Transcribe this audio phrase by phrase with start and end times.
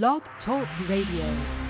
[0.00, 1.61] Blog Talk Radio.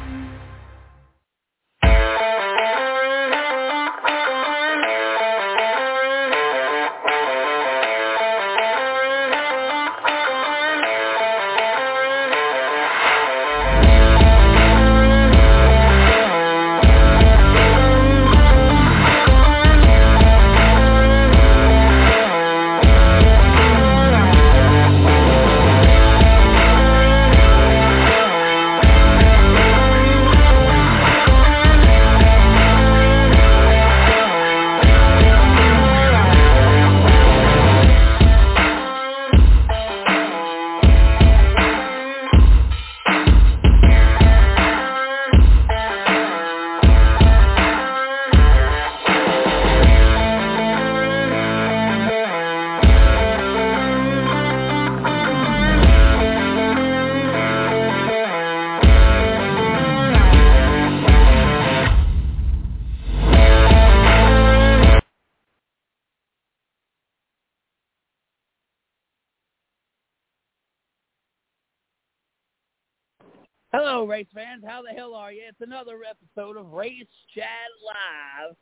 [74.53, 74.65] Fans.
[74.67, 75.43] How the hell are you?
[75.49, 77.47] It's another episode of Race Chat
[77.87, 78.57] Live.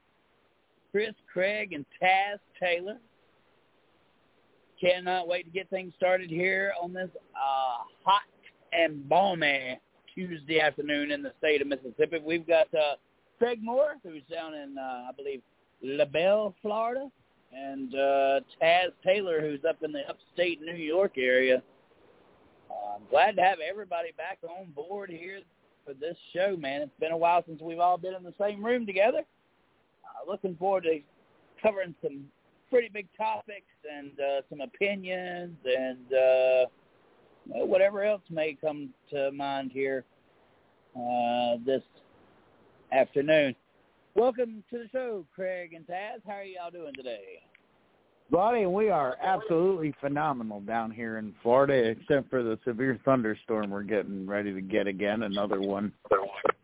[0.90, 2.98] Chris Craig and Taz Taylor.
[4.80, 8.22] Cannot wait to get things started here on this uh, hot
[8.72, 9.78] and balmy
[10.14, 12.18] Tuesday afternoon in the state of Mississippi.
[12.24, 12.96] We've got uh,
[13.38, 15.42] Craig Moore, who's down in, uh, I believe,
[15.82, 17.08] LaBelle, Florida,
[17.52, 21.62] and uh, Taz Taylor, who's up in the upstate New York area.
[22.70, 25.40] Uh, I'm glad to have everybody back on board here
[25.90, 26.82] for this show, man.
[26.82, 29.22] It's been a while since we've all been in the same room together.
[30.04, 31.00] Uh, looking forward to
[31.62, 32.24] covering some
[32.70, 36.66] pretty big topics and uh, some opinions and uh,
[37.46, 40.04] whatever else may come to mind here
[40.96, 41.82] uh, this
[42.92, 43.54] afternoon.
[44.14, 46.20] Welcome to the show, Craig and Taz.
[46.26, 47.42] How are y'all doing today?
[48.30, 53.82] Buddy, we are absolutely phenomenal down here in Florida, except for the severe thunderstorm we're
[53.82, 55.24] getting ready to get again.
[55.24, 55.92] Another one,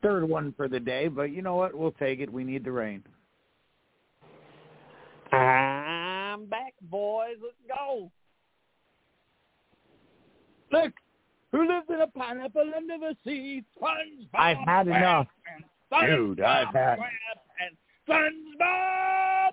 [0.00, 1.08] third one for the day.
[1.08, 1.74] But you know what?
[1.74, 2.32] We'll take it.
[2.32, 3.02] We need the rain.
[5.32, 7.36] I'm back, boys.
[7.42, 8.10] Let's go.
[10.70, 10.92] Look,
[11.50, 13.64] who lives in a pineapple under the sea?
[13.80, 14.28] SpongeBob.
[14.34, 15.26] I've had enough.
[16.06, 16.98] Dude, I've had-
[17.58, 17.76] And
[18.08, 19.50] SpongeBob.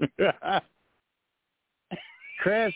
[2.40, 2.74] Chris,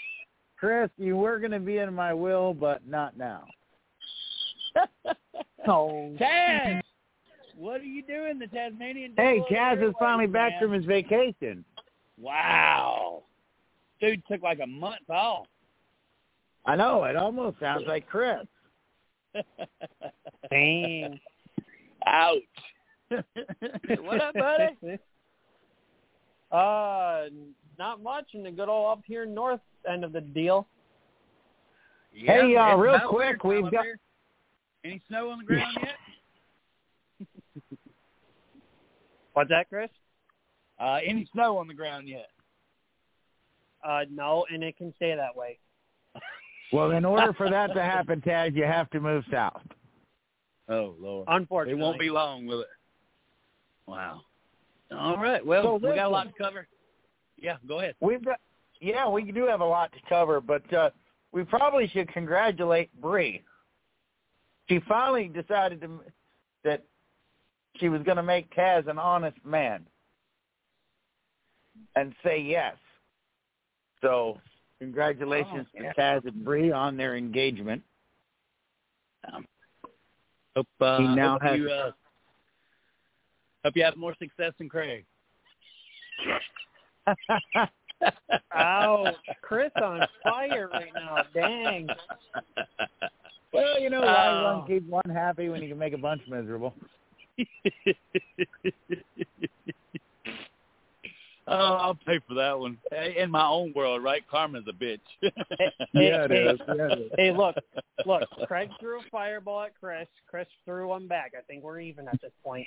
[0.58, 3.44] Chris, you were going to be in my will, but not now.
[5.66, 6.80] Oh, Taz,
[7.54, 8.38] what are you doing?
[8.38, 9.12] The Tasmanian.
[9.16, 10.60] Hey, Chaz is finally back man.
[10.62, 11.62] from his vacation.
[12.18, 13.24] Wow.
[14.00, 15.46] Dude took like a month off.
[16.64, 17.04] I know.
[17.04, 18.46] It almost sounds like Chris.
[20.50, 21.20] dang.
[22.06, 22.38] Ouch.
[23.10, 24.98] what up, buddy?
[26.50, 27.25] Uh,
[27.78, 30.66] not much in the good old up here north end of the deal.
[32.12, 33.98] Hey, uh, real quick, winter we've got- here.
[34.84, 37.28] Any snow on the ground yet?
[39.32, 39.91] What's that, Chris?
[40.81, 42.31] Uh, any snow on the ground yet?
[43.84, 45.59] Uh, no, and it can stay that way.
[46.70, 49.62] Well, in order for that to happen, Taz, you have to move south.
[50.69, 51.26] Oh Lord.
[51.30, 52.66] Unfortunately, it won't be long, will it?
[53.86, 54.20] Wow.
[54.97, 55.44] All right.
[55.44, 56.66] Well, So we got a lot to cover.
[57.37, 57.94] Yeah, go ahead.
[58.00, 58.41] We've got,
[58.81, 60.91] yeah, we do have a lot to cover, but uh,
[61.32, 63.43] we probably should congratulate Bree.
[64.69, 66.00] She finally decided to,
[66.65, 66.82] that
[67.77, 69.87] she was going to make Taz an honest man
[71.97, 72.75] and say yes.
[74.03, 74.38] So,
[74.81, 75.93] congratulations Oh, yeah.
[75.93, 77.82] to Taz and Bree on their engagement.
[79.32, 79.47] Um,
[80.56, 81.91] hope uh, He now hope has- you uh,
[83.68, 85.04] hope you have more success than Craig.
[88.54, 91.18] Ouch, Chris on fire right now.
[91.34, 91.86] Dang.
[93.53, 94.59] well, you know, why Oh.
[94.59, 96.72] one keep one happy when you can make a bunch miserable?
[101.47, 102.78] oh, I'll pay for that one.
[102.91, 104.22] Hey, In my own world, right?
[104.30, 105.00] Karma's a bitch.
[105.21, 105.30] Hey,
[105.92, 106.60] Yeah, it hey, is.
[106.68, 107.10] Yeah, it is.
[107.16, 107.56] Hey, look,
[108.06, 108.22] look.
[108.47, 110.09] Craig threw a fireball at Chris.
[110.28, 111.32] Chris threw one back.
[111.38, 112.66] I think we're even at this point.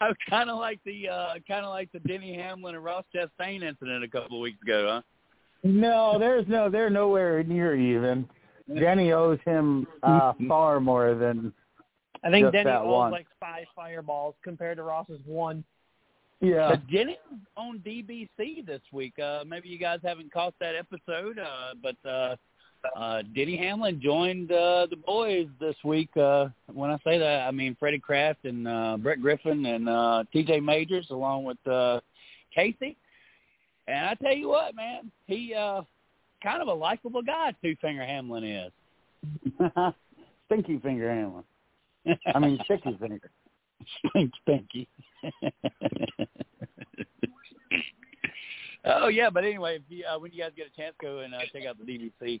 [0.00, 3.62] I'm kind of like the uh kind of like the Denny Hamlin and Ross Chastain
[3.62, 5.02] incident a couple of weeks ago, huh?
[5.64, 8.28] No, there's no, they're nowhere near even.
[8.78, 11.52] Denny owes him uh, far more than
[12.22, 13.10] I think Just Denny that owes one.
[13.12, 15.64] like five fireballs compared to Ross's one.
[16.40, 16.70] yeah.
[16.70, 17.16] But Denny's
[17.56, 19.18] on DBC this week.
[19.18, 22.36] Uh Maybe you guys haven't caught that episode, uh but uh
[22.96, 26.14] uh, Denny Hamlin joined uh, the boys this week.
[26.16, 30.24] Uh, when I say that, I mean Freddie Kraft and uh, Brett Griffin and uh,
[30.32, 30.60] T.J.
[30.60, 32.00] Majors, along with uh,
[32.54, 32.96] Casey.
[33.86, 35.82] And I tell you what, man, he uh,
[36.42, 37.54] kind of a likable guy.
[37.62, 38.72] Two Finger Hamlin is.
[40.46, 41.44] Stinky Finger Hamlin.
[42.34, 43.30] I mean, Sticky Finger.
[44.10, 44.88] Stink, stinky.
[48.84, 51.34] oh yeah, but anyway, if you, uh, when you guys get a chance, go and
[51.34, 52.40] uh, check out the DBC.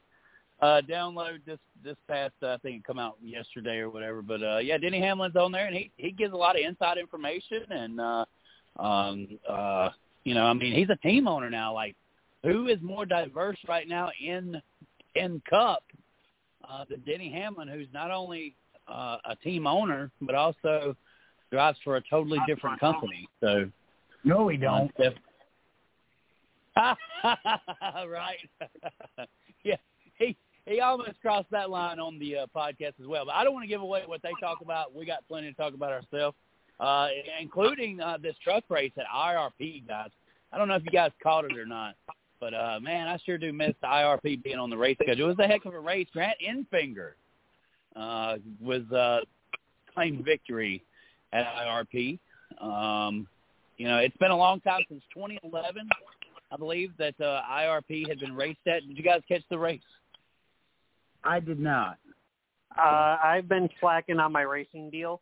[0.60, 4.22] Uh, download this this past uh, I think it come out yesterday or whatever.
[4.22, 6.98] But uh, yeah, Denny Hamlin's on there, and he he gives a lot of inside
[6.98, 8.24] information, and uh,
[8.78, 9.90] um, uh,
[10.24, 11.72] you know, I mean, he's a team owner now.
[11.72, 11.94] Like,
[12.42, 14.60] who is more diverse right now in
[15.14, 15.84] in Cup
[16.68, 18.54] uh, than Denny Hamlin, who's not only
[18.88, 20.96] uh, a team owner but also
[21.50, 23.28] drives for a totally different company.
[23.40, 23.70] So
[24.24, 24.90] no, we don't.
[26.76, 26.94] Uh,
[28.06, 28.38] right.
[29.64, 29.76] yeah,
[30.18, 30.36] he
[30.68, 33.24] he almost crossed that line on the uh, podcast as well.
[33.26, 34.94] But I don't want to give away what they talk about.
[34.94, 36.36] We got plenty to talk about ourselves,
[36.78, 37.08] uh,
[37.40, 40.10] including uh, this truck race at IRP, guys.
[40.52, 41.94] I don't know if you guys caught it or not,
[42.40, 45.26] but uh, man, I sure do miss the IRP being on the race schedule.
[45.26, 46.06] It was a heck of a race.
[46.12, 47.12] Grant Enfinger
[47.96, 49.20] uh, was uh,
[49.94, 50.82] claimed victory
[51.32, 52.18] at IRP.
[52.60, 53.26] Um,
[53.76, 55.88] you know, it's been a long time since 2011,
[56.50, 58.86] I believe, that uh, IRP had been raced at.
[58.86, 59.80] Did you guys catch the race?
[61.24, 61.98] I did not.
[62.76, 65.20] Uh, I've been slacking on my racing deal.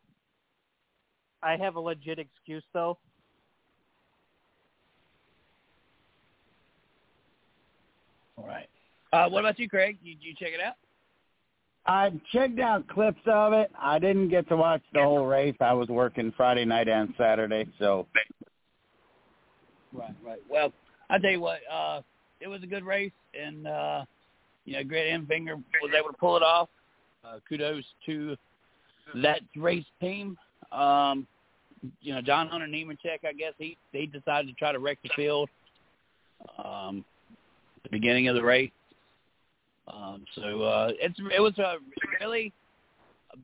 [1.42, 2.98] I have a legit excuse though.
[8.36, 8.68] All right.
[9.12, 9.98] Uh, what about you, Craig?
[10.04, 10.74] Did you check it out?
[11.86, 13.70] I checked out clips of it.
[13.80, 15.54] I didn't get to watch the whole race.
[15.60, 18.08] I was working Friday night and Saturday, so.
[19.92, 20.40] Right, right.
[20.50, 20.72] Well,
[21.08, 22.00] I tell you what, uh,
[22.40, 24.04] it was a good race, and uh,
[24.66, 26.68] you know, Grant Enfinger was able to pull it off.
[27.24, 28.36] Uh, kudos to
[29.22, 30.36] that race team.
[30.72, 31.26] Um,
[32.00, 35.10] you know, John Hunter Nemechek, I guess he he decided to try to wreck the
[35.16, 35.48] field.
[36.62, 37.04] Um,
[37.76, 38.70] at the beginning of the race.
[39.88, 41.76] Um, so uh, it's it was a
[42.20, 42.52] really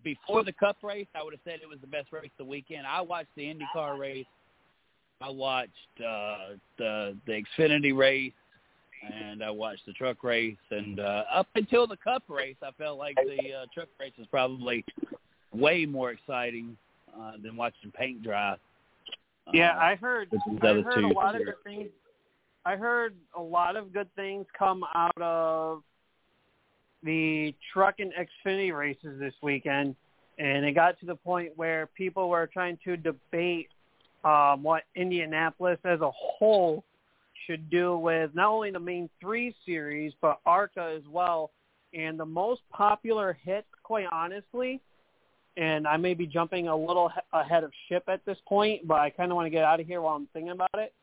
[0.03, 1.07] before the Cup race.
[1.15, 2.87] I would have said it was the best race the weekend.
[2.87, 4.27] I watched the IndyCar race.
[5.21, 5.71] I watched
[6.01, 8.33] uh, the the Xfinity race,
[9.03, 10.57] and I watched the truck race.
[10.71, 14.27] And uh, up until the Cup race, I felt like the uh, truck race was
[14.29, 14.85] probably
[15.53, 16.77] way more exciting
[17.19, 18.57] uh, than watching paint dry.
[19.53, 20.29] Yeah, uh, I heard.
[20.63, 21.89] I heard a lot of good things.
[22.65, 25.83] I heard a lot of good things come out of
[27.03, 29.97] the truck and Xfinity races this weekend,
[30.39, 33.69] and it got to the point where people were trying to debate
[34.25, 36.85] um, what Indianapolis as a whole
[37.47, 41.51] should do with not only the main three series but ARCA as well.
[41.95, 44.81] And the most popular hit, quite honestly,
[45.57, 49.11] and I may be jumping a little ahead of ship at this point, but I
[49.11, 50.95] kind of want to get out of here while I'm thinking about it.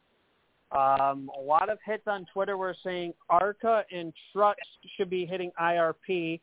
[0.71, 5.51] Um, a lot of hits on Twitter were saying ARCA and trucks should be hitting
[5.59, 6.39] IRP.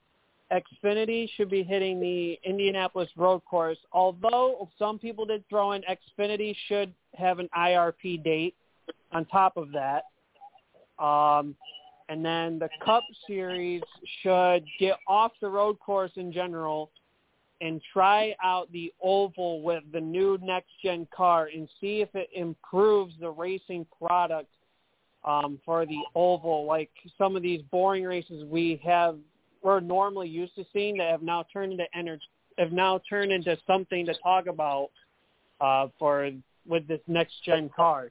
[0.53, 6.55] Xfinity should be hitting the Indianapolis road course, although some people did throw in Xfinity
[6.69, 8.55] should have an IRP date
[9.13, 10.05] on top of that.
[11.03, 11.55] Um,
[12.09, 13.83] and then the Cup Series
[14.23, 16.91] should get off the road course in general
[17.61, 22.29] and try out the oval with the new next gen car and see if it
[22.35, 24.51] improves the racing product
[25.25, 26.67] um, for the oval.
[26.67, 29.17] Like some of these boring races we have
[29.63, 32.23] we're normally used to seeing that have now turned into energy
[32.59, 34.91] have now turned into something to talk about
[35.61, 36.31] uh, for
[36.67, 38.09] with this next gen car.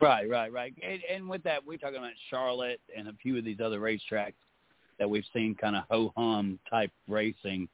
[0.00, 0.74] Right, right, right.
[0.82, 4.34] And, and with that, we're talking about Charlotte and a few of these other racetracks
[4.98, 7.68] that we've seen kind of ho hum type racing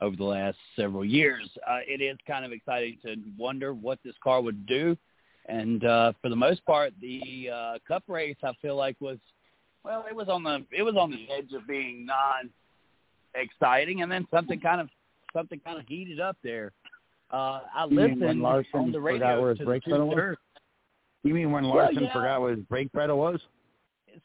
[0.00, 1.48] over the last several years.
[1.68, 4.96] Uh, it is kind of exciting to wonder what this car would do.
[5.46, 9.18] And uh, for the most part, the uh, Cup race I feel like was
[9.82, 12.50] well, it was on the it was on the edge of being non
[13.34, 14.88] exciting, and then something kind of
[15.32, 16.72] something kind of heated up there.
[17.32, 20.36] Uh, I listened on the radio forgot where his to the.
[21.22, 22.12] You mean when Well, Larson yeah.
[22.12, 23.40] forgot what his brake pedal was?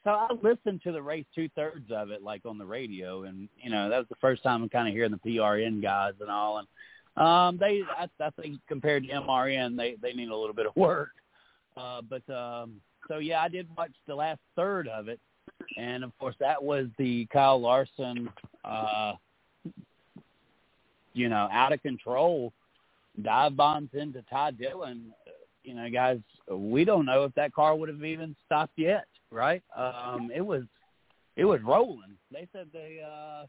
[0.03, 3.49] so I listened to the race two thirds of it, like on the radio, and
[3.61, 6.29] you know that was the first time I'm kind of hearing the PRN guys and
[6.29, 6.67] all, and
[7.17, 10.75] um, they I, I think compared to MRN, they they need a little bit of
[10.75, 11.11] work,
[11.77, 15.19] uh, but um, so yeah, I did watch the last third of it,
[15.77, 18.29] and of course that was the Kyle Larson,
[18.63, 19.13] uh,
[21.13, 22.53] you know, out of control
[23.21, 25.13] dive bombs into Ty Dillon.
[25.65, 26.19] You know, guys,
[26.49, 29.63] we don't know if that car would have even stopped yet, right?
[29.75, 30.63] Um, it was
[31.35, 32.17] it was rolling.
[32.31, 33.45] They said the uh,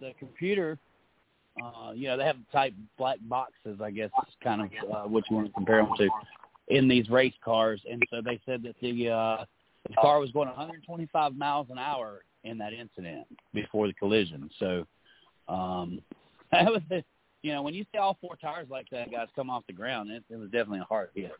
[0.00, 0.78] the computer,
[1.62, 3.80] uh, you know, they have type black boxes.
[3.82, 4.10] I guess
[4.42, 6.08] kind of uh, what you want to compare them to
[6.68, 9.44] in these race cars, and so they said that the uh,
[9.88, 14.50] the car was going 125 miles an hour in that incident before the collision.
[14.58, 14.86] So
[15.48, 16.00] um,
[16.52, 17.04] that was, the,
[17.42, 20.10] you know, when you see all four tires like that, guys, come off the ground,
[20.10, 21.32] it, it was definitely a hard hit.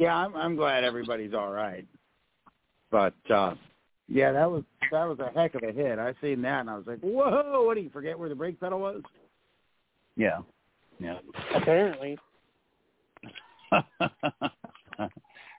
[0.00, 1.86] Yeah, I'm I'm glad everybody's all right.
[2.90, 3.54] But uh
[4.08, 5.98] yeah, that was that was a heck of a hit.
[5.98, 8.58] I seen that and I was like, Whoa, what do you forget where the brake
[8.58, 9.02] pedal was?
[10.16, 10.38] Yeah.
[10.98, 11.18] Yeah.
[11.54, 12.18] Apparently.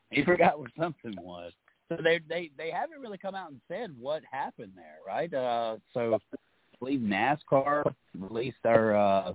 [0.10, 1.54] he forgot where something was.
[1.88, 5.32] So they they they haven't really come out and said what happened there, right?
[5.32, 6.38] Uh so I
[6.82, 9.34] believe NASCAR released our uh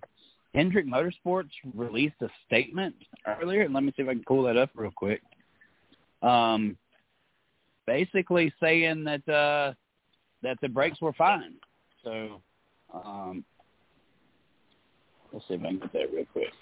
[0.57, 2.95] Hendrick Motorsports released a statement
[3.27, 5.21] earlier, and let me see if I can pull that up real quick.
[6.23, 6.79] Um,
[7.87, 9.75] basically saying that uh,
[10.43, 11.55] that the brakes were fine.
[12.03, 12.41] So
[12.93, 13.45] um,
[15.31, 16.53] let's see if I can get that real quick.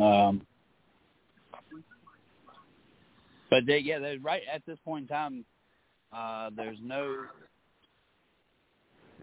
[0.00, 0.44] Um,
[3.48, 5.44] but they, yeah, right at this point in time.
[6.12, 7.24] Uh, there's no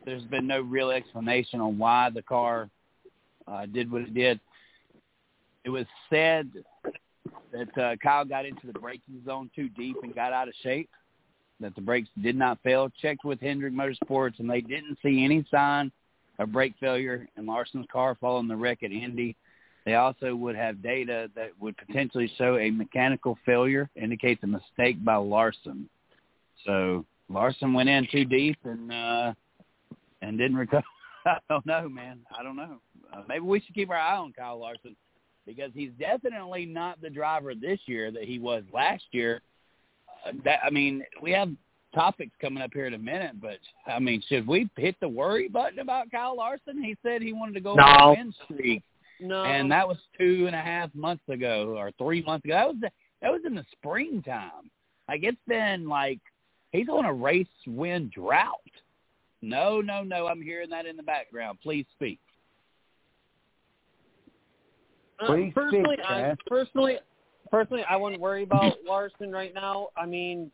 [0.05, 2.69] there's been no real explanation on why the car
[3.48, 4.39] uh, did what it did.
[5.63, 6.50] It was said
[7.51, 10.89] that uh, Kyle got into the braking zone too deep and got out of shape.
[11.60, 12.89] That the brakes did not fail.
[13.01, 15.91] Checked with Hendrick Motorsports, and they didn't see any sign
[16.39, 19.36] of brake failure in Larson's car following the wreck at Indy.
[19.86, 25.03] They also would have data that would potentially show a mechanical failure, indicates a mistake
[25.03, 25.89] by Larson.
[26.66, 29.34] So Larson went in too deep and uh,
[30.22, 30.84] and didn't recover.
[31.25, 32.20] I don't know, man.
[32.38, 32.80] I don't know.
[33.13, 34.96] Uh, maybe we should keep our eye on Kyle Larson
[35.46, 39.42] because he's definitely not the driver this year that he was last year.
[40.25, 41.50] Uh, that I mean, we have
[41.94, 45.48] topics coming up here in a minute, but I mean, should we hit the worry
[45.48, 46.84] button about Kyle Larson?
[46.84, 47.84] He said he wanted to go no.
[47.84, 48.84] on a win streak,
[49.20, 49.44] no.
[49.44, 52.54] and that was two and a half months ago or three months ago.
[52.54, 52.89] That was the,
[53.22, 54.70] that was in the springtime.
[55.08, 56.20] Like it's been like
[56.72, 58.56] he's on a race win drought.
[59.42, 60.28] No, no, no.
[60.28, 61.60] I'm hearing that in the background.
[61.64, 62.20] Please speak.
[65.20, 66.38] Uh, Please personally, speak, I, Chad.
[66.48, 66.98] personally,
[67.52, 69.90] personally, I wouldn't worry about Larson right now.
[69.98, 70.52] I mean,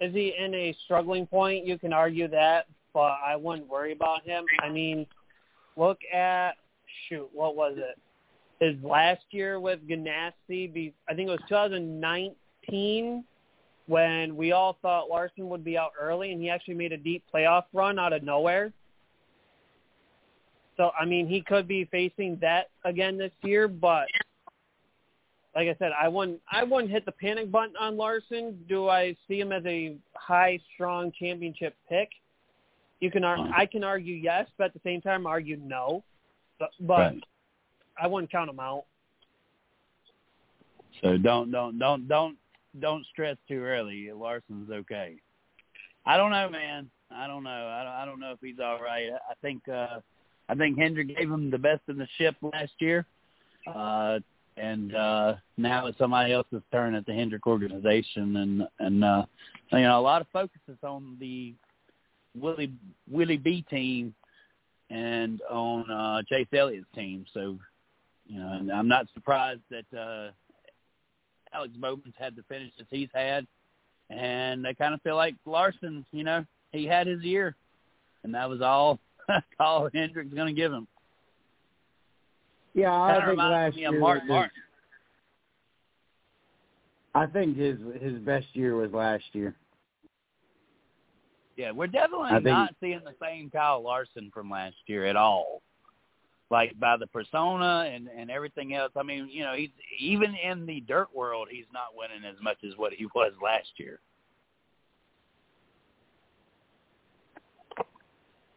[0.00, 1.66] is he in a struggling point?
[1.66, 4.44] You can argue that, but I wouldn't worry about him.
[4.60, 5.06] I mean,
[5.76, 6.52] look at
[7.08, 7.98] shoot, what was it?
[8.60, 13.24] His last year with Ganassi, I think it was 2019
[13.86, 17.24] when we all thought Larson would be out early, and he actually made a deep
[17.32, 18.72] playoff run out of nowhere.
[20.76, 24.06] So I mean, he could be facing that again this year, but
[25.54, 28.62] like I said, I wouldn't I wouldn't hit the panic button on Larson.
[28.68, 32.10] Do I see him as a high strong championship pick?
[33.00, 36.02] You can ar- I can argue yes, but at the same time argue no.
[36.58, 37.24] But, but Right.
[38.00, 38.84] I wouldn't count him out.
[41.02, 42.36] So don't don't don't don't
[42.80, 44.10] don't stress too early.
[44.12, 45.16] Larson's okay.
[46.04, 46.90] I don't know, man.
[47.10, 47.50] I don't know.
[47.50, 49.10] I don't, I don't know if he's all right.
[49.12, 50.00] I think uh
[50.48, 53.06] I think Hendrick gave him the best in the ship last year.
[53.66, 54.20] Uh
[54.56, 59.24] and uh now it's somebody else's turn at the Hendrick organization and and uh
[59.72, 61.54] you know a lot of focus is on the
[62.34, 62.72] Willie
[63.10, 64.14] Willie B team
[64.90, 67.26] and on uh Chase Elliott's team.
[67.34, 67.58] So
[68.26, 70.30] you know, and I'm not surprised that uh
[71.52, 73.46] Alex Bowman's had the finishes he's had,
[74.10, 77.54] and I kind of feel like Larson, you know, he had his year,
[78.24, 78.98] and that was all
[79.60, 80.86] all Hendrick's going to give him.
[82.74, 84.50] Yeah, I Kind of think last year Mark was- Martin.
[87.14, 89.54] I think his his best year was last year.
[91.56, 95.62] Yeah, we're definitely think- not seeing the same Kyle Larson from last year at all.
[96.50, 98.92] Like by the persona and and everything else.
[98.96, 102.58] I mean, you know, he's even in the dirt world, he's not winning as much
[102.64, 104.00] as what he was last year.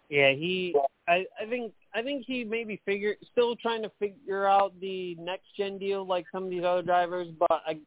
[0.10, 0.76] Yeah, he.
[1.08, 5.46] I I think I think he maybe figure still trying to figure out the next
[5.56, 7.78] gen deal like some of these other drivers, but I.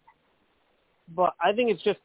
[1.15, 1.99] But I think it's just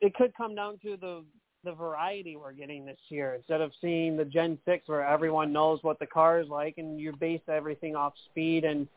[0.00, 1.22] it could come down to the
[1.64, 5.78] the variety we're getting this year instead of seeing the Gen Six where everyone knows
[5.82, 8.88] what the car is like and you base everything off speed and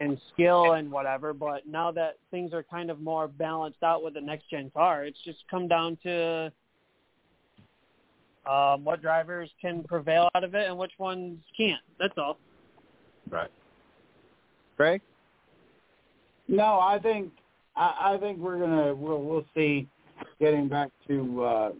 [0.00, 1.34] and skill and whatever.
[1.34, 5.04] But now that things are kind of more balanced out with the next gen car,
[5.04, 6.50] it's just come down to
[8.46, 11.82] um, what drivers can prevail out of it and which ones can't.
[11.98, 12.38] That's all.
[13.30, 13.50] Right.
[14.76, 15.00] Greg?
[16.48, 17.32] No, I think
[17.76, 19.88] I, I think we're gonna we'll we'll see.
[20.40, 21.72] Getting back to uh,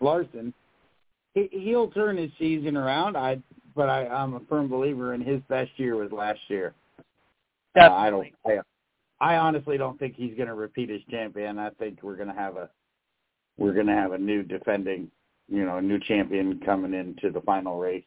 [0.00, 0.52] Larson,
[1.34, 3.16] he, he'll turn his season around.
[3.16, 3.38] I
[3.74, 6.74] but I, I'm a firm believer in his best year was last year.
[7.78, 8.26] Uh, I don't.
[8.46, 8.58] I,
[9.20, 11.58] I honestly don't think he's going to repeat as champion.
[11.58, 12.70] I think we're going to have a
[13.58, 15.10] we're going to have a new defending,
[15.48, 18.04] you know, a new champion coming into the final race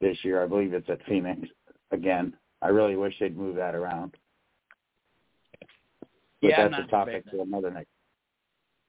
[0.00, 0.42] this year.
[0.42, 1.48] I believe it's at Phoenix
[1.90, 2.34] again.
[2.62, 4.16] I really wish they'd move that around.
[6.40, 7.88] But yeah, that's a topic for another night.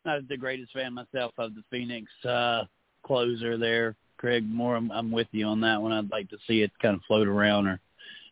[0.05, 2.63] Not the greatest fan myself of the Phoenix uh,
[3.03, 4.75] closer there, Craig Moore.
[4.75, 5.91] I'm, I'm with you on that one.
[5.91, 7.79] I'd like to see it kind of float around or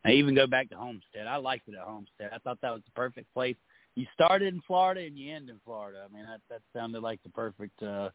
[0.05, 1.27] I even go back to Homestead.
[1.27, 2.29] I liked it at Homestead.
[2.33, 3.57] I thought that was the perfect place.
[3.95, 6.05] You started in Florida and you end in Florida.
[6.09, 7.81] I mean, that that sounded like the perfect.
[7.83, 8.09] uh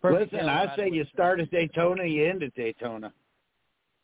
[0.00, 3.12] perfect Listen, I say you start at Daytona, you end at Daytona.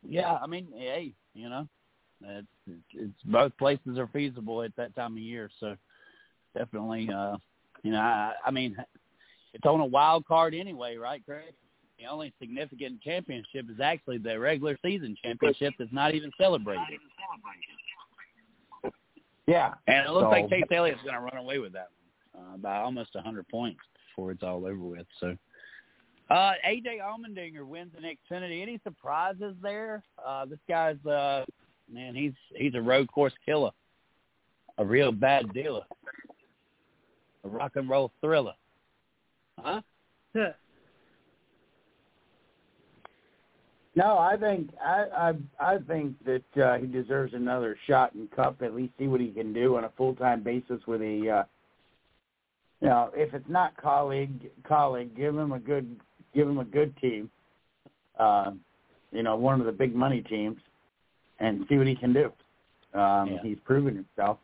[0.06, 1.66] Yeah, I mean, hey, you know,
[2.20, 2.46] it's,
[2.92, 5.50] it's both places are feasible at that time of year.
[5.60, 5.76] So
[6.56, 7.36] definitely, uh,
[7.82, 8.76] you know, I, I mean,
[9.52, 11.54] it's on a wild card anyway, right, Craig?
[11.98, 16.98] The only significant championship is actually the regular season championship that's not even celebrated.
[19.46, 21.88] Yeah, and it looks so, like Chase Elliott's going to run away with that
[22.32, 25.06] one uh, by almost a 100 points before it's all over with.
[25.20, 25.36] So,
[26.30, 28.62] uh, AJ Allmendinger wins in Xfinity.
[28.62, 30.02] Any surprises there?
[30.24, 31.44] Uh, this guy's uh,
[31.92, 33.70] man, he's he's a road course killer,
[34.78, 35.82] a real bad dealer,
[37.44, 38.54] a rock and roll thriller.
[39.58, 39.80] Huh?
[43.96, 45.04] No, I think I
[45.60, 48.60] I I think that uh, he deserves another shot in Cup.
[48.62, 51.30] At least see what he can do on a full time basis with a.
[51.30, 51.44] Uh,
[52.80, 56.00] you know, if it's not Kaulig Kaulig, give him a good
[56.34, 57.30] give him a good team.
[58.18, 58.52] Uh,
[59.12, 60.58] you know, one of the big money teams,
[61.38, 62.24] and see what he can do.
[62.98, 63.38] Um, yeah.
[63.42, 64.38] He's proven himself.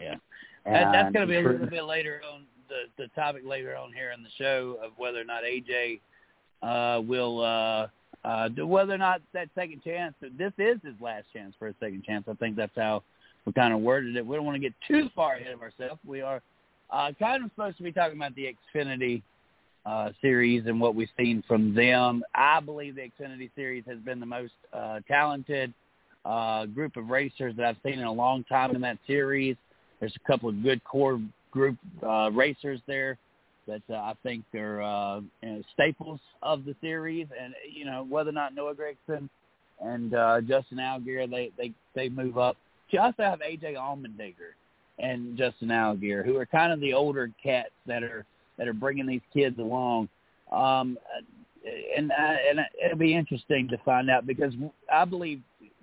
[0.00, 0.16] Yeah,
[0.66, 3.92] and that's going to be a little bit later on the the topic later on
[3.92, 6.00] here in the show of whether or not AJ
[6.62, 7.42] uh, will.
[7.42, 7.88] Uh,
[8.22, 12.04] uh, whether or not that second chance, this is his last chance for a second
[12.04, 12.22] chance.
[12.28, 13.02] I think that's how
[13.46, 14.26] we kind of worded it.
[14.26, 15.98] We don't want to get too far ahead of ourselves.
[16.04, 16.42] We are
[16.90, 19.22] uh, kind of supposed to be talking about the Xfinity
[19.86, 22.22] uh, series and what we've seen from them.
[22.34, 25.72] I believe the Xfinity series has been the most uh, talented
[26.24, 29.56] uh, group of racers that I've seen in a long time in that series.
[30.00, 33.18] There's a couple of good core group uh, racers there
[33.66, 37.26] that uh, I think are uh, you know, staples of the series.
[37.40, 39.28] And you know whether or not Noah Gragson
[39.80, 42.56] and uh, Justin Allgaier they they they move up.
[42.90, 44.54] You also have AJ Allmendinger
[44.98, 48.24] and Justin Allgaier, who are kind of the older cats that are
[48.58, 50.08] that are bringing these kids along.
[50.52, 50.98] Um,
[51.96, 54.52] and uh, and it'll be interesting to find out because
[54.92, 55.40] I believe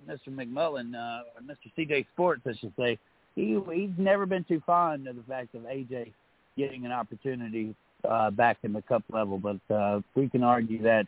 [0.08, 0.28] Mr.
[0.28, 1.70] McMullen, uh, Mr.
[1.76, 2.98] CJ Sports, I should say,
[3.38, 6.12] he he's never been too fond of the fact of AJ
[6.56, 7.74] getting an opportunity
[8.08, 9.38] uh, back in the Cup level.
[9.38, 11.06] But uh, we can argue that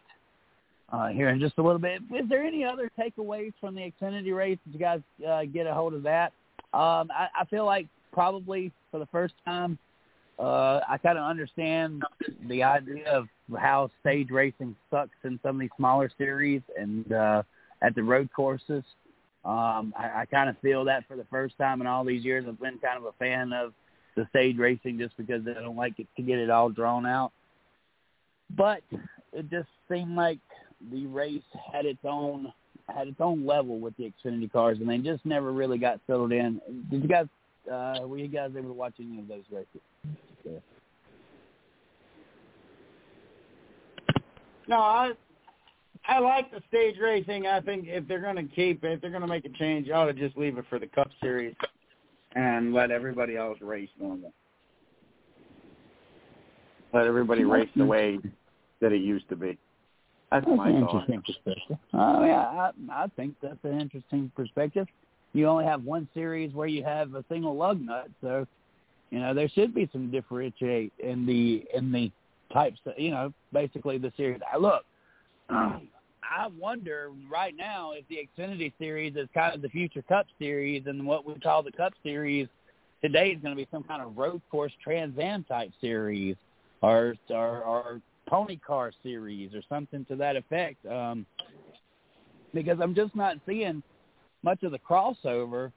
[0.93, 2.03] uh, here in just a little bit.
[2.15, 4.59] Is there any other takeaways from the Xfinity race?
[4.65, 6.33] Did you guys uh, get a hold of that?
[6.73, 9.77] Um, I, I feel like probably for the first time,
[10.39, 12.03] uh, I kind of understand
[12.49, 13.27] the idea of
[13.59, 17.43] how stage racing sucks in some of these smaller series and uh,
[17.83, 18.85] at the road courses.
[19.45, 22.45] Um, I, I kind of feel that for the first time in all these years.
[22.47, 23.73] I've been kind of a fan of
[24.17, 27.33] the stage racing just because they don't like it to get it all drawn out.
[28.57, 28.83] But
[29.33, 30.39] it just seemed like
[30.91, 32.53] the race had its own
[32.95, 36.33] had its own level with the Xfinity cars, and they just never really got settled
[36.33, 36.61] in.
[36.91, 37.27] Did you guys
[37.71, 39.81] uh, were you guys able to watch any of those races?
[40.45, 40.59] Yeah.
[44.67, 45.13] No, I
[46.11, 47.47] I like the stage racing.
[47.47, 49.89] I think if they're going to keep it, if they're going to make a change,
[49.89, 51.55] I ought to just leave it for the Cup Series
[52.35, 54.33] and let everybody else race normal.
[56.93, 58.19] Let everybody race the way
[58.81, 59.57] that it used to be.
[60.33, 61.09] That's, that's my an thought.
[61.09, 61.77] interesting perspective.
[61.95, 64.89] Oh yeah, I, I think that's an interesting perspective.
[65.33, 68.47] You only have one series where you have a single lug nut, so
[69.11, 72.11] you know there should be some differentiate in the in the
[72.53, 72.81] types.
[72.85, 74.41] Of, you know, basically the series.
[74.59, 74.85] Look,
[76.31, 80.85] I wonder right now if the Xfinity Series is kind of the future Cup Series,
[80.87, 82.47] and what we call the Cup Series
[83.03, 86.37] today is going to be some kind of road course Trans Am type series,
[86.83, 90.87] or or, or pony car series, or something to that effect.
[90.87, 91.27] Um,
[92.55, 93.83] because I'm just not seeing
[94.43, 95.73] much of the crossover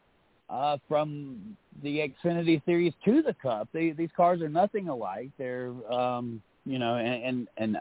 [0.50, 3.70] uh, from the Xfinity Series to the Cup.
[3.74, 5.32] They, these cars are nothing alike.
[5.40, 7.78] They're um, you know, and and, and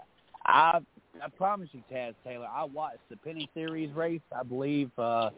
[0.47, 0.81] I
[1.21, 4.21] I promise you, Taz Taylor, I watched the Pinty's Series race.
[4.37, 5.31] I believe uh,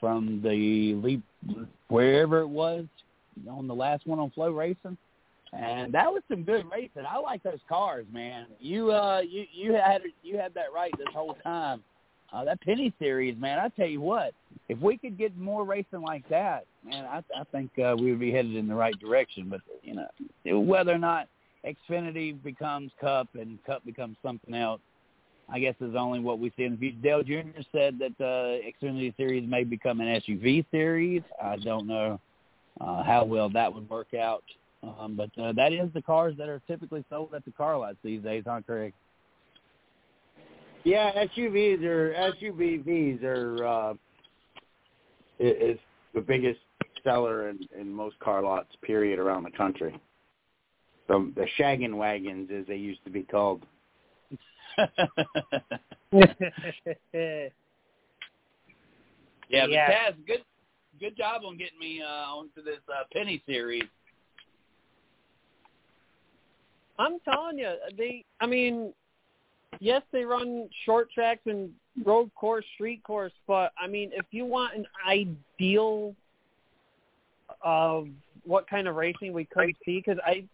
[0.00, 1.22] from the leap
[1.88, 2.86] wherever it was
[3.48, 4.96] on the last one on FloRacing.
[5.52, 7.04] And that was some good racing.
[7.08, 8.46] I like those cars, man.
[8.60, 11.82] You uh you you had you had that right this whole time.
[12.30, 13.58] Uh, that Pinty's series, man.
[13.58, 14.34] I tell you what,
[14.68, 18.20] if we could get more racing like that, man, I, I think uh, we would
[18.20, 19.48] be headed in the right direction.
[19.48, 21.28] But you know, whether or not
[21.64, 24.82] Xfinity becomes Cup and Cup becomes something else,
[25.50, 26.98] I guess is only what we see in the future.
[27.02, 27.60] Dale Jr.
[27.72, 31.22] said that uh, Xfinity Series may become an SUV series.
[31.42, 32.20] I don't know
[32.80, 34.44] uh, how well that would work out,
[34.82, 37.96] um, but uh, that is the cars that are typically sold at the car lots
[38.04, 38.92] these days, huh, Craig?
[40.84, 43.94] Yeah, SUVs are SUVs are uh,
[45.38, 45.78] is
[46.14, 46.60] the biggest
[47.04, 48.68] seller in, in most car lots.
[48.82, 49.98] Period around the country.
[51.08, 53.64] The the shaggin' wagons, as they used to be called.
[56.12, 57.48] yeah,
[59.48, 59.90] yeah.
[59.90, 60.44] Taz, good
[61.00, 63.84] good job on getting me uh, onto this uh, Pinty's series.
[66.98, 68.24] I'm telling you, they.
[68.40, 68.92] I mean,
[69.80, 71.70] yes, they run short tracks and
[72.04, 76.14] road course, street course, but I mean, if you want an ideal
[77.62, 78.08] of
[78.44, 80.44] what kind of racing we could see, because I,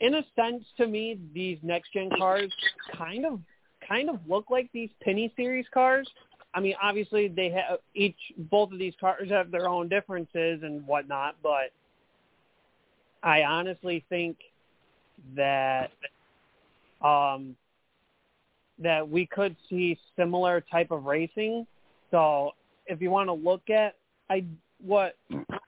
[0.00, 2.52] in a sense, to me, these next gen cars
[2.96, 3.40] kind of
[3.86, 6.08] kind of look like these Pinty's Series cars.
[6.54, 8.16] I mean, obviously they have each
[8.50, 11.72] both of these cars have their own differences and whatnot, but
[13.22, 14.36] I honestly think
[15.36, 15.90] that
[17.02, 17.56] um,
[18.78, 21.66] that we could see similar type of racing.
[22.10, 22.52] So
[22.86, 23.96] if you want to look at
[24.30, 24.44] I
[24.80, 25.16] what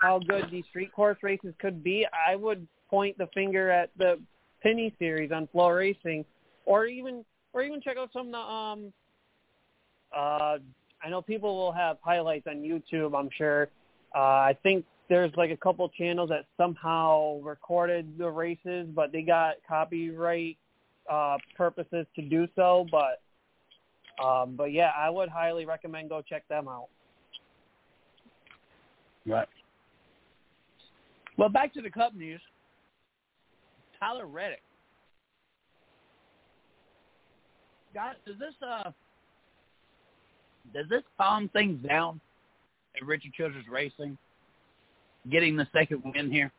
[0.00, 4.18] how good these street course races could be, I would point the finger at the
[4.62, 6.24] Pinty's series on FloRacing,
[6.66, 8.92] or even or even check out some of the um
[10.14, 10.58] uh
[11.02, 13.68] I know people will have highlights on YouTube, I'm sure.
[14.14, 19.22] Uh I think there's like a couple channels that somehow recorded the races but they
[19.22, 20.58] got copyright
[21.10, 23.22] uh purposes to do so, but
[24.22, 26.88] um but yeah, I would highly recommend go check them out.
[29.26, 29.48] Right.
[31.36, 32.40] Well, back to the Cup news.
[34.00, 34.62] Tyler Reddick
[37.94, 38.90] guys, does this uh
[40.72, 42.20] does this calm things down
[42.96, 44.16] at Richard Childress Racing?
[45.30, 46.52] Getting the second win here?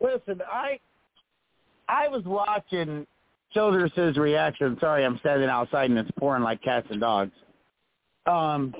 [0.00, 0.78] Listen, I
[1.88, 3.06] I was watching
[3.52, 4.76] Childress's reaction.
[4.80, 7.32] Sorry, I'm standing outside and it's pouring like cats and dogs.
[8.26, 8.74] Um,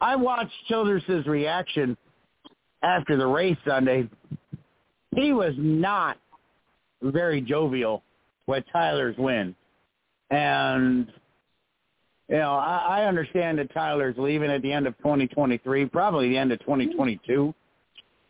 [0.00, 1.96] I watched Childress's reaction
[2.82, 4.08] after the race Sunday.
[5.14, 6.18] He was not
[7.02, 8.02] very jovial
[8.46, 9.54] with Tyler's win.
[10.30, 11.08] And,
[12.28, 16.38] you know, I, I understand that Tyler's leaving at the end of 2023, probably the
[16.38, 17.54] end of 2022.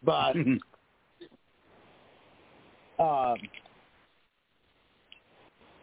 [0.05, 0.37] But
[2.99, 3.37] um,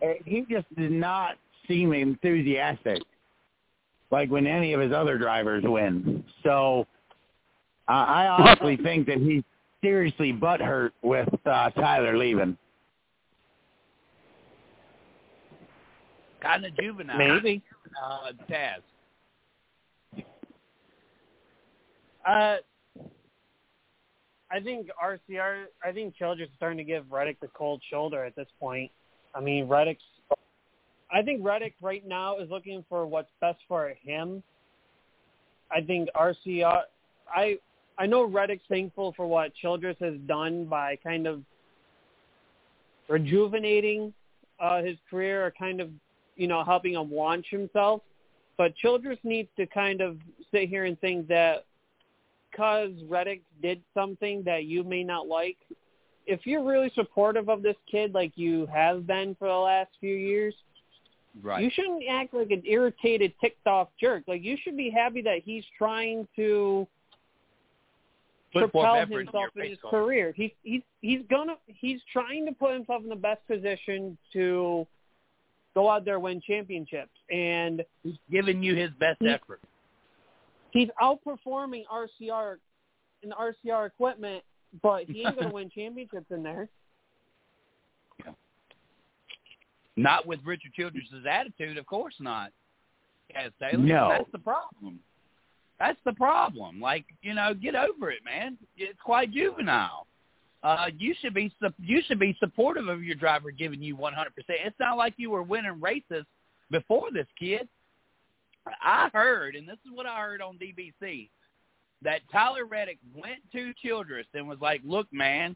[0.26, 1.36] he just did not
[1.68, 3.02] seem enthusiastic
[4.12, 6.24] like when any of his other drivers win.
[6.44, 6.88] So
[7.90, 9.44] uh, I honestly think that he's
[9.82, 12.58] seriously butthurt with uh, Tyler leaving.
[16.42, 17.18] Kind of juvenile.
[17.18, 17.62] Maybe.
[18.02, 18.82] Uh, Taz.
[22.26, 22.58] Uh,
[24.52, 25.66] I think RCR.
[25.84, 28.92] I think Childress is starting to give Reddick the cold shoulder at this point.
[29.36, 30.04] I mean, Reddick's.
[31.12, 34.44] I think Reddick right now is looking for what's best for him.
[35.72, 36.82] I think RCR.
[37.34, 37.58] I
[38.00, 41.44] I know Reddick's thankful for what Childress has done by kind of
[43.08, 44.14] rejuvenating
[44.60, 45.90] uh, his career, or kind of
[46.40, 48.02] you know, helping him launch himself.
[48.58, 50.18] But Childress needs to kind of
[50.52, 51.66] sit here and think that
[52.50, 55.58] because Reddick did something that you may not like,
[56.26, 60.16] if you're really supportive of this kid like you have been for the last few
[60.16, 60.56] years,
[61.44, 61.62] right.
[61.62, 64.24] you shouldn't act like an irritated, ticked-off jerk.
[64.28, 66.88] Like you should be happy that he's trying to
[68.52, 70.34] propel himself in, in his career.
[70.36, 74.88] He's he's he's gonna he's trying to put himself in the best position to
[75.74, 77.12] go out there win championships.
[77.32, 79.62] And he's giving you his best he, effort.
[80.72, 82.58] He's outperforming RCR
[83.24, 84.44] in RCR equipment,
[84.82, 86.70] but he ain't going to win championships in there.
[88.26, 88.32] Yeah.
[89.96, 92.52] Not with Richard Childress's attitude, of course not.
[93.36, 94.10] As Taylor, no.
[94.10, 95.00] that's the problem.
[95.80, 96.82] That's the problem.
[96.82, 98.58] Like you know, get over it, man.
[98.78, 100.08] It's quite juvenile
[100.64, 104.12] uh, you should be you should be supportive of your driver giving you 100%.
[104.48, 106.26] It's not like you were winning races
[106.70, 107.68] before this kid.
[108.84, 111.30] I heard, and this is what I heard on DBC,
[112.02, 115.56] that Tyler Reddick went to Childress and was like, "Look, man,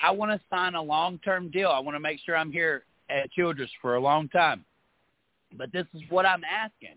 [0.00, 1.70] I want to sign a long-term deal.
[1.70, 4.64] I want to make sure I'm here at Childress for a long time,
[5.56, 6.96] but this is what I'm asking."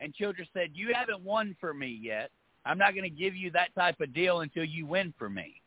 [0.00, 2.30] And Childress said, "You haven't won for me yet.
[2.64, 5.60] I'm not going to give you that type of deal until you win for me."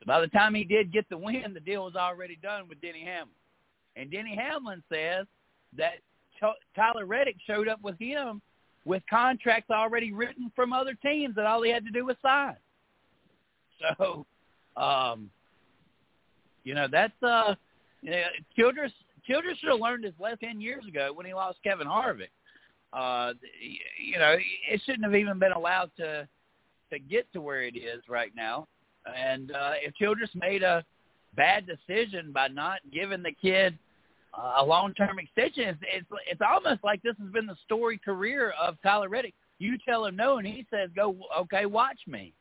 [0.00, 2.80] So by the time he did get the win, the deal was already done with
[2.80, 3.34] Denny Hamlin.
[3.96, 5.26] And Denny Hamlin says
[5.76, 5.94] that
[6.76, 8.40] Tyler Reddick showed up with him
[8.84, 12.56] with contracts already written from other teams that all he had to do was sign.
[13.98, 14.26] So,
[14.76, 15.30] um,
[16.64, 17.54] you know, that's uh,
[18.02, 18.22] you know,
[18.58, 18.92] Childress
[19.26, 22.30] Childress should have learned his lesson ten years ago when he lost Kevin Harvick.
[22.92, 24.36] Uh, you know,
[24.70, 26.26] it shouldn't have even been allowed to
[26.90, 28.66] to get to where it is right now.
[29.14, 30.84] And uh, if Childress made a
[31.36, 33.78] bad decision by not giving the kid
[34.56, 35.68] a long-term extension.
[35.68, 39.34] It's, it's it's almost like this has been the story career of Tyler Reddick.
[39.58, 42.32] You tell him no, and he says, "Go, okay, watch me."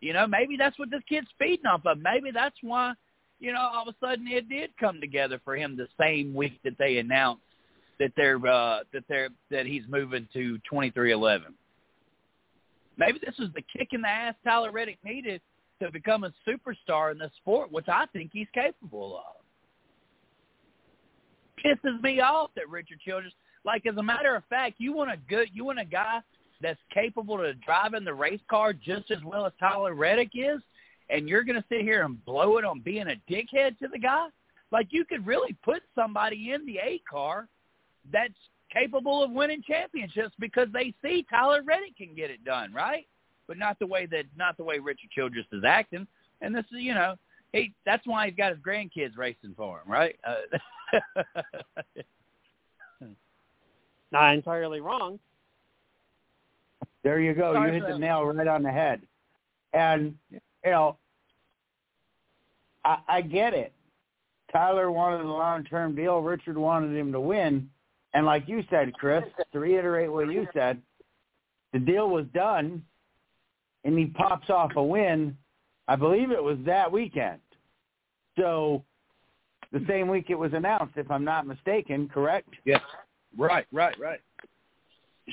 [0.00, 1.98] You know, maybe that's what this kid's feeding off of.
[1.98, 2.92] Maybe that's why,
[3.40, 6.60] you know, all of a sudden it did come together for him the same week
[6.64, 7.42] that they announced
[7.98, 11.54] that they're uh, that they're that he's moving to twenty three eleven.
[12.96, 15.40] Maybe this is the kick in the ass Tyler Reddick needed
[15.82, 19.44] to become a superstar in the sport, which I think he's capable of
[21.64, 23.32] pisses me off that Richard Childress.
[23.64, 26.20] Like as a matter of fact, you want a good, you want a guy
[26.60, 30.60] that's capable of driving the race car just as well as Tyler Reddick is,
[31.10, 33.98] and you're going to sit here and blow it on being a dickhead to the
[33.98, 34.28] guy.
[34.70, 37.48] Like you could really put somebody in the A car
[38.12, 38.34] that's
[38.72, 43.06] capable of winning championships because they see Tyler Reddick can get it done, right?
[43.46, 46.06] But not the way that not the way Richard Childress is acting.
[46.40, 47.14] And this is, you know,
[47.52, 50.16] he that's why he's got his grandkids racing for him, right?
[50.26, 50.58] Uh,
[54.12, 55.18] Not entirely wrong.
[57.02, 57.60] There you go.
[57.64, 59.02] You hit the nail right on the head.
[59.72, 60.40] And you
[60.70, 60.96] know,
[62.84, 63.72] I, I get it.
[64.52, 66.20] Tyler wanted a long-term deal.
[66.20, 67.68] Richard wanted him to win.
[68.14, 70.80] And like you said, Chris, to reiterate what you said,
[71.72, 72.82] the deal was done,
[73.82, 75.36] and he pops off a win.
[75.88, 77.40] I believe it was that weekend.
[78.38, 78.84] So
[79.72, 82.48] the same week it was announced, if I'm not mistaken, correct?
[82.64, 82.80] Yes.
[83.36, 84.20] Right, right, right.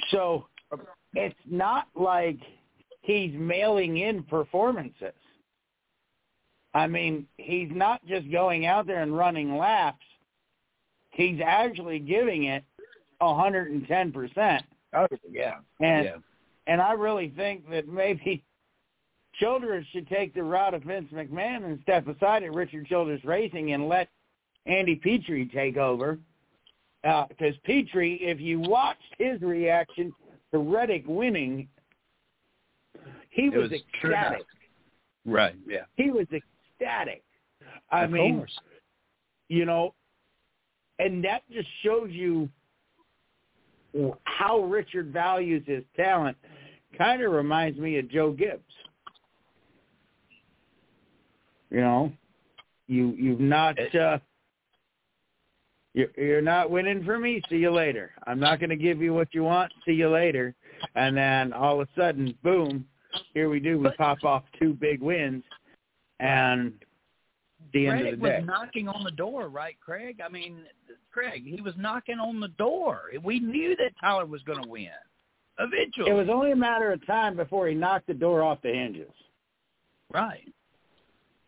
[0.10, 0.48] So
[1.14, 2.40] it's not like
[3.02, 5.14] he's mailing in performances.
[6.74, 10.06] I mean, he's not just going out there and running laps.
[11.12, 12.64] He's actually giving it
[13.22, 14.62] 110%.
[14.94, 15.56] Oh, yeah.
[15.80, 16.16] And yeah.
[16.68, 18.44] and I really think that maybe
[19.40, 23.72] Childress should take the route of Vince McMahon and step aside at Richard Childress Racing
[23.74, 24.10] and let
[24.66, 26.20] Andy Petree take over.
[27.02, 30.14] Because uh, Petree, if you watched his reaction
[30.52, 31.68] to Reddick winning,
[33.30, 34.46] he was, was ecstatic.
[35.26, 35.86] Right, yeah.
[35.96, 37.24] He was ecstatic.
[37.90, 38.60] I of mean, course.
[39.50, 39.96] you know,
[41.00, 42.50] and that just shows you
[44.24, 46.38] how Richard values his talent.
[46.98, 48.62] Kind of reminds me of Joe Gibbs.
[51.70, 52.12] You know,
[52.88, 54.20] you you've not uh,
[55.94, 57.42] you're you're not winning for me.
[57.50, 58.12] See you later.
[58.28, 59.72] I'm not going to give you what you want.
[59.86, 60.54] See you later.
[60.96, 62.86] And then all of a sudden, boom,
[63.34, 63.80] here we do.
[63.80, 65.44] We pop off two big wins,
[66.20, 66.74] and
[67.74, 68.40] the end of the day.
[68.40, 70.20] was knocking on the door, right, Craig?
[70.26, 70.60] I mean,
[71.12, 73.12] Craig, he was knocking on the door.
[73.24, 74.90] We knew that Tyler was going to win
[75.60, 76.10] eventually.
[76.10, 79.12] It was only a matter of time before he knocked the door off the hinges.
[80.14, 80.52] Right.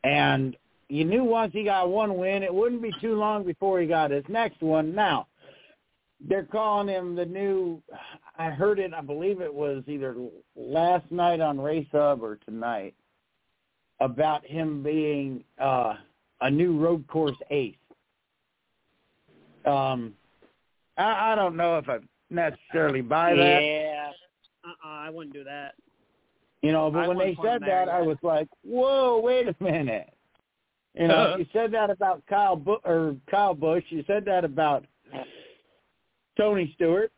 [0.04, 0.56] And
[0.90, 4.12] you knew once he got one win, it wouldn't be too long before he got
[4.12, 4.94] his next one.
[4.94, 5.28] Now,
[6.28, 7.82] they're calling him the new.
[8.38, 8.94] I heard it.
[8.94, 10.16] I believe it was either
[10.56, 12.94] last night on Race Hub or tonight
[14.00, 15.96] about him being uh,
[16.42, 17.76] a new road course ace.
[19.66, 20.14] Um,
[20.98, 21.98] I, I don't know if I
[22.30, 23.64] necessarily buy that.
[23.64, 24.12] Yeah,
[24.66, 25.76] uh-uh, I wouldn't do that.
[26.62, 30.14] You know, but I when they said that, I was like, "Whoa, wait a minute!"
[30.94, 31.38] You know, Uh-huh.
[31.40, 33.84] you said that about Kyle Bu- or Kyle Busch.
[33.90, 34.86] You said that about
[36.38, 37.12] Tony Stewart.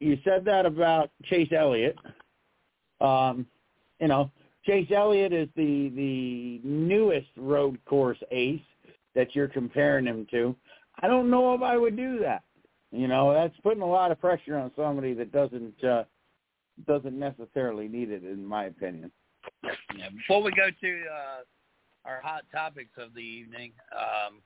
[0.00, 1.96] You said that about Chase Elliott.
[3.00, 3.46] Um,
[4.00, 4.30] you know,
[4.64, 8.60] Chase Elliott is the the newest road course ace
[9.14, 10.54] that you're comparing him to.
[11.00, 12.42] I don't know if I would do that.
[12.90, 16.04] You know, that's putting a lot of pressure on somebody that doesn't uh,
[16.86, 19.10] doesn't necessarily need it, in my opinion.
[19.96, 24.40] Yeah, before we go to uh, our hot topics of the evening, um,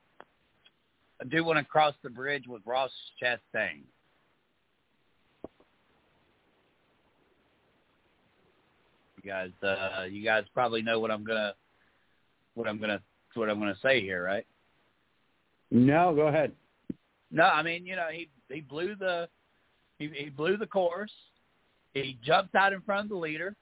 [1.21, 3.83] I do want to cross the bridge with Ross Chastain.
[9.21, 11.53] You guys, uh, you guys probably know what I'm gonna,
[12.55, 13.01] what I'm gonna,
[13.35, 14.45] what I'm gonna say here, right?
[15.73, 16.51] No, go ahead.
[17.31, 19.27] No, I mean, you know, he he blew the,
[19.97, 21.11] he he blew the course.
[21.95, 23.55] He jumps out in front of the leader.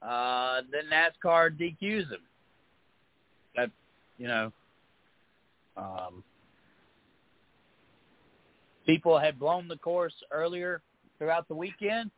[0.00, 2.20] Uh, then NASCAR DQs him.
[3.56, 3.70] That,
[4.18, 4.52] you know,
[5.76, 6.22] um,
[8.86, 10.82] people had blown the course earlier
[11.18, 12.10] throughout the weekend.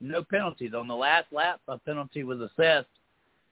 [0.00, 0.72] No penalties.
[0.74, 2.88] On the last lap, a penalty was assessed.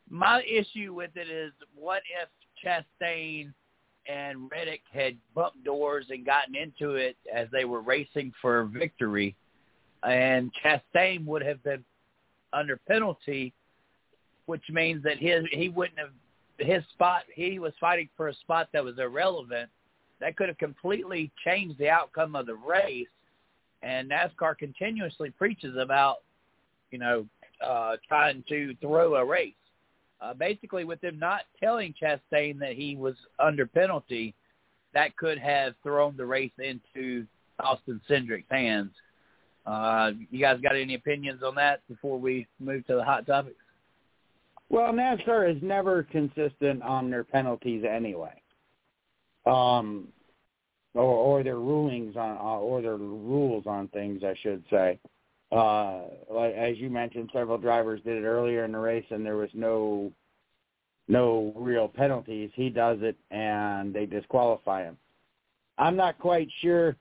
[0.09, 2.29] My issue with it is what if
[2.65, 3.53] Chastain
[4.09, 9.37] and Reddick had bumped doors and gotten into it as they were racing for victory,
[10.03, 11.85] and Chastain would have been
[12.53, 13.53] under penalty,
[14.47, 16.11] which means that his he wouldn't have
[16.59, 17.23] his spot.
[17.35, 19.71] He was fighting for a spot that was irrelevant.
[20.21, 23.07] That could have completely changed the outcome of the race.
[23.83, 26.17] And NASCAR continuously preaches about,
[26.91, 27.27] you know,
[27.65, 29.55] uh, trying to throw a race
[30.21, 34.35] uh, basically with them not telling Chastain that he was under penalty,
[34.95, 37.27] that could have thrown the race into
[37.61, 38.93] Austin Cindric's hands.
[39.67, 43.57] Uh, you guys got any opinions on that before we move to the hot topics?
[44.69, 48.41] Well, NASCAR is never consistent on their penalties anyway,
[49.45, 50.09] um,
[50.95, 54.99] or, or their rulings on, uh, or their rules on things, I should say.
[55.53, 56.03] Uh,
[56.55, 60.13] as you mentioned, several drivers did it earlier in the race, and there was no
[61.09, 62.51] no real penalties.
[62.55, 64.97] He does it, and they disqualify him.
[65.77, 66.95] I'm not quite sure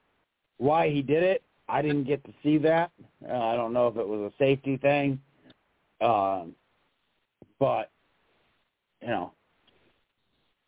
[0.57, 1.43] why he did it.
[1.67, 2.89] I didn't get to see that.
[3.27, 5.19] Uh, I don't know if it was a safety thing,
[6.01, 6.55] um,
[7.59, 7.91] but
[9.01, 9.33] you know,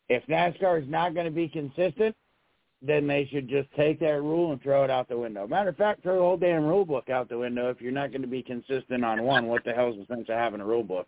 [0.07, 2.15] if NASCAR is not going to be consistent,
[2.81, 5.47] then they should just take that rule and throw it out the window.
[5.47, 7.69] Matter of fact, throw the whole damn rule book out the window.
[7.69, 10.35] If you're not going to be consistent on one, what the hell's the sense of
[10.35, 11.07] having a rule book?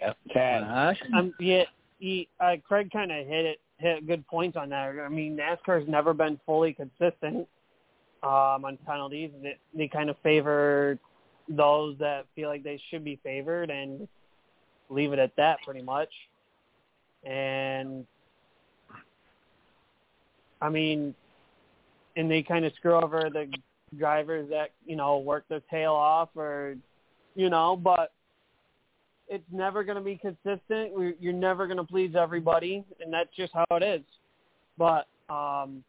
[0.00, 0.16] Yep.
[0.34, 0.94] Uh-huh.
[1.14, 1.64] Um, yeah,
[1.98, 4.94] he, uh, Craig kind of hit it, hit good points on that.
[4.98, 7.46] I mean, NASCAR's never been fully consistent
[8.22, 9.30] um, on penalties.
[9.42, 10.98] They, they kind of favor
[11.48, 14.08] those that feel like they should be favored and
[14.88, 16.10] leave it at that pretty much
[17.26, 18.06] and
[20.60, 21.14] I mean,
[22.16, 23.52] and they kind of screw over the
[23.98, 26.76] drivers that you know work their tail off, or
[27.34, 28.12] you know, but
[29.28, 31.16] it's never going to be consistent.
[31.20, 34.02] You're never going to please everybody, and that's just how it is.
[34.78, 35.82] But um,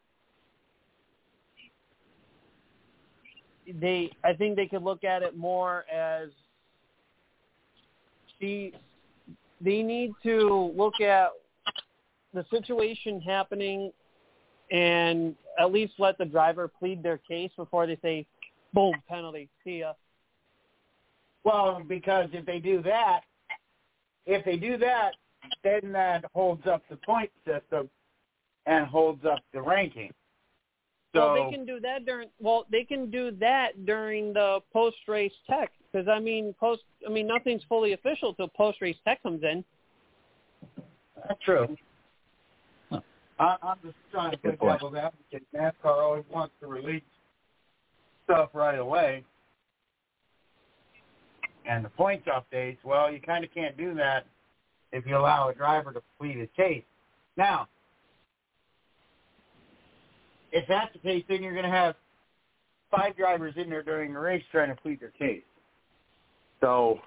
[3.80, 6.30] they, I think they could look at it more as
[8.39, 8.73] see
[9.62, 11.30] they need to look at
[12.34, 13.91] the situation happening
[14.72, 18.26] and at least let the driver plead their case before they say,
[18.74, 19.93] boom, penalty, see ya.
[21.43, 23.22] Well, because if they do that,
[24.26, 25.12] if they do that,
[25.63, 27.89] then that holds up the point system
[28.65, 30.12] and holds up the ranking.
[31.15, 32.28] So, well, they can do that during.
[32.39, 36.82] Well, they can do that during the post race tech because I mean, post.
[37.06, 39.63] I mean, nothing's fully official till post race tech comes in.
[41.28, 41.76] That's true.
[42.89, 43.02] Huh.
[43.39, 45.43] I, I'm just trying to put devil's advocate.
[45.56, 47.04] NASCAR always wants to release
[48.26, 49.23] stuff right away,
[51.67, 52.78] and the points updates.
[52.84, 54.26] Well, you kind of can't do that
[54.91, 56.84] if you allow a driver to plead his case.
[57.36, 57.67] Now,
[60.52, 61.95] if that's the case, then you're going to have
[62.89, 65.43] five drivers in there during the race trying to plead their case.
[66.62, 67.00] So,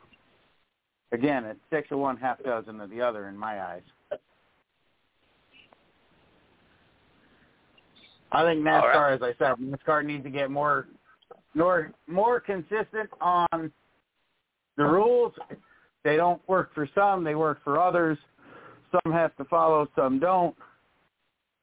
[1.13, 3.83] again, it's six of one, half dozen of the other in my eyes.
[8.33, 9.13] I think NASCAR, right.
[9.15, 10.87] as I said, NASCAR needs to get more,
[11.55, 13.73] more, more consistent on
[14.77, 15.33] the rules.
[16.05, 18.17] They don't work for some; they work for others.
[18.93, 20.55] Some have to follow, some don't.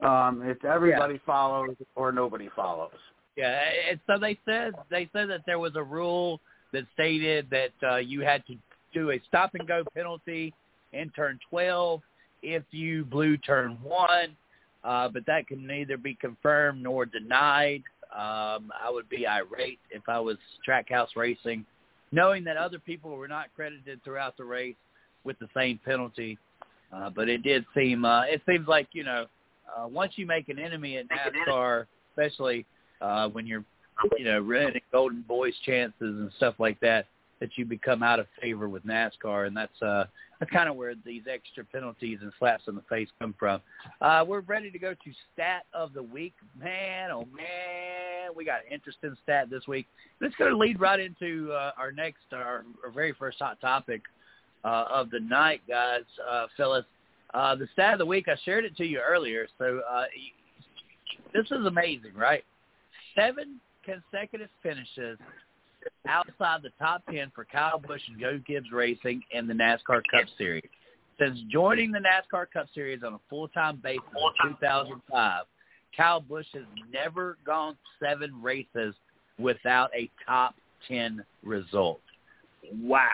[0.02, 1.20] Um, it's everybody yeah.
[1.26, 2.92] follows or nobody follows.
[3.36, 3.60] Yeah,
[3.90, 6.42] and so they said they said that there was a rule
[6.74, 8.56] that stated that uh, you had to
[8.94, 10.54] do a stop and go penalty
[10.94, 12.02] in turn 12
[12.44, 14.36] if you blew turn one,
[14.84, 17.84] uh, but that can neither be confirmed nor denied.
[18.12, 20.38] Um, I would be irate if I was
[20.68, 21.66] Trackhouse Racing,
[22.12, 24.76] knowing that other people were not credited throughout the race
[25.24, 26.38] with the same penalty.
[26.94, 29.26] Uh, but it did seem uh, it seems like you know
[29.76, 32.66] uh, once you make an enemy at NASCAR, especially
[33.02, 33.64] uh, when you're,
[34.18, 37.08] you know, running Golden Boys chances and stuff like that,
[37.40, 40.06] that you become out of favor with NASCAR, and that's uh,
[40.40, 43.62] that's kind of where these extra penalties and slaps in the face come from.
[44.02, 47.12] Uh, we're ready to go to stat of the week, man.
[47.12, 49.88] Oh man, we got an interesting stat this week.
[50.22, 54.02] It's going to lead right into uh, our next, our, our very first hot topic
[54.64, 56.48] uh, of the night, guys, uh.
[57.34, 60.06] Uh, the stat of the week, I shared it to you earlier, so uh,
[61.34, 62.44] this is amazing, right?
[63.16, 65.18] Seven consecutive finishes
[66.08, 70.26] outside the top 10 for Kyle Busch and Joe Gibbs Racing in the NASCAR Cup
[70.38, 70.64] Series.
[71.20, 74.04] Since joining the NASCAR Cup Series on a full-time basis
[74.44, 75.44] in 2005,
[75.96, 78.94] Kyle Busch has never gone seven races
[79.40, 80.56] without a top
[80.88, 82.02] 10 result.
[82.82, 83.06] Wow.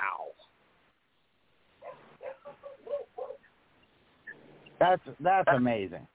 [4.80, 6.06] That's that's amazing.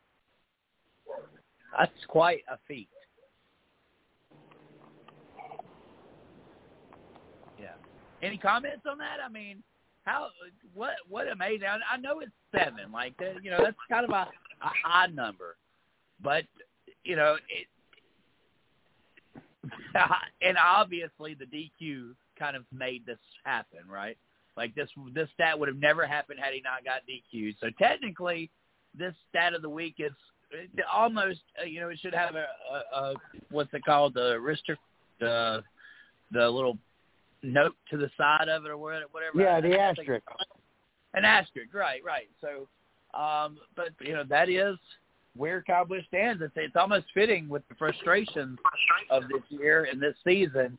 [1.78, 2.88] That's quite a feat.
[8.22, 9.18] Any comments on that?
[9.24, 9.62] I mean,
[10.04, 10.28] how
[10.74, 11.68] what what amazing!
[11.68, 13.14] I, know it's seven, like.
[13.42, 14.28] You know, that's kind of a,
[14.64, 15.56] a odd number,
[16.22, 16.44] but
[17.04, 17.66] you know, it,
[20.42, 24.16] and obviously the DQ kind of made this happen, right?
[24.56, 27.54] Like this this stat would have never happened had he not got DQ.
[27.60, 28.50] So technically,
[28.96, 30.12] this stat of the week is
[30.92, 33.14] almost uh, you know it should have a, a, a
[33.50, 34.76] what's it called the wrister
[35.20, 35.62] the
[36.32, 36.78] the little
[37.42, 39.06] note to the side of it or whatever.
[39.34, 40.26] Yeah, the asterisk.
[41.14, 42.28] An asterisk, right, right.
[42.40, 42.68] So,
[43.18, 44.76] um, but you know that is
[45.36, 46.42] where Cowboys stands.
[46.42, 48.58] It's, it's almost fitting with the frustration
[49.10, 50.76] of this year and this season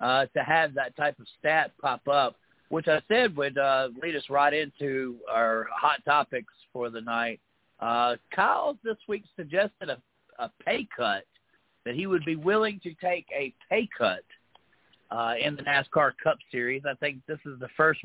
[0.00, 2.36] uh, to have that type of stat pop up,
[2.68, 7.40] which I said would uh, lead us right into our hot topics for the night.
[7.80, 9.98] Uh, Kyle this week suggested a,
[10.38, 11.24] a pay cut
[11.84, 14.22] that he would be willing to take a pay cut
[15.12, 16.82] uh, in the NASCAR Cup Series.
[16.88, 18.00] I think this is the first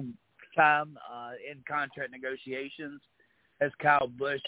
[0.55, 2.99] time uh, in contract negotiations
[3.61, 4.41] as Kyle Busch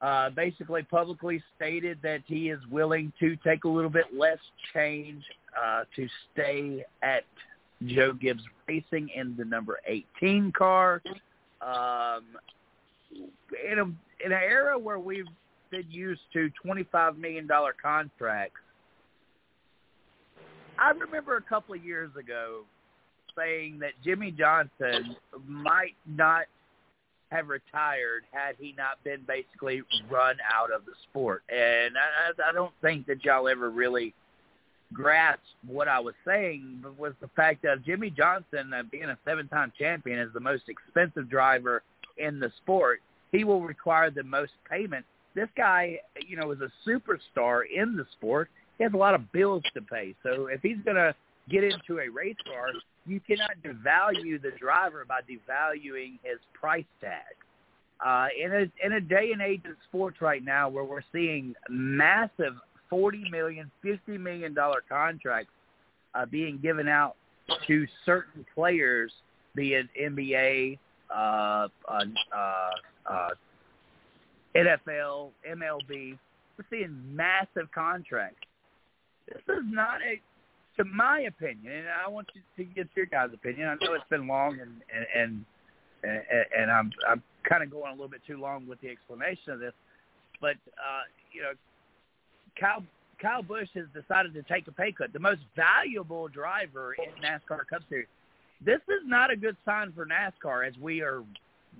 [0.00, 4.38] uh, basically publicly stated that he is willing to take a little bit less
[4.72, 5.22] change
[5.60, 7.24] uh, to stay at
[7.86, 11.02] Joe Gibbs Racing in the number 18 car.
[11.60, 12.24] Um,
[13.12, 13.84] in, a,
[14.24, 15.26] in an era where we've
[15.70, 17.48] been used to $25 million
[17.82, 18.60] contracts,
[20.80, 22.62] I remember a couple of years ago
[23.36, 25.14] saying that Jimmie Johnson
[25.46, 26.46] might not
[27.30, 31.42] have retired had he not been basically run out of the sport.
[31.48, 34.14] And I, I don't think that y'all ever really
[34.92, 39.18] grasped what I was saying but was the fact that Jimmie Johnson, uh, being a
[39.24, 41.82] seven-time champion, is the most expensive driver
[42.18, 43.00] in the sport.
[43.30, 45.04] He will require the most payment.
[45.34, 48.50] This guy, you know, is a superstar in the sport
[48.80, 50.14] he has a lot of bills to pay.
[50.22, 51.14] So if he's going to
[51.50, 52.68] get into a race car,
[53.06, 57.36] you cannot devalue the driver by devaluing his price tag.
[58.02, 61.54] Uh, in a in a day and age of sports right now, where we're seeing
[61.68, 62.54] massive
[62.88, 65.52] forty million, fifty million dollar contracts
[66.14, 67.16] uh, being given out
[67.66, 69.12] to certain players,
[69.54, 70.78] be it NBA,
[71.14, 72.04] uh, uh,
[72.34, 72.70] uh,
[73.12, 73.28] uh,
[74.56, 76.18] NFL, MLB,
[76.56, 78.46] we're seeing massive contracts
[79.30, 80.20] this is not a,
[80.76, 83.68] to my opinion, and I want you to get your guys' opinion.
[83.68, 84.80] I know it's been long, and
[85.14, 85.44] and
[86.02, 89.52] and, and I'm I'm kind of going a little bit too long with the explanation
[89.52, 89.72] of this,
[90.40, 91.52] but uh, you know,
[92.58, 92.82] Kyle
[93.20, 95.12] Kyle Busch has decided to take a pay cut.
[95.12, 98.08] The most valuable driver in NASCAR Cup Series.
[98.64, 101.22] This is not a good sign for NASCAR as we are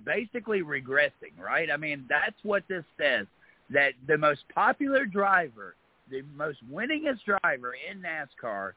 [0.03, 1.69] basically regressing, right?
[1.69, 3.27] I mean, that's what this says.
[3.69, 5.75] That the most popular driver
[6.11, 8.73] the most winningest driver in NASCAR,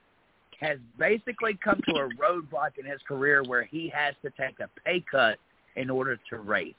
[0.61, 4.68] has basically come to a roadblock in his career where he has to take a
[4.85, 5.39] pay cut
[5.76, 6.74] in order to race.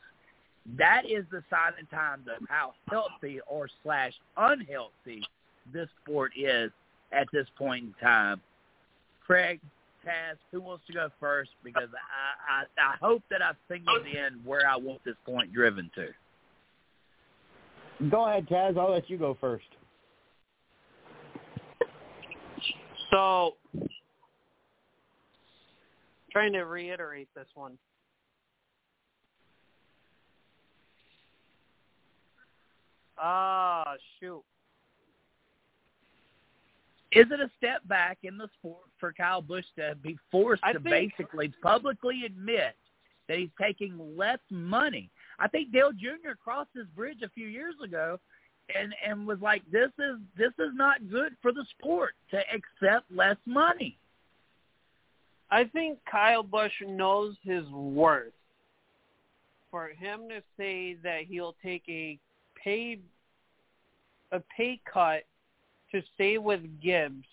[0.77, 5.21] That is the sign and times of how healthy or slash unhealthy
[5.71, 6.71] this sport is
[7.11, 8.41] at this point in time.
[9.25, 9.59] Craig,
[10.05, 11.51] Taz, who wants to go first?
[11.63, 15.91] Because I, I, I hope that I've signaled in where I want this point driven
[15.95, 16.07] to.
[18.09, 18.77] Go ahead, Taz.
[18.77, 19.65] I'll let you go first.
[23.15, 23.55] So,
[26.33, 27.77] trying to reiterate this one.
[33.17, 34.43] Ah, shoot.
[37.13, 40.73] Is it a step back in the sport for Kyle Busch to be forced I
[40.73, 42.75] to think, basically publicly admit
[43.29, 45.09] that he's taking less money?
[45.39, 46.33] I think Dale Jr.
[46.43, 48.19] crossed this bridge a few years ago
[48.73, 53.11] and and was like, this is this is not good for the sport to accept
[53.11, 53.97] less money.
[55.51, 58.33] I think Kyle Busch knows his worth.
[59.69, 62.17] For him to say that he'll take a
[62.61, 62.99] pay
[64.31, 65.23] a pay cut
[65.91, 67.25] to stay with Gibbs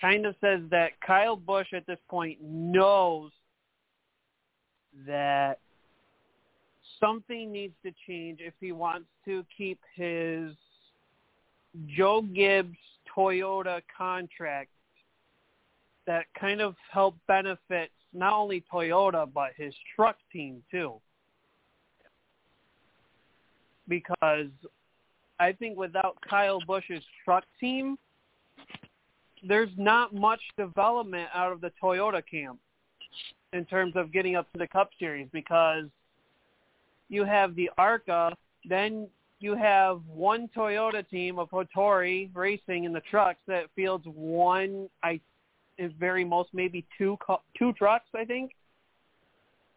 [0.00, 3.30] kind of says that Kyle Busch at this point knows
[5.06, 5.58] that
[7.00, 10.52] something needs to change if he wants to keep his
[11.86, 12.76] Joe Gibbs
[13.16, 14.70] Toyota contract
[16.06, 20.94] that kind of help benefits not only Toyota but his truck team too.
[23.88, 24.50] Because
[25.38, 27.96] I think without Kyle Busch's truck team,
[29.46, 32.60] there's not much development out of the Toyota camp
[33.52, 35.86] in terms of getting up to the Cup Series because
[37.10, 38.34] you have the ARCA,
[38.66, 39.08] then
[39.40, 45.20] you have one Toyota team of Hattori Racing in the trucks that fields one, I,
[45.76, 47.18] is very most maybe two
[47.58, 48.52] two trucks, I think.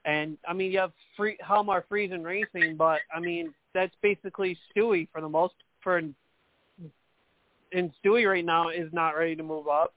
[0.05, 5.07] And I mean, you have free Halmar Friesen Racing, but I mean that's basically Stewie
[5.11, 9.93] for the most for and Stewie right now is not ready to move up.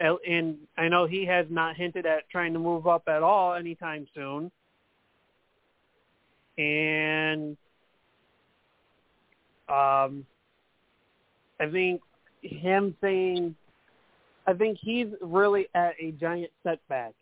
[0.00, 4.06] And I know he has not hinted at trying to move up at all anytime
[4.14, 4.50] soon.
[6.58, 7.56] And
[9.68, 10.24] um,
[11.60, 12.00] I think
[12.42, 13.54] him saying,
[14.46, 17.14] I think he's really at a giant setback.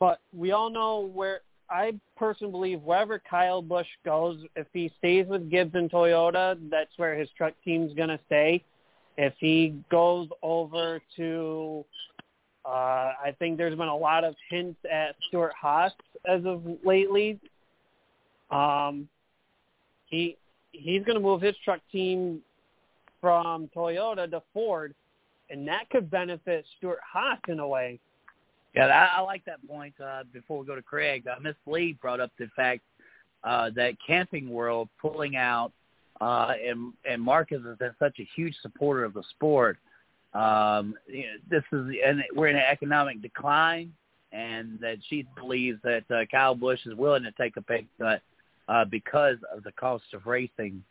[0.00, 5.26] But we all know where I personally believe wherever Kyle Busch goes, if he stays
[5.26, 8.64] with Gibbs and Toyota, that's where his truck team's to stay.
[9.16, 11.84] If he goes over to,
[12.64, 15.92] uh, I think there's been a lot of hints at Stewart-Haas
[16.26, 17.38] as of lately.
[18.52, 19.08] Um,
[20.06, 20.36] he
[20.72, 22.40] he's going to move his truck team
[23.20, 24.94] from Toyota to Ford,
[25.50, 27.98] and that could benefit Stewart-Haas in a way.
[28.74, 29.94] Yeah, I, I like that point.
[30.02, 32.80] Uh, before we go to Craig, uh, Miss Lee brought up the fact
[33.44, 35.72] uh, that Camping World pulling out,
[36.20, 39.78] uh, and and Marcus has been such a huge supporter of the sport.
[40.34, 43.92] Um, you know, this is and we're in an economic decline,
[44.32, 48.22] and that she believes that uh, Kyle Busch is willing to take a pay cut
[48.68, 50.82] uh, because of the cost of racing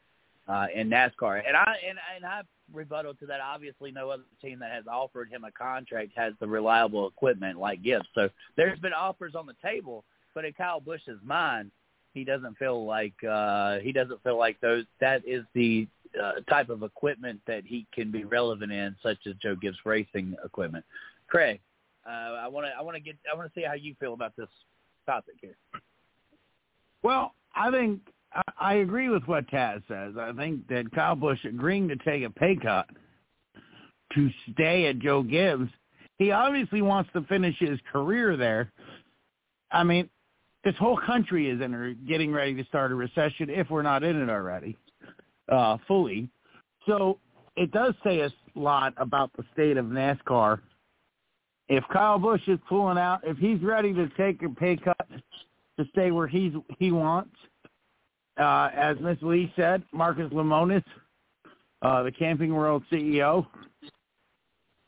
[0.48, 1.42] uh, in NASCAR.
[1.48, 2.42] And I and, and I
[2.74, 3.40] rebuttal to that.
[3.42, 7.84] Obviously, no other team that has offered him a contract has the reliable equipment like
[7.84, 8.08] Gibbs.
[8.16, 10.04] So there's been offers on the table,
[10.34, 11.72] but in Kyle Busch's mind,
[12.14, 15.88] he doesn't feel like uh, he doesn't feel like those that is the
[16.22, 20.36] uh, type of equipment that he can be relevant in, such as Joe Gibbs racing
[20.44, 20.84] equipment.
[21.28, 21.62] Craig,
[22.06, 24.14] uh, I want to I want to get I want to see how you feel
[24.14, 24.50] about this
[25.06, 25.56] topic here.
[27.04, 28.02] Well, I think
[28.60, 30.14] I agree with what Taz says.
[30.18, 32.88] I think that Kyle Busch agreeing to take a pay cut
[34.14, 35.70] to stay at Joe Gibbs,
[36.18, 38.72] he obviously wants to finish his career there.
[39.72, 40.10] I mean,
[40.64, 44.22] this whole country is in getting ready to start a recession if we're not in
[44.22, 44.78] it already,
[45.52, 46.30] uh, fully.
[46.86, 47.20] So
[47.56, 50.60] it does say a lot about the state of NASCAR.
[51.68, 55.08] If Kyle Busch is pulling out, if he's ready to take a pay cut
[55.84, 57.36] to stay where he's he wants–
[58.40, 60.84] uh, as Miss Lee said, Marcus Lemonis,
[61.82, 63.46] uh, the Camping World CEO,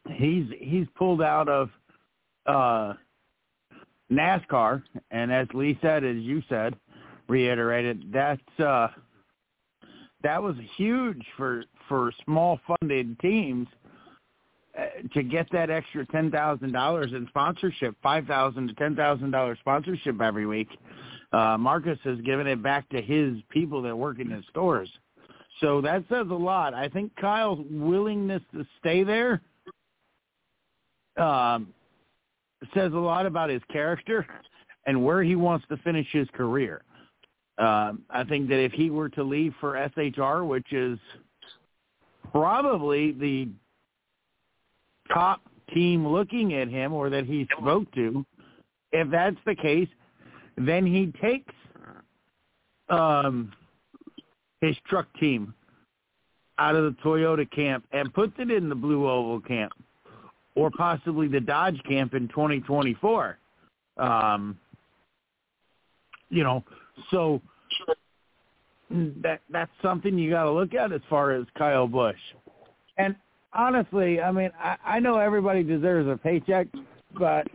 [0.09, 1.69] he's he's pulled out of
[2.45, 2.93] uh,
[4.11, 6.75] NASCAR, and as Lee said, as you said,
[7.27, 8.87] reiterated, that's uh,
[10.23, 13.67] that was huge for for small funded teams
[15.13, 19.57] to get that extra ten thousand dollars in sponsorship, five thousand to ten thousand dollars
[19.61, 20.69] sponsorship every week
[21.34, 24.89] uh, Marcus has given it back to his people that work in his stores.
[25.59, 26.74] So that says a lot.
[26.74, 29.41] I think Kyle's willingness to stay there
[31.17, 31.74] um,
[32.74, 34.26] says a lot about his character
[34.86, 36.84] and where he wants to finish his career.
[37.57, 40.97] Um, I think that if he were to leave for SHR, which is
[42.32, 43.47] probably the
[45.12, 45.41] top
[45.74, 48.26] team looking at him or that he spoke to,
[48.91, 49.89] if that's the case,
[50.58, 51.54] then he takes
[52.89, 53.51] um,
[54.62, 55.54] his truck team
[56.60, 59.74] out of the Toyota camp and puts it in the Blue Oval camp
[60.56, 63.38] or possibly the Dodge camp in 2024.
[63.97, 64.58] Um,
[66.30, 66.64] you know,
[67.12, 67.41] so
[68.89, 72.16] that that's something you got to look at as far as Kyle Busch.
[72.97, 73.16] And
[73.54, 76.68] honestly, I mean, I, I know everybody deserves a paycheck,
[77.18, 77.47] but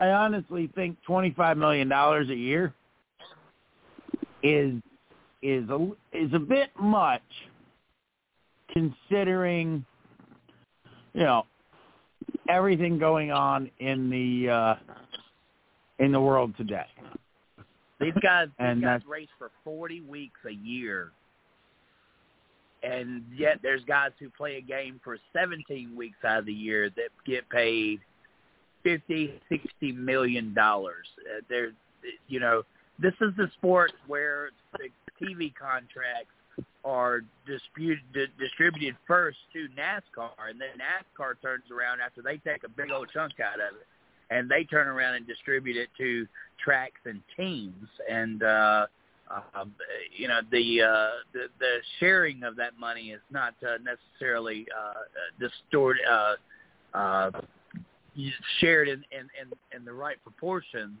[0.00, 2.74] I honestly think twenty five million dollars a year
[4.42, 4.74] is
[5.42, 7.22] is a is a bit much
[8.72, 9.84] considering
[11.14, 11.44] you know
[12.48, 14.74] everything going on in the uh,
[15.98, 16.86] in the world today.
[18.00, 21.10] These guys, and these guys race for 40 weeks a year,
[22.82, 26.90] and yet there's guys who play a game for 17 weeks out of the year
[26.90, 28.00] that get paid
[28.84, 31.06] 50, 60 million dollars.
[31.20, 31.72] Uh, they're,
[32.28, 32.62] you know,
[32.98, 34.88] this is the sport where the
[35.20, 36.32] TV contracts
[36.84, 42.68] are disputed, distributed first to NASCAR, and then NASCAR turns around after they take a
[42.68, 43.86] big old chunk out of it,
[44.30, 46.26] and they turn around and distribute it to
[46.62, 48.86] tracks and teams, and uh,
[49.30, 49.64] uh,
[50.16, 54.92] you know the, uh, the the sharing of that money is not uh, necessarily uh,
[55.38, 56.34] distorted, uh,
[56.96, 57.30] uh,
[58.60, 60.96] shared in, in in in the right proportions,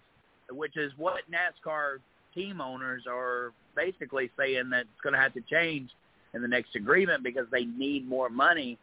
[0.50, 1.98] which is what NASCAR
[2.34, 5.90] team owners are basically saying that it's going to have to change
[6.34, 8.78] in the next agreement because they need more money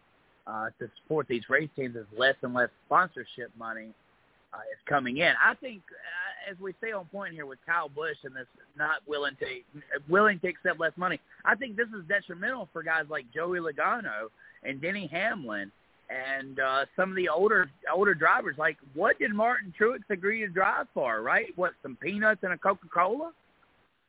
[0.47, 3.89] uh, to support these race teams as less and less sponsorship money
[4.53, 5.33] uh, is coming in.
[5.43, 5.81] I think,
[6.49, 10.39] as we stay on point here with Kyle Busch and this not willing to willing
[10.39, 14.29] to accept less money, I think this is detrimental for guys like Joey Logano
[14.63, 15.71] and Denny Hamlin
[16.09, 18.55] and uh, some of the older older drivers.
[18.57, 21.21] Like, what did Martin Truex agree to drive for?
[21.21, 21.47] Right?
[21.55, 23.31] What some peanuts and a Coca Cola?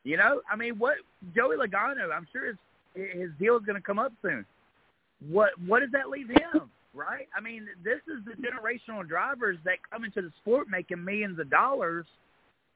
[0.03, 0.97] You know, I mean, what
[1.35, 2.13] Joey Logano?
[2.15, 2.57] I'm sure his
[2.95, 4.45] his deal is going to come up soon.
[5.29, 6.69] What what does that leave him?
[6.93, 7.27] Right?
[7.37, 11.47] I mean, this is the generational drivers that come into the sport making millions of
[11.47, 12.05] dollars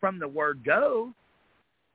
[0.02, 1.14] from the word go.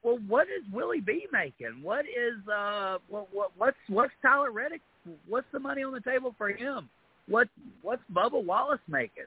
[0.02, 1.82] Well, what is Willie B making?
[1.82, 4.80] What is uh what what what's what's Tyler Reddick?
[5.28, 6.88] What's the money on the table for him?
[7.28, 7.48] What
[7.82, 9.26] what's Bubba Wallace making?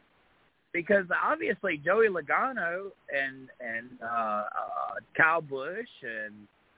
[0.74, 4.44] because obviously Joey Logano and and uh, uh,
[5.18, 6.34] Kyle Busch and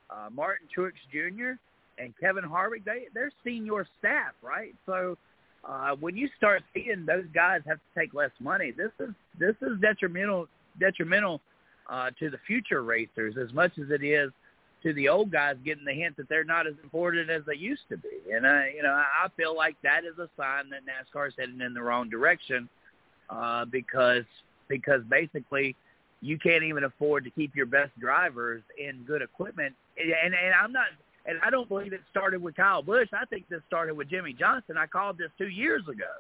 [0.10, 1.58] uh, Martin Truex Jr.
[2.02, 4.74] and Kevin Harvick they they're senior staff, right?
[4.86, 5.18] So
[5.66, 9.56] uh, when you start seeing those guys have to take less money, this is this
[9.62, 10.47] is detrimental
[10.80, 11.41] detrimental
[11.92, 14.32] uh, to the future racers as much as it is
[14.82, 17.84] to the old guys getting the hint that they're not as important as they used
[17.89, 18.32] to be.
[18.34, 21.62] And I, you know, I feel like that is a sign that NASCAR is heading
[21.62, 22.68] in the wrong direction
[23.30, 24.24] uh, because
[24.68, 25.76] because basically
[26.22, 29.76] you can't even afford to keep your best drivers in good equipment.
[29.98, 30.88] And and I'm not
[31.26, 33.10] and I don't believe it started with Kyle Busch.
[33.14, 34.78] I think this started with Jimmie Johnson.
[34.78, 36.12] I called this two years ago.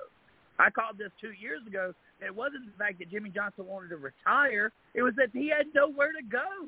[0.59, 1.93] I called this two years ago.
[2.19, 4.71] It wasn't the fact that Jimmie Johnson wanted to retire.
[4.93, 6.67] It was that he had nowhere to go.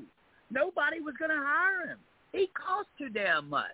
[0.50, 2.00] Nobody was going to hire him.
[2.32, 3.68] He cost too damn much.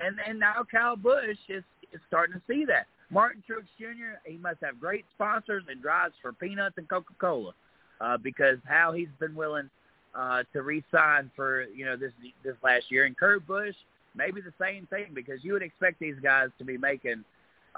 [0.00, 1.62] And and now Kyle Busch is
[1.92, 2.86] is starting to see that.
[3.10, 4.18] Martin Truex Jr.
[4.24, 7.52] He must have great sponsors and drives for peanuts and Coca Cola,
[8.00, 9.70] uh, because how he's been willing
[10.14, 12.12] uh, to re-sign for you know this
[12.42, 13.04] this last year.
[13.04, 13.76] And Kurt Busch,
[14.16, 17.24] maybe the same thing, because you would expect these guys to be making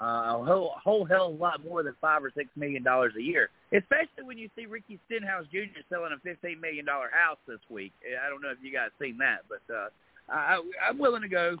[0.01, 3.13] uh, a whole whole hell of a lot more than five or six million dollars
[3.17, 3.49] a year.
[3.73, 5.81] Especially when you see Ricky Stenhouse Jr.
[5.89, 7.93] selling a fifteen million dollar house this week.
[8.23, 9.89] I don't know if you guys seen that, but uh,
[10.29, 11.57] I, I'm willing to go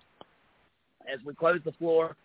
[1.11, 2.15] as we close the floor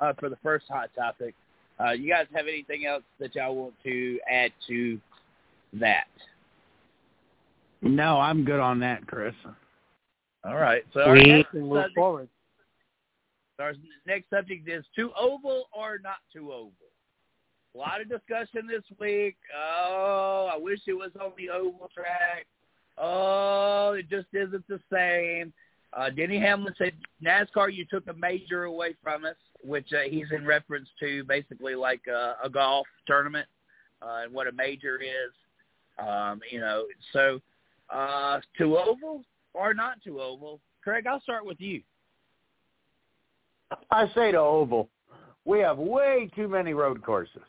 [0.00, 1.34] uh, for the first hot topic.
[1.80, 4.98] Uh, you guys have anything else that y'all want to add to
[5.74, 6.08] that?
[7.82, 9.34] No, I'm good on that, Chris.
[10.44, 10.82] All right.
[10.92, 12.28] So our next, move subject, forward.
[13.58, 13.74] Our
[14.06, 16.72] next subject is to oval or not to oval.
[17.74, 19.36] A lot of discussion this week.
[19.56, 22.46] Oh, I wish it was on the oval track.
[22.96, 25.52] Oh, it just isn't the same.
[25.92, 26.92] Uh, Denny Hamlin said,
[27.24, 31.74] NASCAR, you took a major away from us which uh, he's in reference to basically
[31.74, 33.46] like a, a golf tournament
[34.02, 35.32] uh, and what a major is.
[35.98, 37.40] Um, you know, so
[37.90, 41.82] uh, to oval or not to oval, Craig, I'll start with you.
[43.90, 44.88] I say to oval.
[45.44, 47.42] We have way too many road courses,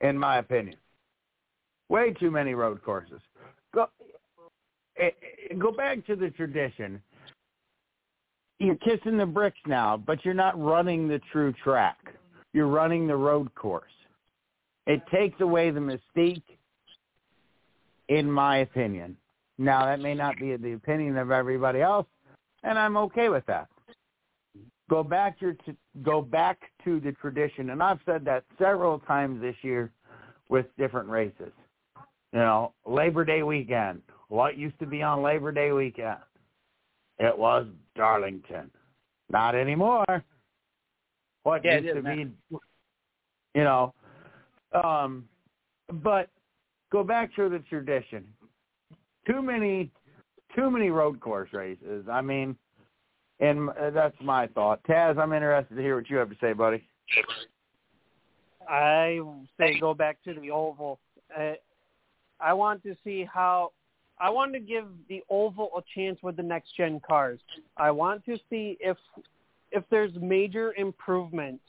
[0.00, 0.76] in my opinion.
[1.88, 3.20] Way too many road courses.
[3.74, 3.86] Go,
[4.98, 5.10] eh,
[5.50, 7.00] eh, go back to the tradition
[8.58, 11.98] you're kissing the bricks now, but you're not running the true track.
[12.52, 13.90] You're running the road course.
[14.86, 16.42] It takes away the mystique,
[18.08, 19.16] in my opinion.
[19.58, 22.06] Now, that may not be the opinion of everybody else,
[22.62, 23.68] and I'm okay with that.
[24.88, 25.56] Go back to
[26.02, 29.90] go back to the tradition, and I've said that several times this year
[30.48, 31.52] with different races.
[32.32, 34.02] You know, Labor Day weekend.
[34.28, 36.18] What used to be on Labor Day weekend?
[37.18, 37.66] It was
[37.96, 38.70] Darlington.
[39.30, 40.24] Not anymore.
[41.42, 42.30] What yeah, used to be,
[43.54, 43.94] you know,
[44.72, 45.28] um,
[46.02, 46.28] but
[46.92, 48.24] go back to the tradition.
[49.26, 49.90] Too many,
[50.54, 52.06] too many road course races.
[52.10, 52.56] I mean,
[53.40, 54.82] and that's my thought.
[54.84, 56.82] Taz, I'm interested to hear what you have to say, buddy.
[58.68, 59.20] I
[59.58, 60.98] say go back to the oval.
[61.36, 61.52] Uh,
[62.40, 63.72] I want to see how.
[64.18, 67.38] I want to give the oval a chance with the next gen cars.
[67.76, 68.96] I want to see if
[69.72, 71.62] if there's major improvements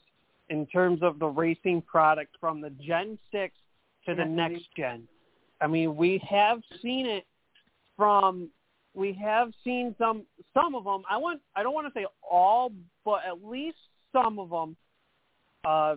[0.48, 3.54] in terms of the racing product from the Gen 6
[4.06, 5.06] to the next gen.
[5.60, 7.26] I mean, we have seen it
[7.96, 8.48] from
[8.94, 10.24] we have seen some
[10.54, 11.02] some of them.
[11.08, 12.72] I want I don't want to say all,
[13.04, 13.78] but at least
[14.12, 14.76] some of them.
[15.64, 15.96] Uh,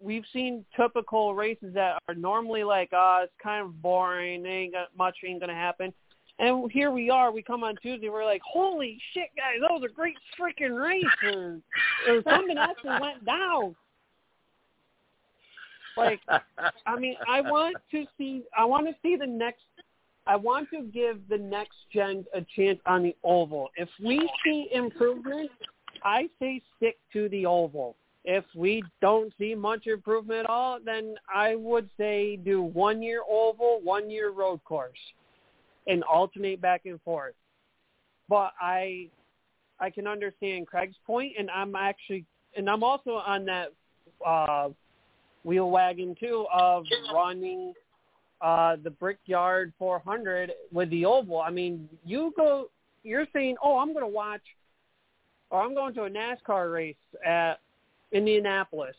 [0.00, 4.88] we've seen typical races that are normally like, uh, it's kind of boring, ain't got
[4.96, 5.92] much ain't gonna happen.
[6.38, 7.30] And here we are.
[7.30, 8.08] We come on Tuesday.
[8.08, 9.60] We're like, holy shit, guys!
[9.60, 11.62] Those are great freaking races.
[12.08, 13.76] or something actually went down.
[15.96, 16.20] Like,
[16.86, 18.42] I mean, I want to see.
[18.56, 19.62] I want to see the next.
[20.26, 23.70] I want to give the next gen a chance on the oval.
[23.76, 25.50] If we see improvement,
[26.04, 27.96] I say stick to the oval.
[28.24, 33.22] If we don't see much improvement at all, then I would say do one year
[33.28, 34.98] oval, one year road course,
[35.88, 37.34] and alternate back and forth.
[38.28, 39.08] But I,
[39.80, 42.24] I can understand Craig's point, and I'm actually,
[42.56, 43.72] and I'm also on that
[44.24, 44.68] uh,
[45.42, 47.74] wheel wagon too of running
[48.42, 51.40] uh, the Brickyard 400 with the oval.
[51.40, 52.70] I mean, you go,
[53.04, 54.42] you're saying, oh, I'm going to watch,
[55.50, 57.60] or I'm going to a NASCAR race at
[58.12, 58.96] Indianapolis.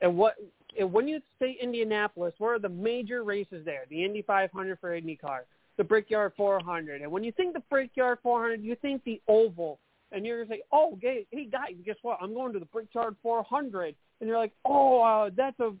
[0.00, 0.36] And what
[0.78, 3.84] and when you say Indianapolis, what are the major races there?
[3.90, 5.40] The Indy 500 for IndyCar,
[5.76, 7.02] the Brickyard 400.
[7.02, 9.78] And when you think the Brickyard 400, you think the oval.
[10.12, 12.18] And you're going to say, oh, hey, guys, guess what?
[12.20, 13.94] I'm going to the Brickyard 400.
[14.20, 15.72] And you're like, oh, uh, that's a,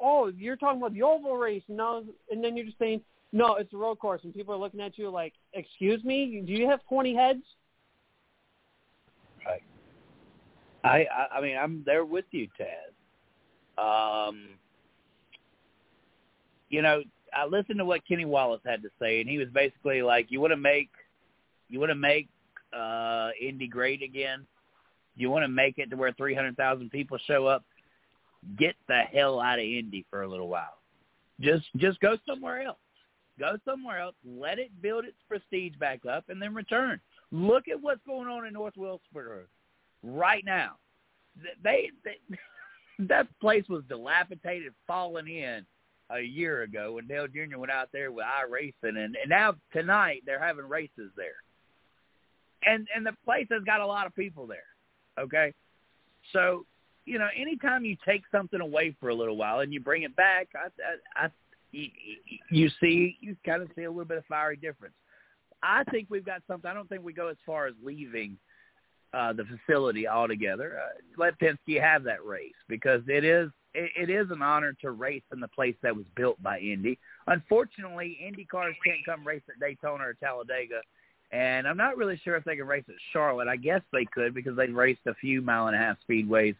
[0.00, 1.62] oh, you're talking about the oval race.
[1.68, 3.00] No, and then you're just saying,
[3.32, 4.22] no, it's a road course.
[4.24, 7.42] And people are looking at you like, excuse me, do you have 20 heads?
[10.86, 14.28] I, I I mean I'm there with you, Taz.
[14.28, 14.50] Um,
[16.68, 17.02] you know,
[17.34, 20.40] I listened to what Kenny Wallace had to say, and he was basically like, "You
[20.40, 20.90] want to make,
[21.68, 22.28] you want to make
[22.72, 24.46] uh, Indy great again.
[25.16, 27.64] You want to make it to where 300,000 people show up.
[28.58, 30.78] Get the hell out of Indy for a little while.
[31.40, 32.78] Just just go somewhere else.
[33.38, 34.14] Go somewhere else.
[34.24, 37.00] Let it build its prestige back up, and then return.
[37.32, 39.42] Look at what's going on in North Wilkesboro
[40.02, 40.76] right now.
[41.62, 42.18] They, they
[43.06, 45.66] that place was dilapidated, falling in
[46.10, 47.58] a year ago when Dale Jr.
[47.58, 51.42] went out there with iRacing, and, and now tonight they're having races there,
[52.64, 54.58] and and the place has got a lot of people there.
[55.18, 55.52] Okay,
[56.32, 56.64] so
[57.06, 60.14] you know, anytime you take something away for a little while and you bring it
[60.16, 60.68] back, I,
[61.22, 61.30] I, I
[62.50, 64.94] you, see, you kind of see a little bit of fiery difference.
[65.62, 66.70] I think we've got something.
[66.70, 68.36] I don't think we go as far as leaving
[69.14, 70.78] uh, the facility altogether.
[70.78, 74.90] Uh, let Penske have that race because it is it, it is an honor to
[74.90, 76.98] race in the place that was built by Indy.
[77.26, 80.80] Unfortunately, Indy cars can't come race at Daytona or Talladega,
[81.32, 83.48] and I'm not really sure if they can race at Charlotte.
[83.48, 86.56] I guess they could because they raced a few mile and a half speedways.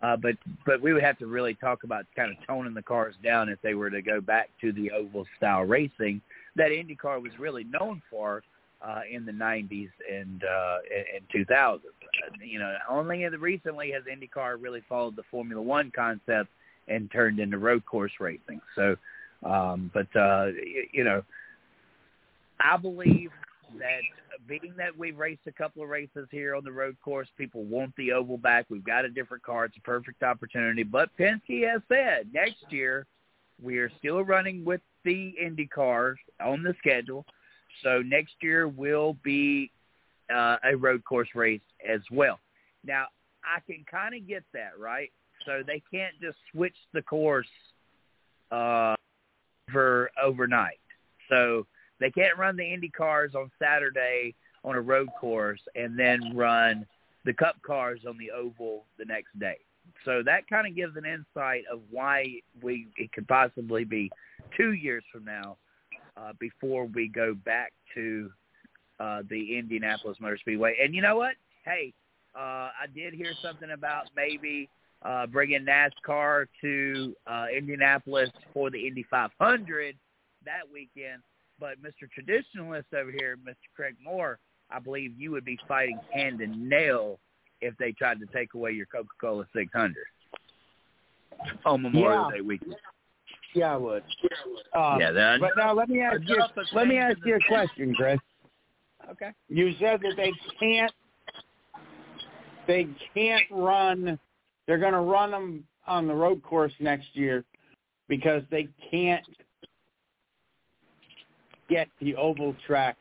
[0.00, 3.16] Uh, but but we would have to really talk about kind of toning the cars
[3.22, 6.20] down if they were to go back to the oval style racing
[6.58, 8.42] that IndyCar was really known for
[8.82, 10.76] uh, in the 90s and uh,
[11.14, 11.80] and 2000s.
[12.44, 16.50] You know, only recently has IndyCar really followed the Formula One concept
[16.88, 18.60] and turned into road course racing.
[18.74, 18.96] So,
[19.44, 21.22] um, but uh, you, you know,
[22.60, 23.30] I believe
[23.78, 24.00] that
[24.46, 27.94] being that we've raced a couple of races here on the road course, people want
[27.96, 28.66] the oval back.
[28.68, 29.66] We've got a different car.
[29.66, 30.82] It's a perfect opportunity.
[30.82, 33.06] But Penske has said next year
[33.62, 37.24] we are still running with the Indy cars on the schedule.
[37.82, 39.70] So next year will be
[40.34, 42.38] uh, a road course race as well.
[42.84, 43.06] Now,
[43.44, 45.10] I can kind of get that, right?
[45.46, 47.46] So they can't just switch the course
[48.50, 48.94] uh,
[49.72, 50.80] for overnight.
[51.28, 51.66] So
[52.00, 54.34] they can't run the Indy cars on Saturday
[54.64, 56.86] on a road course and then run
[57.24, 59.58] the Cup cars on the oval the next day.
[60.04, 64.10] So that kind of gives an insight of why we it could possibly be
[64.56, 65.56] two years from now
[66.16, 68.30] uh, before we go back to
[69.00, 70.76] uh, the Indianapolis Motor Speedway.
[70.82, 71.34] And you know what?
[71.64, 71.92] Hey,
[72.36, 74.68] uh, I did hear something about maybe
[75.02, 79.96] uh, bringing NASCAR to uh, Indianapolis for the Indy 500
[80.44, 81.22] that weekend.
[81.60, 82.08] But Mr.
[82.08, 83.54] Traditionalist over here, Mr.
[83.74, 84.38] Craig Moore,
[84.70, 87.18] I believe you would be fighting hand and nail
[87.60, 89.96] if they tried to take away your Coca-Cola 600
[91.64, 92.36] on Memorial yeah.
[92.36, 92.76] Day weekend.
[93.54, 94.02] Yeah, I would.
[94.76, 95.40] Uh, yeah, then.
[95.40, 96.42] But now let me ask you.
[96.74, 98.18] Let me ask you a question, Chris.
[99.10, 99.30] Okay.
[99.48, 100.92] You said that they can't.
[102.66, 104.18] They can't run.
[104.66, 107.44] They're going to run them on the road course next year
[108.08, 109.24] because they can't
[111.68, 112.96] get the oval track.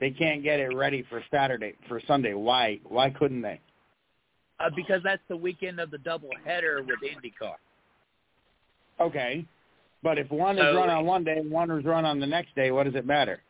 [0.00, 2.34] They can't get it ready for Saturday for Sunday.
[2.34, 2.78] Why?
[2.84, 3.60] Why couldn't they?
[4.60, 7.54] Uh, because that's the weekend of the double header with IndyCar.
[9.00, 9.44] Okay,
[10.02, 12.26] but if one So- is run on one day and one is run on the
[12.26, 13.40] next day, what does it matter?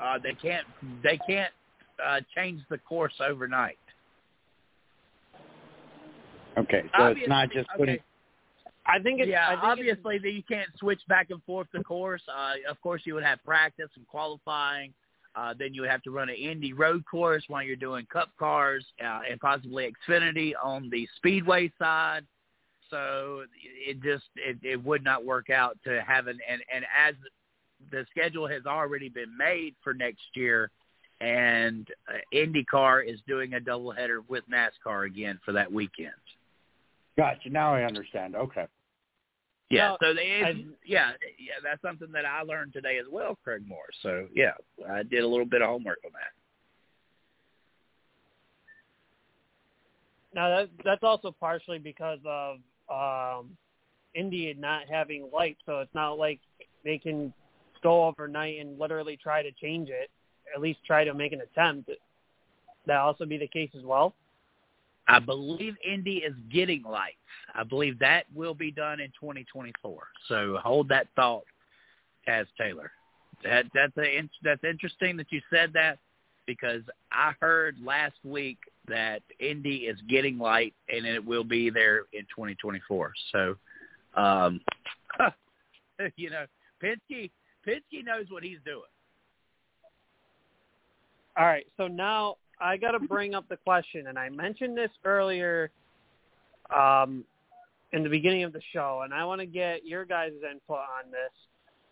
[0.00, 0.66] Uh, they can't
[1.02, 1.52] they can't
[2.04, 3.78] uh, change the course overnight.
[6.56, 7.96] Okay, so it's not just putting.
[7.96, 8.04] okay.
[8.86, 11.82] I think it's yeah, I think obviously that you can't switch back and forth the
[11.82, 12.22] course.
[12.28, 14.92] Uh, of course, you would have practice and qualifying.
[15.36, 18.30] Uh, then you would have to run an Indy road course while you're doing Cup
[18.38, 22.24] cars uh, and possibly Xfinity on the Speedway side.
[22.90, 27.14] So it just it, it would not work out to have an and and as
[27.90, 30.70] the schedule has already been made for next year,
[31.20, 36.12] and uh, IndyCar is doing a doubleheader with NASCAR again for that weekend.
[37.16, 37.48] Gotcha.
[37.48, 38.36] Now I understand.
[38.36, 38.66] Okay.
[39.70, 43.62] Yeah, No, so they, yeah, yeah, that's something that I learned today as well, Craig
[43.66, 43.88] Moore.
[44.02, 44.52] So yeah,
[44.90, 46.32] I did a little bit of homework on that.
[50.34, 52.58] Now that that's also partially because of
[52.90, 53.56] um
[54.14, 56.40] Indy not having lights, so it's not like
[56.84, 57.32] they can
[57.82, 60.10] go overnight and literally try to change it.
[60.54, 61.90] At least try to make an attempt.
[62.86, 64.14] That also be the case as well.
[65.06, 67.16] I believe Indy is getting lights.
[67.54, 70.02] I believe that will be done in 2024.
[70.28, 71.44] So hold that thought,
[72.26, 72.90] Taz Taylor.
[73.42, 75.98] That that's a, that's interesting that you said that
[76.46, 76.82] because
[77.12, 82.22] I heard last week that Indy is getting light and it will be there in
[82.22, 83.12] 2024.
[83.32, 83.56] So,
[84.14, 84.60] um,
[86.16, 86.46] you know,
[86.82, 87.30] Penske
[87.66, 88.82] Penske knows what he's doing.
[91.36, 94.90] All right, so now I got to bring up the question, and I mentioned this
[95.04, 95.70] earlier
[96.74, 97.24] um,
[97.92, 101.10] in the beginning of the show, and I want to get your guys' input on
[101.10, 101.30] this.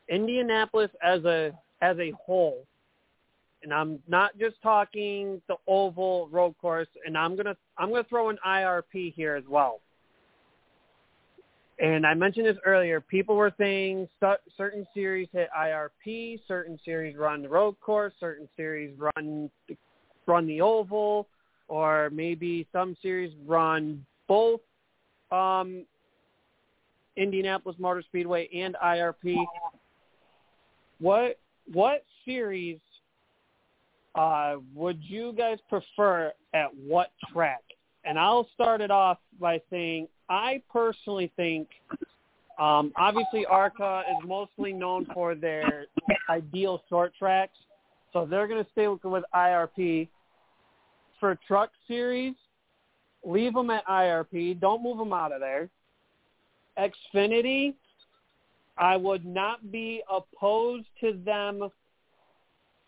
[0.08, 2.66] Indianapolis as a as a whole,
[3.62, 8.28] and I'm not just talking the oval road course, and I'm gonna I'm gonna throw
[8.28, 9.80] an IRP here as well.
[11.78, 13.00] And I mentioned this earlier.
[13.00, 18.48] People were saying cer- certain series hit IRP, certain series run the road course, certain
[18.56, 19.50] series run
[20.26, 21.28] run the oval,
[21.68, 24.60] or maybe some series run both
[25.30, 25.84] um,
[27.16, 29.36] Indianapolis Motor Speedway and IRP.
[30.98, 31.38] What
[31.72, 32.78] what series
[34.14, 37.62] uh, would you guys prefer at what track?
[38.04, 41.68] And I'll start it off by saying I personally think,
[42.58, 45.86] um, obviously ARCA is mostly known for their
[46.28, 47.56] ideal short tracks,
[48.12, 50.08] so they're going to stay with, IRP.
[51.20, 52.34] For truck series,
[53.24, 54.58] leave them at IRP.
[54.60, 55.68] Don't move them out of there.
[56.78, 57.74] Xfinity,
[58.76, 61.68] I would not be opposed to them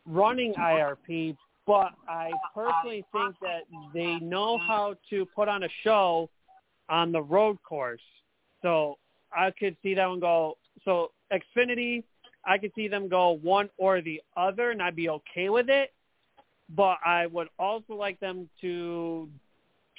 [0.07, 3.63] running IRP, but I personally think that
[3.93, 6.29] they know how to put on a show
[6.89, 8.03] on the road course.
[8.63, 8.99] So
[9.33, 10.59] I could see that one go.
[10.85, 12.03] So Xfinity,
[12.47, 15.93] I could see them go one or the other, and I'd be okay with it.
[16.75, 19.29] But I would also like them to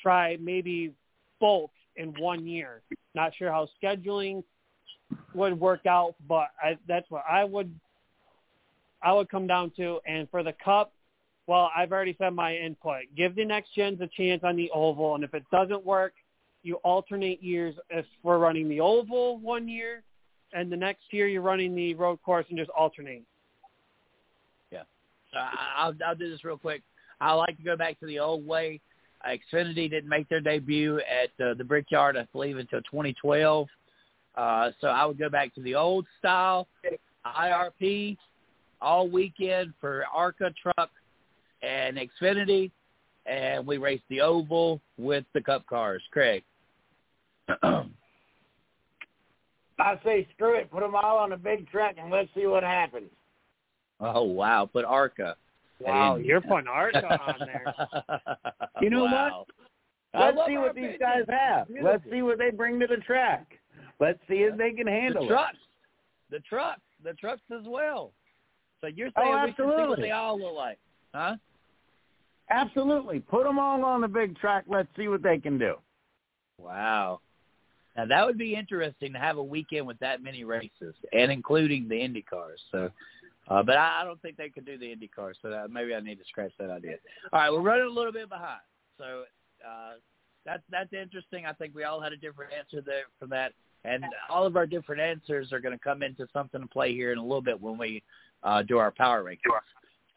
[0.01, 0.93] try maybe
[1.39, 2.81] both in one year.
[3.13, 4.43] Not sure how scheduling
[5.33, 7.73] would work out, but I, that's what I would
[9.01, 9.99] I would come down to.
[10.07, 10.91] And for the cup,
[11.47, 13.03] well, I've already said my input.
[13.15, 16.13] Give the next gens a chance on the oval, and if it doesn't work,
[16.63, 17.75] you alternate years.
[17.89, 20.01] If we're running the oval one year,
[20.53, 23.23] and the next year you're running the road course, and just alternate.
[25.35, 26.81] Uh, I'll I'll do this real quick.
[27.21, 28.79] I like to go back to the old way.
[29.23, 33.67] Uh, Xfinity didn't make their debut at uh, the Brickyard, I believe, until 2012.
[34.35, 36.67] Uh, so I would go back to the old style
[37.25, 38.17] IRP
[38.81, 40.89] all weekend for ARCA truck
[41.63, 42.69] and Xfinity,
[43.25, 46.03] and we race the oval with the Cup cars.
[46.11, 46.43] Craig.
[49.79, 50.71] I say screw it.
[50.71, 53.09] Put them all on a big truck and let's see what happens.
[53.99, 55.35] oh wow, put ARCA.
[55.79, 57.73] Wow, And- you're putting ARCA on there.
[58.81, 59.45] You know Wow.
[60.13, 60.35] what?
[60.35, 60.99] Let's see what these opinion.
[61.01, 61.67] guys have.
[61.67, 61.91] Beautiful.
[61.91, 63.59] Let's see what they bring to the track.
[63.99, 65.31] Let's see if they can handle the it.
[65.33, 65.57] trucks,
[66.29, 68.13] the trucks, the trucks as well.
[68.79, 70.01] So you're Oh, saying we should see what absolutely.
[70.03, 70.79] they all look like,
[71.13, 71.35] huh?
[72.49, 73.19] Absolutely.
[73.19, 74.65] Put them all on the big track.
[74.67, 75.75] Let's see what they can do.
[76.57, 77.19] Wow.
[77.95, 81.87] Now that would be interesting to have a weekend with that many races, and including
[81.87, 82.59] the Indy cars.
[82.71, 82.89] So,
[83.47, 85.37] uh, but I, I don't think they could do the Indy cars.
[85.41, 86.95] So that, maybe I need to scratch that idea.
[87.31, 88.61] All right, we're running a little bit behind.
[88.97, 89.23] So,
[89.65, 89.93] uh,
[90.45, 91.45] that's that's interesting.
[91.45, 94.67] I think we all had a different answer there for that, and all of our
[94.67, 97.59] different answers are going to come into something to play here in a little bit
[97.59, 98.03] when we
[98.43, 99.59] uh, do our power rankings.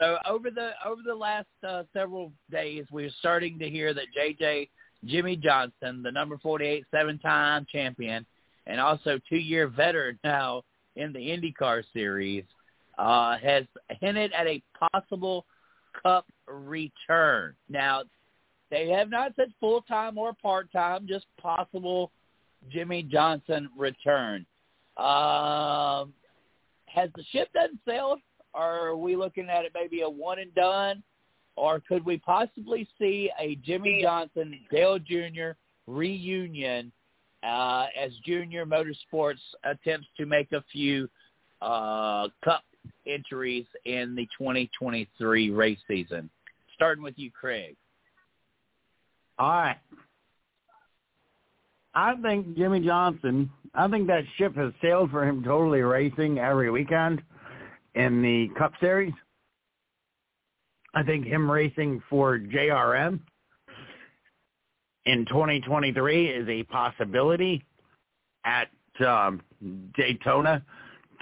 [0.01, 4.68] So over the over the last uh, several days, we're starting to hear that JJ
[5.05, 8.26] Jimmie Johnson, the number 48 seven-time champion,
[8.66, 10.62] and also two-year veteran now
[10.96, 12.44] in the IndyCar series,
[12.99, 13.64] uh, has
[14.01, 15.44] hinted at a possible
[16.03, 17.55] Cup return.
[17.68, 18.03] Now,
[18.70, 22.12] they have not said full-time or part-time, just possible
[22.70, 24.46] Jimmy Johnson return.
[24.96, 26.12] Um,
[26.86, 28.20] has the ship done sailed?
[28.55, 31.03] Or are we looking at it maybe a one and done?
[31.59, 35.50] Or could we possibly see a Jimmie Johnson, Dale Jr.
[35.86, 36.92] reunion
[37.42, 41.09] uh, as Junior Motorsports attempts to make a few
[41.61, 42.62] uh, Cup
[43.06, 46.30] entries in the 2023 race season?
[46.74, 47.76] Starting with you, Craig.
[49.38, 49.78] All right.
[51.94, 56.70] I think Jimmie Johnson, I think that ship has sailed for him totally racing every
[56.70, 57.20] weekend
[57.94, 59.12] in the Cup Series.
[60.99, 63.20] I think him racing for JRM
[65.07, 67.64] in 2023 is a possibility
[68.44, 68.66] at
[69.07, 69.40] um,
[69.96, 70.64] Daytona,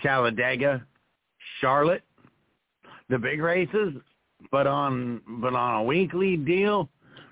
[0.02, 0.82] Talladega,
[1.60, 2.02] Charlotte,
[3.10, 3.92] the big races,
[4.50, 6.88] but on but on a weekly deal,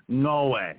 [0.07, 0.75] no way.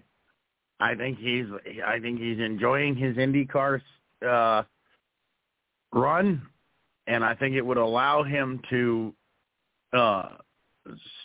[0.80, 1.47] I think he's
[1.84, 3.82] I think he's enjoying his IndyCar
[4.24, 4.61] uh,
[5.91, 6.43] run,
[7.07, 9.16] and I think it would allow him to
[9.97, 10.28] uh,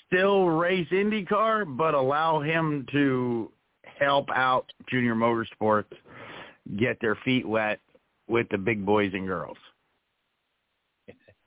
[0.06, 3.50] still race IndyCar, but allow him to
[3.98, 5.92] help out Junior Motorsports
[6.78, 7.80] get their feet wet
[8.28, 9.58] with the big boys and girls.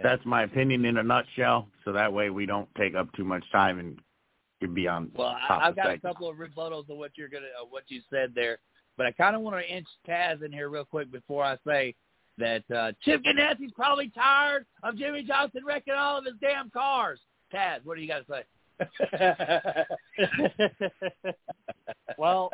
[0.02, 1.68] That's my opinion in a nutshell.
[1.86, 4.00] So that way we don't take up too much time and
[4.60, 5.12] could be on.
[5.16, 8.34] Well, I've got a couple of rebuttals of what you're gonna, uh, what you said
[8.36, 8.60] there,
[8.98, 11.96] but I kind of want to inch Taz in here real quick before I say
[12.38, 17.20] that uh, Chip Ganassi's probably tired of Jimmie Johnson wrecking all of his damn cars.
[17.54, 18.44] Taz, what do you got to say?
[22.18, 22.52] well,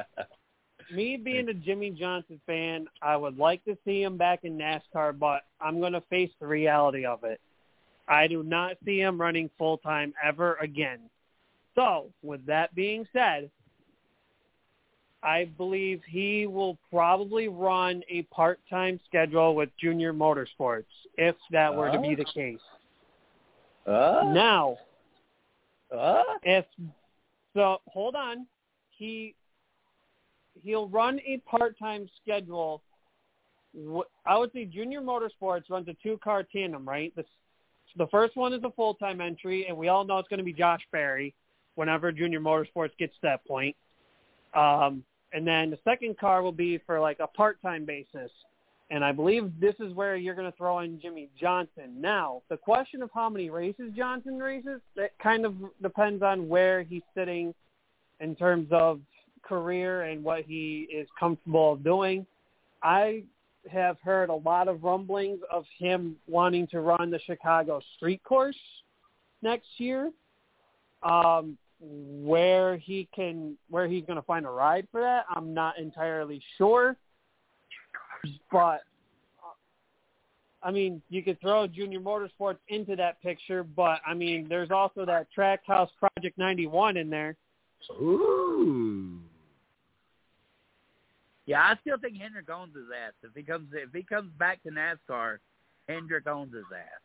[0.94, 5.18] me being a Jimmie Johnson fan, I would like to see him back in NASCAR,
[5.18, 7.40] but I'm going to face the reality of it.
[8.08, 11.00] I do not see him running full time ever again.
[11.76, 13.52] So, with that being said,
[15.22, 20.86] I believe he will probably run a part-time schedule with Junior Motorsports
[21.18, 22.60] if that were uh, to be the case.
[23.86, 24.78] Uh, now,
[25.96, 26.66] uh, if
[27.56, 28.46] so, hold on.
[28.92, 29.36] He
[30.64, 32.82] he'll run a part-time schedule.
[34.26, 37.14] I would say Junior Motorsports runs a two-car tandem, right?
[37.16, 37.24] The,
[37.98, 40.54] the first one is a full-time entry, and we all know it's going to be
[40.54, 41.34] Josh Berry
[41.76, 43.76] whenever Junior Motorsports gets to that point.
[44.54, 48.32] Um, and then the second car will be for like a part-time basis.
[48.92, 51.94] And I believe this is where you're going to throw in Jimmie Johnson.
[52.00, 56.82] Now, the question of how many races Johnson races, that kind of depends on where
[56.82, 57.54] he's sitting
[58.20, 59.00] in terms of
[59.44, 62.26] career and what he is comfortable doing.
[62.82, 63.24] I
[63.72, 68.58] have heard a lot of rumblings of him wanting to run the Chicago street course
[69.42, 70.12] next year.
[71.04, 75.78] Um, where he can where he's going to find a ride for that, I'm not
[75.78, 76.98] entirely sure.
[78.52, 78.82] But
[79.42, 79.54] uh,
[80.64, 85.06] I mean, you could throw Junior Motorsports into that picture, but I mean, there's also
[85.06, 87.36] that Trackhouse Project 91 in there.
[88.02, 89.20] Ooh.
[91.46, 93.14] Yeah, I still think Hendrick owns his ass.
[93.24, 95.38] If he comes if he comes back to NASCAR,
[95.88, 97.02] Hendrick owns his ass.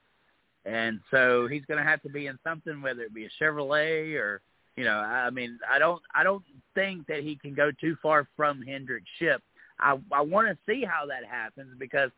[0.66, 4.14] And so he's going to have to be in something, whether it be a Chevrolet
[4.18, 4.40] or
[4.76, 6.42] you know, I mean, I don't, I don't
[6.74, 9.40] think that he can go too far from Hendrick's ship.
[9.84, 12.10] I, I want to see how that happens because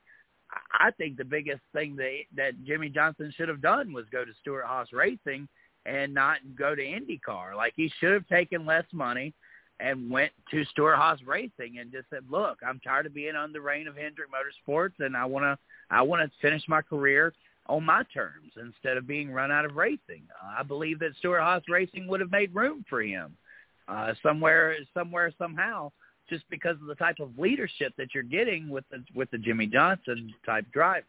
[0.72, 4.30] I think the biggest thing that that Jimmie Johnson should have done was go to
[4.40, 5.48] Stewart-Haas Racing
[5.84, 7.56] and not go to IndyCar.
[7.56, 9.34] Like he should have taken less money
[9.80, 13.60] and went to Stewart-Haas Racing and just said, "Look, I'm tired of being on the
[13.60, 15.58] reign of Hendrick Motorsports, and I want to,
[15.90, 17.34] I want to finish my career
[17.68, 20.22] on my terms instead of being run out of racing.
[20.40, 23.36] Uh, I believe that Stewart-Haas Racing would have made room for him
[23.88, 25.90] uh, somewhere, somewhere, somehow,
[26.28, 29.66] just because of the type of leadership that you're getting with the with the Jimmie
[29.66, 31.06] Johnson type driver.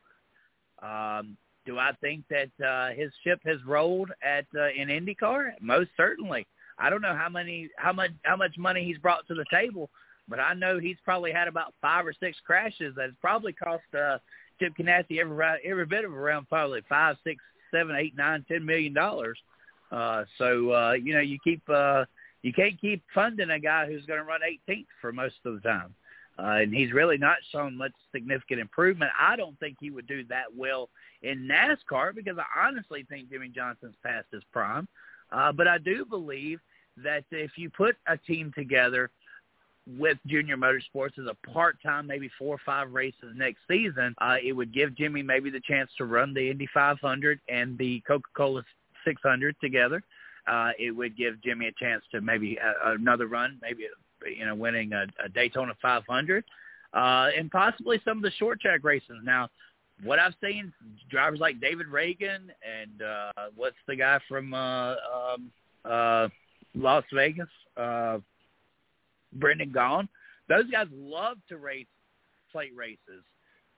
[0.81, 5.51] Um, do I think that uh, his ship has rolled at uh, in IndyCar?
[5.59, 6.47] Most certainly.
[6.79, 9.89] I don't know how many how much how much money he's brought to the table,
[10.27, 14.17] but I know he's probably had about five or six crashes that's probably cost uh,
[14.59, 17.41] Chip Ganassi every every bit of around probably five, six,
[17.71, 19.37] seven, eight, nine, ten million dollars.
[19.91, 22.05] Uh, so uh, you know you keep uh,
[22.47, 24.39] you can't keep funding a guy who's going to run
[24.69, 25.93] 18th for most of the time.
[26.39, 29.11] Uh, and he's really not shown much significant improvement.
[29.19, 30.87] I don't think he would do that well
[31.23, 34.87] in NASCAR because I honestly think Jimmie Johnson's past his prime.
[35.29, 36.61] Uh, but I do believe
[37.03, 39.09] that if you put a team together
[39.85, 44.53] with Junior Motorsports as a part-time, maybe four or five races next season, uh, it
[44.53, 48.63] would give Jimmie maybe the chance to run the Indy 500 and the Coca-Cola
[49.03, 50.01] 600 together.
[50.47, 53.85] Uh, it would give Jimmie a chance to maybe uh, another run, maybe
[54.25, 56.43] you know winning a, a Daytona 500,
[56.93, 59.17] uh, and possibly some of the short track races.
[59.23, 59.49] Now,
[60.03, 60.73] what I've seen,
[61.09, 65.51] drivers like David Ragan and uh, what's the guy from uh, um,
[65.83, 66.27] uh,
[66.75, 68.19] Las Vegas, uh,
[69.33, 70.07] Brendan Gaughan,
[70.47, 71.87] those guys love to race
[72.51, 73.23] plate races.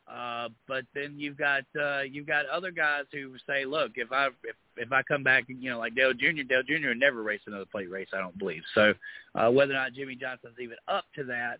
[0.10, 4.28] Uh, but then you've got uh, you've got other guys who say, look, if I
[4.44, 6.90] if, if I come back, you know, like Dale Jr., Dale Jr.
[6.90, 8.08] would never race another plate race.
[8.14, 8.94] I don't believe so.
[9.36, 11.60] Uh, whether or not Jimmie Johnson's even up to that,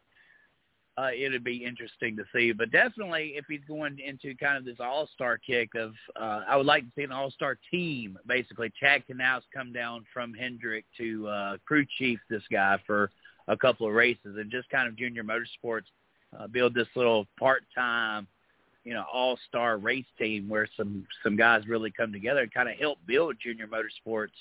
[0.98, 2.52] uh, it'd be interesting to see.
[2.52, 6.66] But definitely, if he's going into kind of this all-star kick of, uh, I would
[6.66, 8.18] like to see an all-star team.
[8.26, 13.12] Basically, Chad Knaus come down from Hendrick to uh, crew chief this guy for
[13.48, 15.86] a couple of races, and just kind of Junior Motorsports
[16.38, 18.28] uh, build this little part-time
[18.90, 22.76] you know all-star race team where some some guys really come together and kind of
[22.76, 24.34] help build junior motorsports,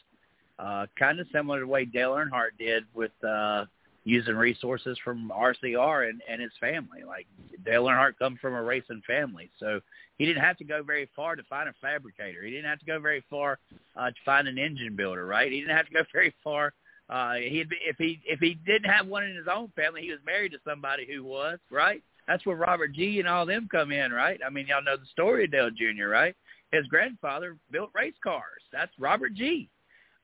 [0.58, 3.66] uh, kind of similar to the way Dale Earnhardt did with uh,
[4.04, 7.04] using resources from RCR and, and his family.
[7.06, 7.26] Like
[7.66, 9.80] Dale Earnhardt comes from a racing family, so
[10.16, 12.42] he didn't have to go very far to find a fabricator.
[12.42, 13.58] He didn't have to go very far
[13.96, 15.52] uh, to find an engine builder, right?
[15.52, 16.72] He didn't have to go very far.
[17.10, 20.20] Uh, be, if he if he didn't have one in his own family, he was
[20.24, 22.02] married to somebody who was right.
[22.28, 24.38] That's where Robert Gee and all them come in, right?
[24.46, 26.36] I mean, y'all know the story of Dale Jr., right?
[26.70, 28.62] His grandfather built race cars.
[28.70, 29.70] That's Robert Gee.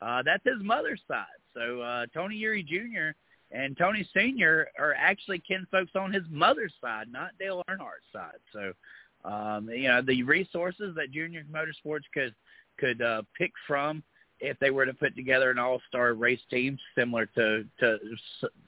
[0.03, 1.25] Uh, that's his mother's side.
[1.55, 3.17] So uh, Tony Eury Jr.
[3.57, 4.69] and Tony Sr.
[4.79, 8.39] are actually kin folks on his mother's side, not Dale Earnhardt's side.
[8.53, 8.73] So,
[9.25, 12.35] um, you know, the resources that Junior Motorsports could
[12.79, 14.03] could uh, pick from
[14.45, 17.99] if they were to put together an all-star race team similar to to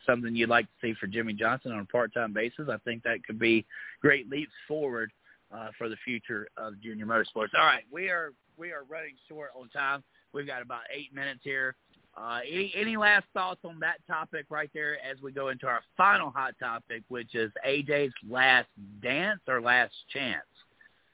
[0.06, 3.24] something you'd like to see for Jimmie Johnson on a part-time basis, I think that
[3.24, 3.66] could be
[4.00, 5.12] great leaps forward
[5.52, 7.54] uh, for the future of junior motorsports.
[7.58, 10.02] All right, we are we are running short on time.
[10.32, 11.76] We've got about eight minutes here.
[12.16, 15.82] Uh, any, any last thoughts on that topic right there as we go into our
[15.98, 18.68] final hot topic, which is AJ's last
[19.02, 20.46] dance or last chance?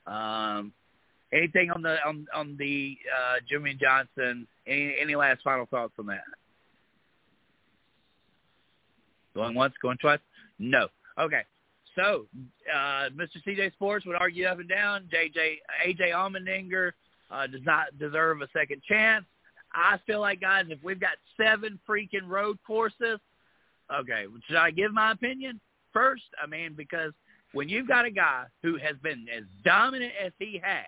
[0.07, 0.73] Um,
[1.33, 4.47] Anything on the on on the uh, Jimmie Johnson?
[4.67, 6.23] Any any last final thoughts on that?
[9.35, 10.21] Going once, going twice?
[10.59, 10.89] No.
[11.19, 11.43] Okay.
[11.97, 12.27] So,
[12.73, 13.37] uh, Mr.
[13.47, 15.09] CJ Sports would argue up and down.
[15.13, 15.57] JJ
[15.87, 16.93] AJ Allmendinger
[17.31, 19.25] uh, does not deserve a second chance.
[19.75, 23.19] I feel like, guys, if we've got seven freaking road courses,
[23.93, 25.61] okay, should I give my opinion
[25.93, 26.25] first?
[26.43, 27.13] I mean, because
[27.53, 30.87] when you've got a guy who has been as dominant as he has,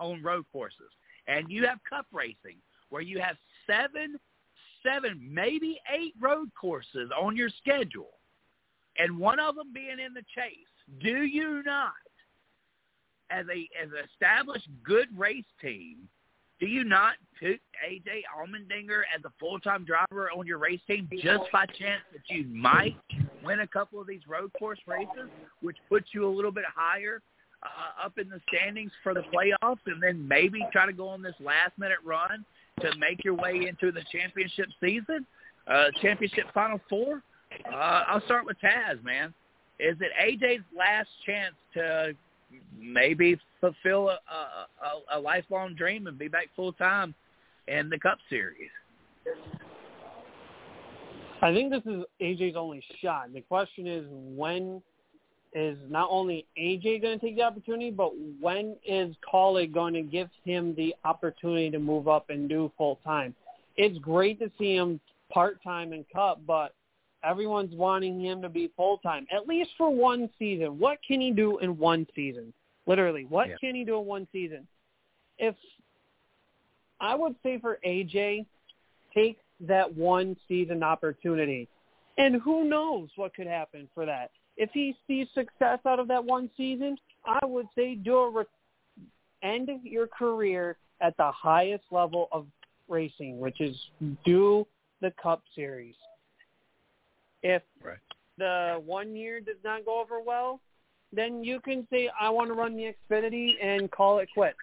[0.00, 0.90] on road courses.
[1.26, 2.56] And you have cup racing
[2.90, 3.36] where you have
[3.66, 4.18] seven,
[4.82, 8.18] seven, maybe eight road courses on your schedule,
[8.98, 10.66] and one of them being in the chase.
[11.02, 11.92] Do you not,
[13.30, 16.08] as a as an established good race team,
[16.60, 21.08] do you not put AJ Allmendinger as a full time driver on your race team
[21.22, 22.96] just by chance that you might
[23.44, 25.30] win a couple of these road course races,
[25.60, 27.20] which puts you a little bit higher
[27.62, 31.22] uh, up in the standings for the playoffs, and then maybe try to go on
[31.22, 32.44] this last minute run
[32.80, 35.26] to make your way into the championship season,
[35.66, 37.22] uh, championship final four.
[37.70, 39.34] Uh, I'll start with Taz, man.
[39.80, 42.14] Is it AJ's last chance to
[42.78, 44.18] maybe fulfill a,
[45.14, 47.14] a, a lifelong dream and be back full time
[47.68, 48.70] in the Cup Series?
[51.40, 53.32] I think this is AJ's only shot.
[53.32, 54.82] The question is when
[55.54, 60.02] is not only AJ going to take the opportunity, but when is Kaulig going to
[60.02, 63.34] give him the opportunity to move up and do full time?
[63.76, 65.00] It's great to see him
[65.32, 66.74] part time in Cup, but
[67.24, 70.78] everyone's wanting him to be full time at least for one season.
[70.78, 72.52] What can he do in one season?
[72.86, 73.56] Literally, what yeah.
[73.60, 74.66] can he do in one season?
[75.38, 75.54] If
[77.00, 78.46] I would say for AJ,
[79.14, 81.68] take that one season opportunity.
[82.16, 86.22] And who knows what could happen for that if he sees success out of that
[86.22, 88.44] one season, I would say do a re-
[89.42, 92.44] end your career at the highest level of
[92.88, 93.76] racing, which is
[94.24, 94.66] do
[95.00, 95.94] the Cup Series.
[97.44, 97.98] If right.
[98.36, 100.60] the one year does not go over well,
[101.12, 104.58] then you can say I want to run the Xfinity and call it quits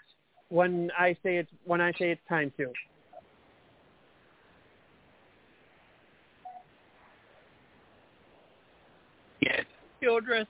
[0.50, 2.72] when I say it's when I say it's time to.
[10.06, 10.48] Childress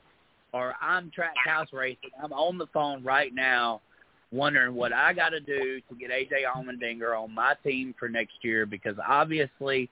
[0.53, 3.82] or I'm Trackhouse Racing, I'm on the phone right now
[4.32, 8.34] wondering what I got to do to get AJ Allmendinger on my team for next
[8.41, 9.90] year because obviously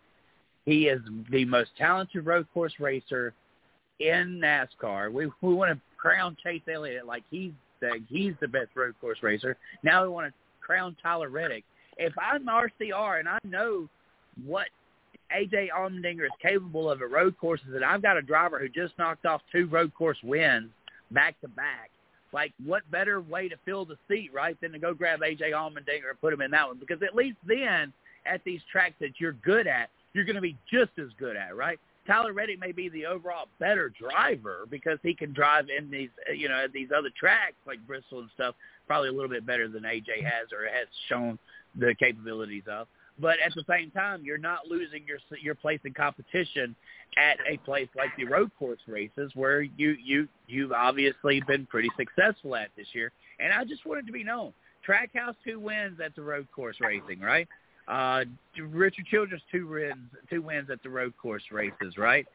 [0.65, 3.33] he is the most talented road course racer
[3.99, 5.11] in NASCAR.
[5.11, 9.19] We we want to crown Chase Elliott like he's the he's the best road course
[9.21, 9.57] racer.
[9.83, 11.63] Now we want to crown Tyler Reddick.
[11.97, 13.87] If I'm RCR and I know
[14.45, 14.67] what
[15.35, 18.97] AJ Allmendinger is capable of at road courses, and I've got a driver who just
[18.97, 20.69] knocked off two road course wins
[21.11, 21.89] back to back.
[22.31, 26.09] Like, what better way to fill the seat, right, than to go grab AJ Allmendinger
[26.09, 26.77] and put him in that one?
[26.79, 27.93] Because at least then,
[28.25, 31.55] at these tracks that you're good at, you're going to be just as good at,
[31.55, 31.79] right?
[32.05, 36.33] Tyler Reddick may be the overall better driver because he can drive in these, uh,
[36.33, 38.55] you know, at these other tracks like Bristol and stuff,
[38.87, 41.39] probably a little bit better than AJ has or has shown
[41.79, 42.87] the capabilities of.
[43.19, 46.75] But at the same time, you're not losing your your place in competition
[47.17, 51.89] at a place like the road course races where you you you've obviously been pretty
[51.95, 53.11] successful at this year.
[53.39, 54.53] And I just wanted to be known.
[54.87, 57.47] Trackhouse two wins at the road course racing, right?
[57.87, 58.25] Uh,
[58.59, 62.25] Richard Childress two wins, two wins at the road course races, right?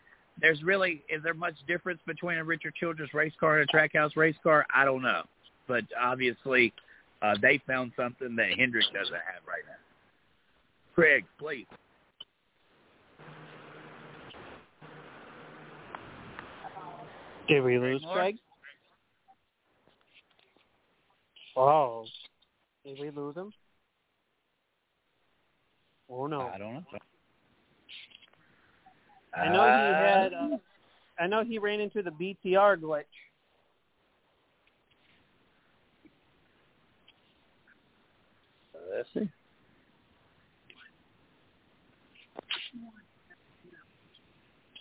[0.40, 4.16] There's really is there much difference between a Richard Childress race car and a Trackhouse
[4.16, 4.64] race car?
[4.72, 5.24] I don't know,
[5.66, 6.72] but obviously
[7.20, 9.87] uh, they found something that Hendrick doesn't have right now.
[10.98, 11.64] Craig, please.
[17.46, 18.34] Did we lose Craig?
[21.56, 22.04] Oh,
[22.84, 23.52] did we lose him?
[26.10, 26.40] Oh no.
[26.52, 26.82] I don't know.
[29.36, 30.34] I know he had.
[30.34, 30.56] Uh,
[31.20, 33.04] I know he ran into the BTR glitch.
[38.92, 39.30] Let's see.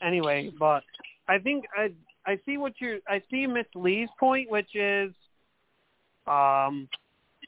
[0.01, 0.83] Anyway, but
[1.27, 1.91] I think I
[2.25, 5.11] I see what you're I see Miss Lee's point, which is,
[6.27, 6.87] um,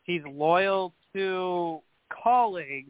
[0.04, 1.82] he's loyal to
[2.12, 2.86] Kaulig,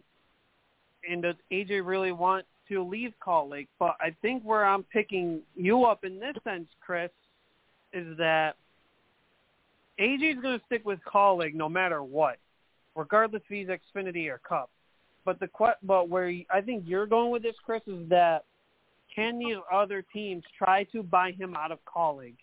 [1.10, 3.68] and does AJ really want to leave Kaulig?
[3.80, 7.11] But I think where I'm picking you up in this sense, Chris,
[7.91, 8.56] is that
[9.99, 12.38] AJ's going to stick with Kaulig no matter what,
[12.95, 14.69] regardless if he's Xfinity or Cup.
[15.26, 15.49] But the
[15.84, 18.45] but where I think you're going with this, Chris, is that
[19.14, 22.36] can these other teams try to buy him out of Kaulig?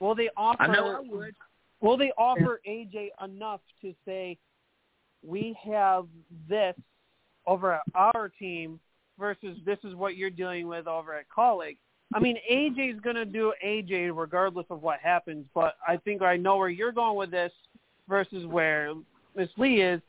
[0.00, 0.62] Will they offer?
[0.62, 1.34] I know I would.
[1.80, 4.36] Will they offer AJ enough to say,
[5.24, 6.06] we have
[6.48, 6.74] this
[7.46, 8.80] over at our team
[9.18, 11.76] versus this is what you're dealing with over at Kaulig?
[12.14, 16.36] I mean, AJ's going to do AJ regardless of what happens, but I think I
[16.36, 17.52] know where you're going with this
[18.08, 18.94] versus where
[19.36, 20.00] Miss Lee is,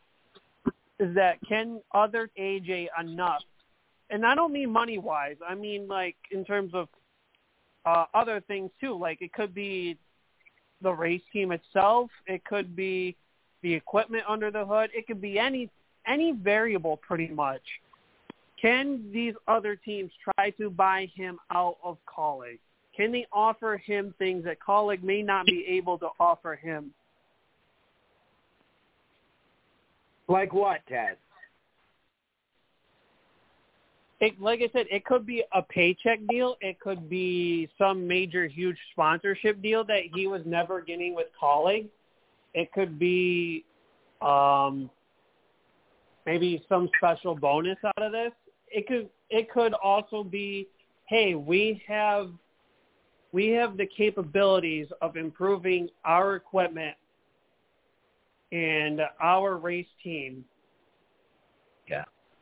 [0.99, 3.43] is that can other AJ enough
[4.09, 5.37] and I don't mean money wise.
[5.47, 6.87] I mean like in terms of
[7.85, 8.97] uh, other things too.
[8.97, 9.97] Like it could be
[10.81, 12.09] the race team itself.
[12.27, 13.15] It could be
[13.61, 14.89] the equipment under the hood.
[14.93, 15.69] It could be any
[16.07, 17.61] any variable pretty much.
[18.61, 22.59] Can these other teams try to buy him out of Kaulig?
[22.95, 26.91] Can they offer him things that Kaulig may not be able to offer him?
[30.27, 31.17] Like what, Ted?
[34.21, 36.57] It, like I said, it could be a paycheck deal.
[36.61, 41.87] It could be some major, huge sponsorship deal that he was never getting with Kaulig.
[42.53, 43.63] It could be
[44.21, 44.89] um,
[46.25, 48.31] maybe some special bonus out of this.
[48.69, 50.67] It could it could also be,
[51.05, 52.29] hey, we have
[53.31, 56.95] we have the capabilities of improving our equipment
[58.51, 60.43] and our race team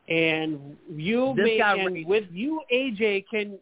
[0.08, 3.58] and you this may, and with you, AJ, can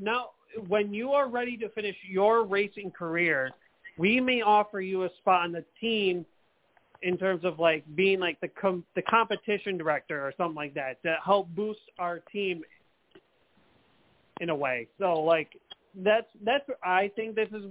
[0.00, 0.30] now
[0.68, 3.50] when you are ready to finish your racing career,
[3.98, 6.24] we may offer you a spot on the team
[7.02, 11.02] in terms of like being like the com- the competition director or something like that
[11.02, 12.62] to help boost our team
[14.40, 14.88] in a way.
[14.98, 15.58] So like
[15.94, 17.64] that's that's I think this is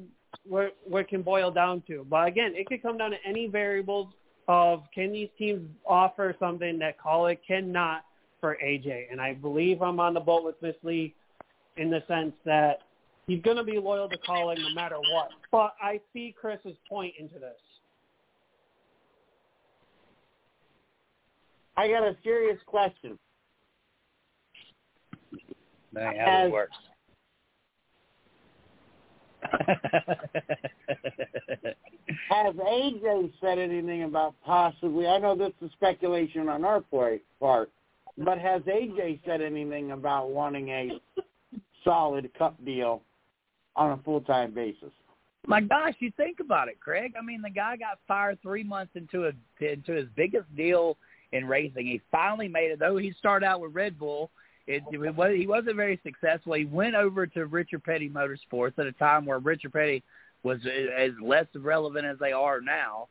[0.48, 2.06] what what it can boil down to.
[2.10, 4.08] But again, it could come down to any variables
[4.48, 8.04] of can these teams offer something that Kaulig cannot
[8.46, 9.06] for AJ.
[9.12, 11.16] And I believe I'm on the boat with Miss Lee
[11.78, 12.82] in the sense that
[13.26, 15.30] he's going to be loyal to Kaulig no matter what.
[15.52, 17.56] But I see Chris's point into this.
[21.76, 23.18] I got a serious question.
[25.92, 26.78] Man, how it works.
[32.30, 35.08] Has AJ said anything about possibly?
[35.08, 36.82] I know this is speculation on our
[37.40, 37.72] part,
[38.18, 40.90] but has AJ said anything about wanting a
[41.84, 43.02] solid cup deal
[43.76, 44.92] on a full time basis.
[45.48, 47.14] My gosh, you think about it, Craig.
[47.20, 49.32] I mean, the guy got fired three months into a
[49.64, 50.98] into his biggest deal
[51.34, 51.86] in racing.
[51.86, 52.98] He finally made it, though.
[52.98, 54.32] He started out with Red Bull.
[54.68, 56.54] It, it was he wasn't very successful.
[56.54, 60.04] He went over to Richard Petty Motorsports at a time where Richard Petty
[60.42, 60.60] was
[60.98, 63.08] as less relevant as they are now.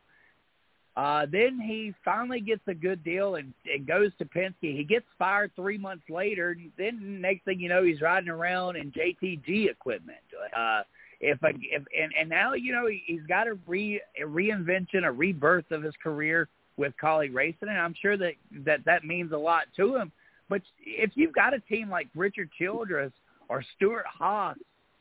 [0.95, 4.53] Uh, then he finally gets a good deal and, and goes to Penske.
[4.61, 6.55] He gets fired three months later.
[6.77, 10.19] Then next thing you know, he's riding around in JTG equipment.
[10.55, 10.83] Uh,
[11.19, 15.03] if, a, if and, and now you know he, he's got a re a reinvention,
[15.03, 16.47] a rebirth of his career
[16.77, 18.33] with Kaulig Racing, and I'm sure that
[18.65, 20.11] that that means a lot to him.
[20.49, 23.11] But if you've got a team like Richard Childress
[23.49, 24.57] or Stewart Haas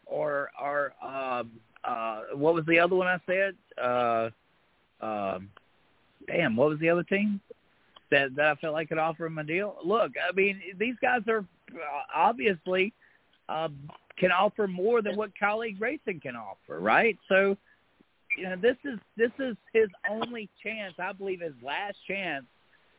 [0.07, 1.53] or or um,
[1.85, 3.55] uh, what was the other one I said?
[3.81, 4.31] Uh,
[5.01, 5.51] um,
[6.27, 7.41] damn, what was the other team
[8.11, 9.77] that that I felt like could offer him a deal?
[9.85, 12.93] Look, I mean, these guys are uh, obviously
[13.49, 13.69] uh,
[14.19, 17.19] can offer more than what Kaulig Racing can offer, right?
[17.29, 17.57] So,
[18.37, 22.45] you know, this is this is his only chance, I believe, his last chance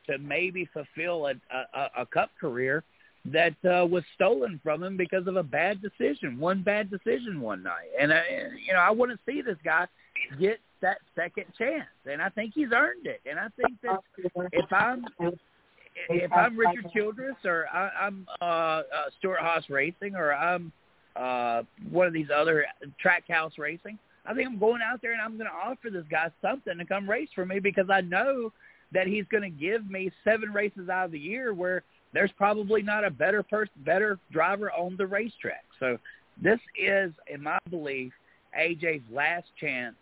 [0.07, 2.83] to maybe fulfill a a, a cup career
[3.25, 7.63] that uh, was stolen from him because of a bad decision, one bad decision one
[7.63, 7.89] night.
[7.99, 8.21] And uh,
[8.65, 9.87] you know, I want to see this guy
[10.39, 13.21] get that second chance, and I think he's earned it.
[13.29, 13.99] And I think that
[14.51, 15.05] if I'm
[16.09, 18.81] if I'm Richard Childress or I, I'm uh, uh,
[19.17, 20.71] Stewart Haas Racing or I'm
[21.15, 22.65] uh, one of these other
[23.03, 26.29] Trackhouse Racing, I think I'm going out there and I'm going to offer this guy
[26.41, 28.51] something to come race for me because I know
[28.91, 31.83] that he's going to give me seven races out of the year where
[32.13, 35.65] there's probably not a better person, better driver on the racetrack.
[35.79, 35.97] So
[36.41, 38.13] this is, in my belief,
[38.57, 39.95] AJ's last chance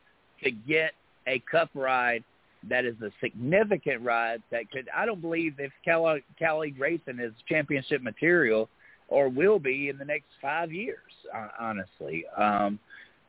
[0.44, 0.92] to get
[1.28, 2.24] a cup ride
[2.70, 7.34] that is a significant ride that could I don't believe if Kaulig, Kaulig Racing is
[7.48, 8.70] championship material
[9.10, 11.12] or will be in the next five years,
[11.60, 12.26] honestly.
[12.38, 12.80] Um,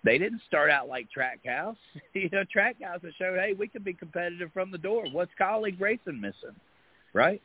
[0.05, 1.77] they didn't start out like Trackhouse.
[2.15, 5.05] you know, Trackhouse has showed, hey, we can be competitive from the door.
[5.13, 6.55] What's Kaulig Racing missing,
[7.13, 7.43] right?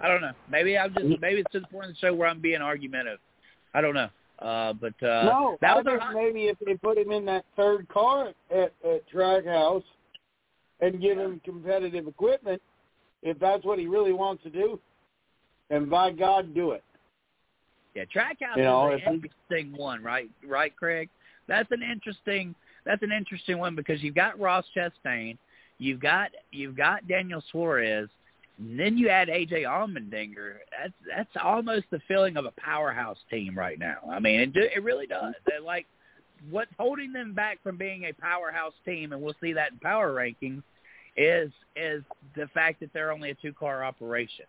[0.00, 0.32] I don't know.
[0.50, 3.20] Maybe I'm just maybe it's to the point of the show where I'm being argumentative.
[3.72, 4.08] I don't know.
[4.42, 7.44] Uh, but uh, no, that I was think maybe if they put him in that
[7.56, 9.84] third car at, at Trackhouse
[10.80, 12.60] and give him competitive equipment,
[13.22, 14.80] if that's what he really wants to do,
[15.70, 16.82] then by God, do it.
[17.94, 20.28] Yeah, Trackhouse you know, is an interesting one, right?
[20.46, 21.08] Right, Craig.
[21.46, 22.54] That's an interesting.
[22.84, 25.38] That's an interesting one because you've got Ross Chastain,
[25.78, 28.08] you've got you've got Daniel Suarez,
[28.58, 30.56] and then you add AJ Allmendinger.
[30.78, 33.98] That's that's almost the feeling of a powerhouse team right now.
[34.10, 35.34] I mean, it it really does.
[35.46, 35.86] They're like
[36.50, 40.12] what's holding them back from being a powerhouse team, and we'll see that in power
[40.12, 40.62] rankings,
[41.16, 42.02] is is
[42.36, 44.46] the fact that they're only a two car operation.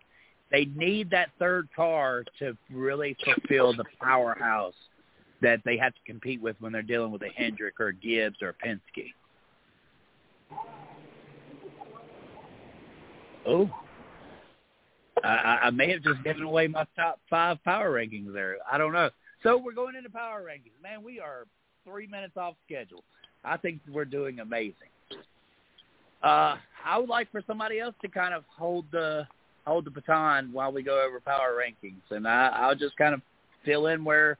[0.51, 4.75] They need that third car to really fulfill the powerhouse
[5.41, 8.37] that they have to compete with when they're dealing with a Hendrick or a Gibbs
[8.41, 9.13] or a Penske.
[13.45, 13.69] Oh,
[15.23, 18.57] I, I may have just given away my top five power rankings there.
[18.69, 19.09] I don't know.
[19.41, 20.81] So we're going into power rankings.
[20.81, 21.45] Man, we are
[21.85, 23.03] three minutes off schedule.
[23.43, 24.73] I think we're doing amazing.
[26.21, 29.27] Uh, I would like for somebody else to kind of hold the
[29.65, 33.21] hold the baton while we go over power rankings, and I, I'll just kind of
[33.65, 34.37] fill in where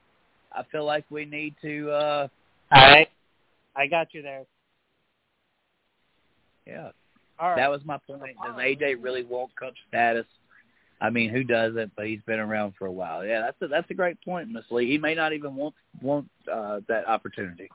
[0.52, 1.90] I feel like we need to.
[1.90, 2.28] uh
[2.72, 3.08] All right,
[3.76, 4.44] I got you there.
[6.66, 6.90] Yeah,
[7.38, 7.56] All right.
[7.56, 8.22] that was my point.
[8.42, 10.26] Does AJ really want cup status?
[11.04, 11.92] I mean, who doesn't?
[11.96, 13.26] But he's been around for a while.
[13.26, 14.90] Yeah, that's a that's a great point, Miss Lee.
[14.90, 17.68] He may not even want want uh, that opportunity.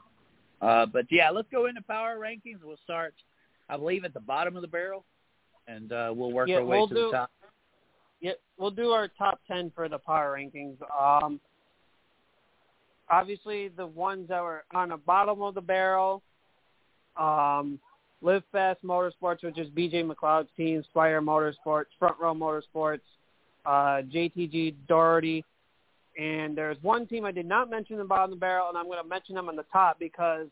[0.64, 2.58] Uh, but yeah, let's go into power rankings.
[2.64, 3.14] We'll start,
[3.70, 5.06] I believe, at the bottom of the barrel,
[5.68, 7.32] and uh, we'll work Yeah, our way we'll to do- the top.
[8.20, 10.78] Yeah, we'll do our top ten for the power rankings.
[11.00, 11.40] Um,
[13.12, 16.24] obviously, the ones that were on the bottom of the barrel,
[17.16, 17.80] um,
[18.24, 23.00] Live Fast Motorsports, which is BJ McLeod's team, Spire Motorsports, Front Row Motorsports,
[23.70, 25.46] uh, JTG Doherty,
[26.18, 28.78] and there's one team I did not mention in the bottom of the barrel, and
[28.78, 30.48] I'm going to mention them on the top because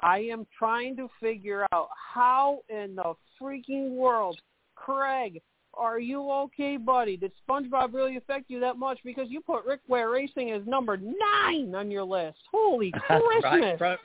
[0.00, 4.40] I am trying to figure out how in the freaking world,
[4.74, 5.42] Craig,
[5.74, 7.18] are you okay, buddy?
[7.18, 8.98] Did SpongeBob really affect you that much?
[9.04, 12.38] Because you put Rick Ware Racing as number nine on your list.
[12.50, 13.44] Holy Christmas!
[13.44, 13.76] right.
[13.76, 14.00] Front,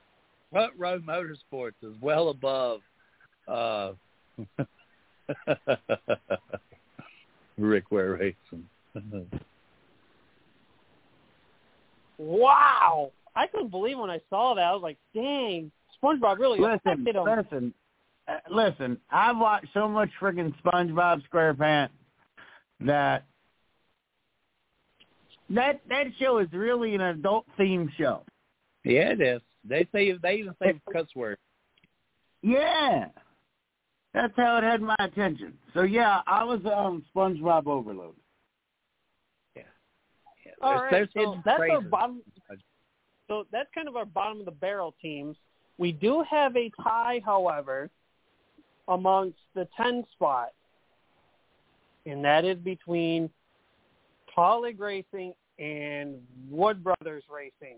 [0.52, 2.82] front row motorsports is well above
[3.48, 3.94] uh
[7.58, 8.68] Rick Ware Racing.
[12.18, 13.12] Wow!
[13.36, 14.64] I couldn't believe when I saw that.
[14.64, 15.72] I was like, dang,
[16.04, 17.24] SpongeBob really Listen, affected him.
[17.24, 17.74] listen,
[18.28, 18.98] uh, listen.
[19.10, 21.90] I've watched so much freaking SpongeBob SquarePants
[22.82, 23.26] that
[25.50, 28.24] that that show is really an adult themed show.
[28.84, 29.42] Yeah, it is.
[29.68, 31.40] They say they even say cuss words.
[32.42, 33.08] Yeah,
[34.14, 35.54] that's how it had my attention.
[35.74, 38.16] So yeah, I was um SpongeBob overload.
[39.56, 39.64] Yeah.
[40.46, 40.52] yeah.
[40.62, 42.22] All there's, right, there's so hidden that's our bottom.
[43.28, 45.38] So that's kind of our bottom of the barrel teams.
[45.78, 47.90] We do have a tie, however,
[48.88, 50.50] amongst the ten spot,
[52.06, 53.30] and that is between
[54.38, 56.16] Kaulig Racing and
[56.50, 57.78] Wood Brothers Racing.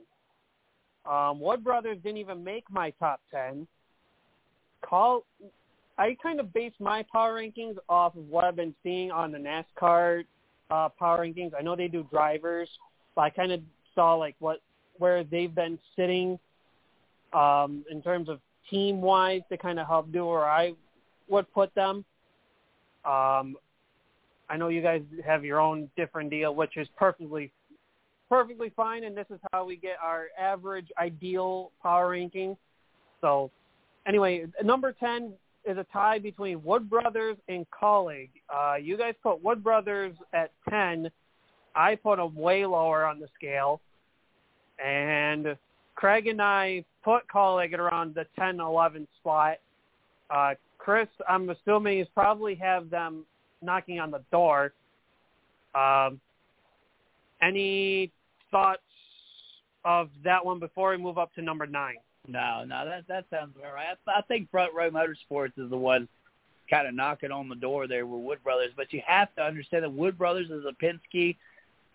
[1.05, 3.67] Um, Wood Brothers didn't even make my top ten.
[4.83, 5.25] Call,
[5.97, 9.37] I kind of base my power rankings off of what I've been seeing on the
[9.37, 10.23] NASCAR
[10.71, 11.51] uh, power rankings.
[11.57, 12.69] I know they do drivers,
[13.15, 13.61] but I kind of
[13.93, 14.61] saw like what
[14.97, 16.39] where they've been sitting
[17.33, 18.39] um, in terms of
[18.69, 20.73] team wise to kind of help do where I
[21.27, 22.05] would put them.
[23.05, 23.55] Um,
[24.49, 27.51] I know you guys have your own different deal, which is perfectly
[28.29, 32.57] perfectly fine, and this is how we get our average ideal power ranking.
[33.21, 33.51] So,
[34.07, 35.33] anyway, number ten
[35.65, 38.29] is a tie between Wood Brothers and Kaulig.
[38.53, 41.09] Uh, you guys put Wood Brothers at ten.
[41.75, 43.81] I put them way lower on the scale,
[44.83, 45.57] and
[45.95, 49.57] Craig and I put Kaulig at around the 10, 11 spot.
[50.29, 53.25] Uh, Chris, I'm assuming, is probably have them
[53.61, 54.73] knocking on the door.
[55.75, 56.19] Um,
[57.41, 58.11] any
[58.51, 58.81] thoughts
[59.85, 61.97] of that one before we move up to number nine?
[62.27, 63.97] No, no, that that sounds about right.
[64.07, 66.07] I, I think Front Row Motorsports is the one
[66.69, 68.71] kind of knocking on the door there with Wood Brothers.
[68.75, 71.35] But you have to understand that Wood Brothers is a Penske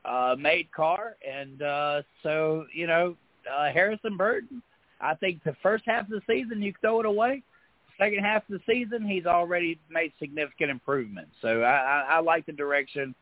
[0.04, 3.16] uh, made car, and uh, so you know
[3.50, 4.62] uh, Harrison Burton.
[5.00, 7.42] I think the first half of the season you throw it away.
[7.98, 11.32] Second half of the season, he's already made significant improvements.
[11.42, 13.14] So I, I, I like the direction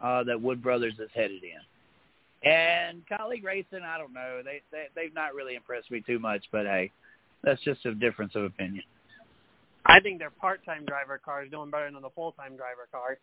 [0.00, 1.60] uh, that Wood Brothers is headed in.
[2.44, 4.42] And Kaulig racing, I don't know.
[4.44, 6.92] They, they they've not really impressed me too much, but hey,
[7.42, 8.84] that's just a difference of opinion.
[9.86, 13.18] I think their part-time driver car is doing better than the full-time driver car.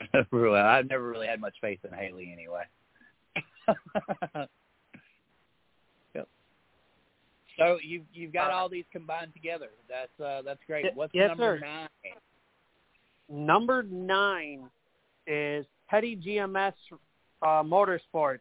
[0.30, 2.64] really, I've never really had much faith in Haley anyway.
[6.14, 6.28] yep.
[7.58, 9.70] So you've you've got all these combined together.
[9.88, 10.86] That's uh, that's great.
[10.94, 11.66] What's yes, number sir.
[11.66, 11.88] nine?
[13.46, 14.68] Number nine
[15.26, 16.74] is Petty GMS
[17.42, 18.40] uh, Motorsports.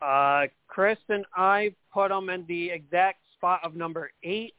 [0.00, 4.54] Uh, Chris and I put them in the exact spot of number eight,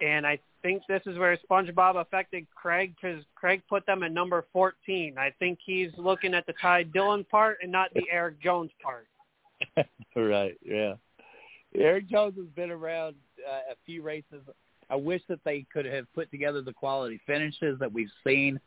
[0.00, 4.44] and I think this is where SpongeBob affected Craig because Craig put them at number
[4.52, 5.16] 14.
[5.18, 9.06] I think he's looking at the Ty Dillon part and not the Erik Jones part.
[10.16, 10.56] right.
[10.64, 10.94] Yeah.
[11.74, 13.16] Erik Jones has been around
[13.46, 14.42] uh, a few races.
[14.88, 18.60] I wish that they could have put together the quality finishes that we've seen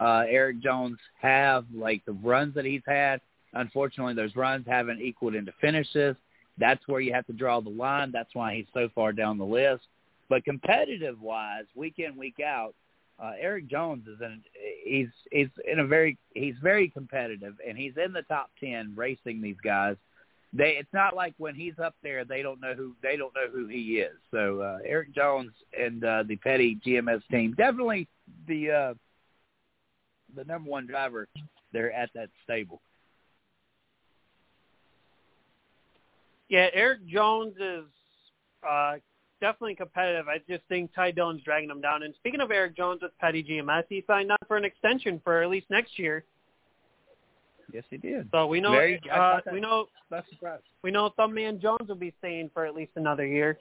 [0.00, 3.20] uh, Erik Jones have, like the runs that he's had.
[3.54, 6.16] Unfortunately, those runs haven't equaled into finishes.
[6.58, 8.12] That's where you have to draw the line.
[8.12, 9.84] That's why he's so far down the list.
[10.28, 12.74] But competitive wise, week in week out,
[13.20, 14.40] uh, Erik Jones is in.
[14.84, 19.42] He's he's in a very he's very competitive, and he's in the top ten racing
[19.42, 19.96] these guys.
[20.52, 23.48] They it's not like when he's up there, they don't know who they don't know
[23.52, 24.16] who he is.
[24.30, 28.08] So uh, Erik Jones and uh, the Petty GMS team definitely
[28.46, 28.94] the uh,
[30.34, 31.28] the number one driver
[31.72, 32.80] there at that stable.
[36.50, 37.84] Yeah, Erik Jones is
[38.68, 38.96] uh,
[39.40, 40.26] definitely competitive.
[40.28, 42.02] I just think Ty Dillon's dragging him down.
[42.02, 45.42] And speaking of Erik Jones with Petty GMS, he signed on for an extension for
[45.42, 46.24] at least next year.
[47.72, 48.28] Yes, he did.
[48.32, 49.86] So we know uh, we know
[50.28, 50.64] surprised.
[50.82, 53.58] we know Thumbman Jones will be staying for at least another year.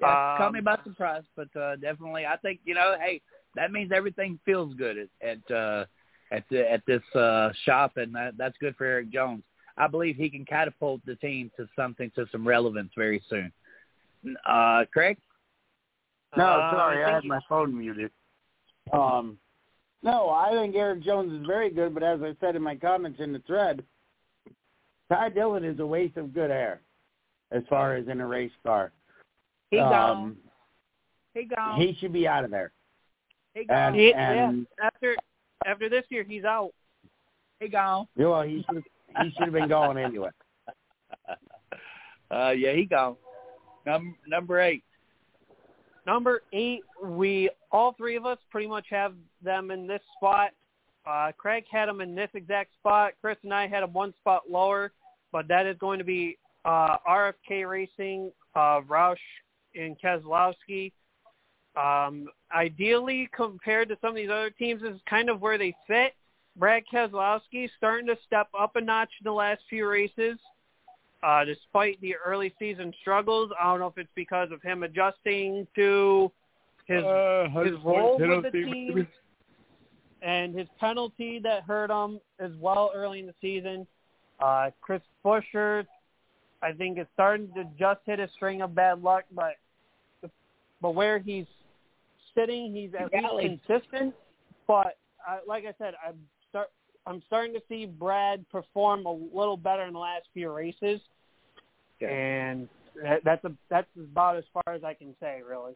[0.00, 3.22] Yeah, caught me Um, by surprise, but uh, definitely, I think you know, hey,
[3.56, 5.84] that means everything feels good at at uh,
[6.30, 9.42] at the, at this uh, shop, and that, that's good for Erik Jones.
[9.76, 13.52] I believe he can catapult the team to something to some relevance very soon.
[14.46, 15.18] Uh, Craig,
[16.36, 18.10] No, Uh, sorry, I, I had think my phone muted.
[18.92, 19.38] Um,
[20.02, 23.20] no, I think Erik Jones is very good, but as I said in my comments
[23.20, 23.82] in the thread,
[25.10, 26.80] Ty Dillon is a waste of good air
[27.52, 28.92] as far as in a race car.
[29.70, 30.36] he um, gone.
[31.34, 31.80] He gone.
[31.80, 32.72] He should be out of there.
[33.54, 33.76] he gone.
[33.76, 35.16] and- he, and- yeah, after
[35.64, 36.72] after this year, he's out.
[37.60, 38.06] he gone.
[38.16, 38.84] Well, he should
[39.22, 40.30] he should have been going anyway.
[42.30, 43.16] uh, yeah, he gone.
[43.84, 44.82] Number number eight.
[46.06, 50.50] Number eight, we all three of us pretty much have them in this spot.
[51.06, 53.12] Uh, Craig had them in this exact spot.
[53.20, 54.92] Chris and I had them one spot lower,
[55.32, 59.16] but that is going to be uh, RFK Racing, uh, Roush,
[59.74, 60.92] and Keselowski.
[61.76, 65.74] Um, ideally, compared to some of these other teams, this is kind of where they
[65.86, 66.14] fit.
[66.58, 70.38] Brad Keselowski starting to step up a notch in the last few races.
[71.22, 75.66] Uh, despite the early season struggles, I don't know if it's because of him adjusting
[75.74, 76.30] to
[76.86, 79.08] his uh, his role with the team
[80.22, 83.86] and his penalty that hurt him as well early in the season.
[84.40, 85.86] Uh, Chris Buescher,
[86.62, 89.54] I think, is starting to just hit a string of bad luck, but
[90.80, 91.46] but where he's
[92.34, 94.14] sitting, he's at least consistent.
[94.66, 96.16] But uh, like I said, I'm
[96.50, 96.68] start
[97.06, 101.00] I'm starting to see Brad perform a little better in the last few races,
[102.00, 102.08] yeah.
[102.08, 102.68] and
[103.24, 105.74] that's a that's about as far as I can say, really.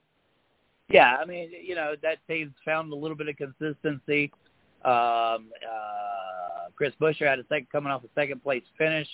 [0.89, 4.33] Yeah, I mean, you know, that team's found a little bit of consistency.
[4.85, 9.07] Um, uh, Chris Buescher had a second coming off a second place finish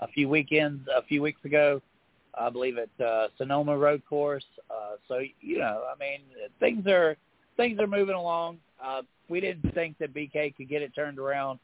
[0.00, 1.80] a few weekends, a few weeks ago,
[2.38, 4.44] I believe at uh, Sonoma Road Course.
[4.68, 6.22] Uh, so you know, I mean,
[6.58, 7.16] things are
[7.56, 8.58] things are moving along.
[8.82, 11.58] Uh, we didn't think that BK could get it turned around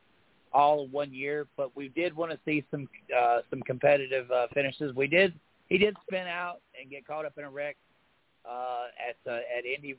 [0.52, 4.47] all in one year, but we did want to see some uh, some competitive uh,
[4.55, 4.94] finishes.
[4.94, 5.35] We did.
[5.69, 7.77] He did spin out and get caught up in a wreck
[8.48, 9.97] uh, at uh, at Indy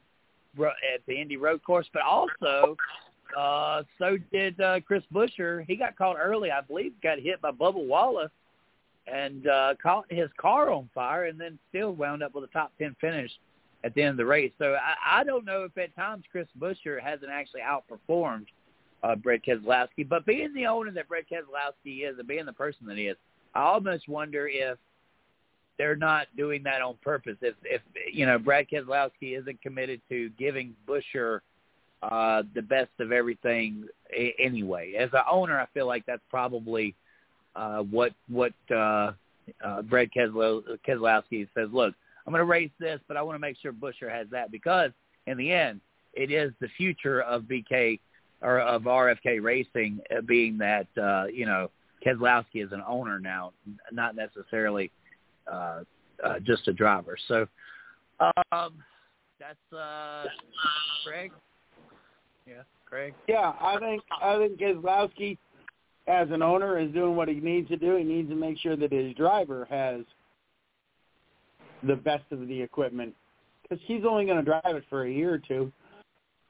[0.57, 2.75] at the Indy Road Course, but also
[3.37, 5.63] uh, so did uh, Chris Buescher.
[5.65, 8.31] He got caught early, I believe, got hit by Bubba Wallace
[9.11, 12.71] and uh, caught his car on fire, and then still wound up with a top
[12.77, 13.31] ten finish
[13.83, 14.51] at the end of the race.
[14.57, 18.45] So I, I don't know if at times Chris Buescher hasn't actually outperformed
[19.03, 22.85] uh, Brad Keselowski, but being the owner that Brad Keselowski is, and being the person
[22.87, 23.17] that he is,
[23.55, 24.77] I almost wonder if
[25.77, 27.37] they're not doing that on purpose.
[27.41, 27.81] If if
[28.11, 31.39] you know Brad Keselowski isn't committed to giving Buescher
[32.03, 33.85] uh, the best of everything
[34.37, 34.93] anyway.
[34.93, 36.95] As an owner, I feel like that's probably
[37.55, 39.13] uh, what what uh,
[39.63, 41.69] uh, Brad Keselowski says.
[41.71, 41.95] Look,
[42.29, 44.91] I'm going to race this, but I want to make sure Buescher has that because
[45.25, 45.81] in the end,
[46.13, 47.99] it is the future of BK
[48.43, 51.71] or of RFK racing, uh, being that uh, you know
[52.05, 53.53] Keselowski is an owner now,
[53.91, 54.91] not necessarily
[55.51, 55.79] uh,
[56.23, 57.17] uh, just a driver.
[57.27, 57.47] So
[58.51, 58.75] um,
[59.39, 60.25] that's uh,
[61.03, 61.31] Craig.
[62.45, 63.15] Yeah, Craig.
[63.27, 65.35] Yeah, I think I think Keselowski,
[66.07, 67.95] as an owner, is doing what he needs to do.
[67.95, 70.01] He needs to make sure that his driver has
[71.83, 73.13] the best of the equipment
[73.63, 75.71] because he's only going to drive it for a year or two,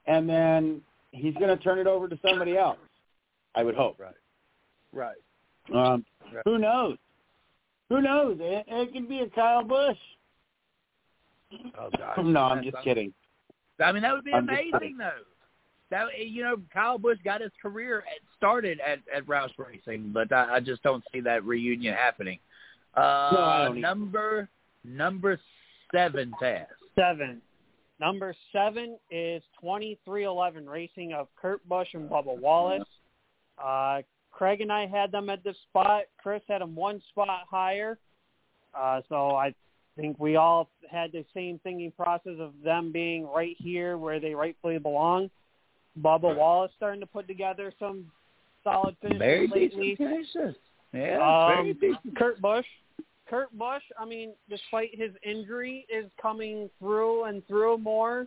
[0.06, 0.80] and then
[1.12, 2.78] he's going to turn it over to somebody else.
[3.54, 3.98] I would hope.
[3.98, 4.14] Right.
[4.92, 5.16] Right.
[5.74, 6.42] Um, right.
[6.44, 6.96] Who knows?
[7.88, 8.38] Who knows?
[8.40, 9.96] It, it could be a Kyle Busch.
[11.78, 12.18] Oh gosh.
[12.22, 13.12] no, I'm just kidding.
[13.80, 15.10] I mean, that would be I'm amazing, though.
[15.90, 20.32] That you know, Kyle Busch got his career at, started at at Roush Racing, but
[20.32, 22.38] I, I just don't see that reunion happening.
[22.94, 24.48] Uh, no, number
[24.84, 25.38] number
[25.92, 26.66] seven, Taz.
[26.98, 27.40] Seven.
[28.00, 32.88] Number seven is twenty three eleven Racing of Kurt Busch and Bubba Wallace.
[33.62, 34.00] Uh,
[34.30, 36.04] Craig and I had them at the spot.
[36.22, 37.98] Chris had them one spot higher.
[38.74, 39.54] Uh, so I
[39.96, 44.34] think we all had the same thinking process of them being right here where they
[44.34, 45.28] rightfully belong.
[46.00, 48.06] Bubba Wallace starting to put together some
[48.62, 49.90] solid finishes very lately.
[49.90, 50.56] Decent finishes.
[50.92, 52.16] Yeah, um, very decent.
[52.16, 52.66] Kurt Busch.
[53.30, 58.26] Kurt Busch, I mean, despite his injury, is coming through and through more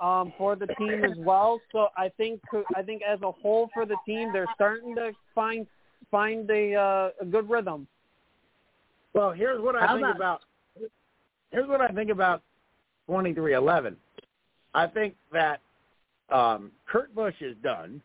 [0.00, 1.60] um, for the team as well.
[1.70, 2.40] So I think
[2.74, 5.68] I think as a whole for the team, they're starting to find
[6.10, 7.86] find a, uh, a good rhythm.
[9.14, 10.40] Well, here's what I How think about, about
[11.52, 12.42] here's what I think about
[13.06, 13.96] 2311.
[14.74, 15.60] I think that
[16.30, 18.02] um, Kurt Busch is done.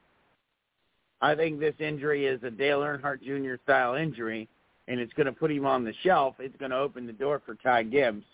[1.22, 3.62] I think this injury is a Dale Earnhardt Jr.
[3.64, 4.48] style injury,
[4.90, 6.36] and it's going to put him on the shelf.
[6.40, 8.26] It's going to open the door for Ty Gibbs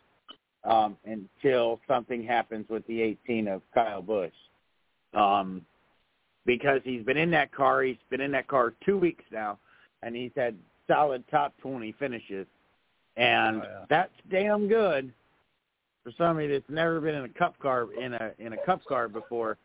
[0.64, 4.32] um, until something happens with the 18 of Kyle Busch.
[5.14, 5.62] Um,
[6.46, 7.84] because he's been in that car.
[7.84, 9.60] He's been in that car two weeks now,
[10.02, 10.56] and he's had
[10.88, 12.48] solid top 20 finishes.
[13.18, 13.86] And oh, yeah.
[13.90, 15.12] that's damn good
[16.04, 19.08] for somebody that's never been in a cup car in a in a cup car
[19.08, 19.58] before.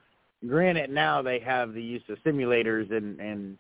[0.47, 3.59] Granted, now they have the use of simulators and and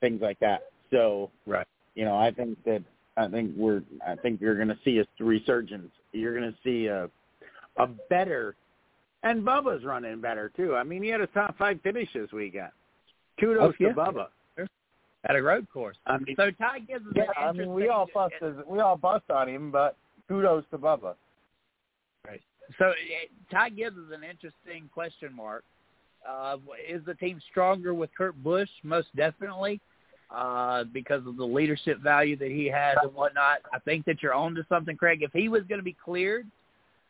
[0.00, 0.70] things like that.
[0.90, 1.66] So, right.
[1.94, 2.82] You know, I think that
[3.16, 5.90] I think we're I think you're going to see a resurgence.
[6.12, 7.10] You're going to see a
[7.76, 8.56] a better
[9.22, 10.74] and Bubba's running better too.
[10.74, 12.70] I mean, he had a top five finish this weekend.
[13.38, 13.88] Kudos oh, yeah.
[13.88, 14.26] to Bubba
[15.28, 15.96] at a road course.
[16.06, 18.34] I mean, so Ty Gibbs is yeah, an I mean, we all bust
[18.66, 19.96] we all bust on him, but
[20.28, 21.14] kudos to Bubba.
[22.26, 22.40] Right.
[22.78, 22.94] So uh,
[23.50, 25.64] Ty Gibbs is an interesting question mark.
[26.28, 26.56] Uh,
[26.88, 28.68] is the team stronger with Kurt Busch?
[28.82, 29.80] Most definitely,
[30.34, 33.58] uh, because of the leadership value that he has and whatnot.
[33.72, 35.22] I think that you're on to something, Craig.
[35.22, 36.46] If he was going to be cleared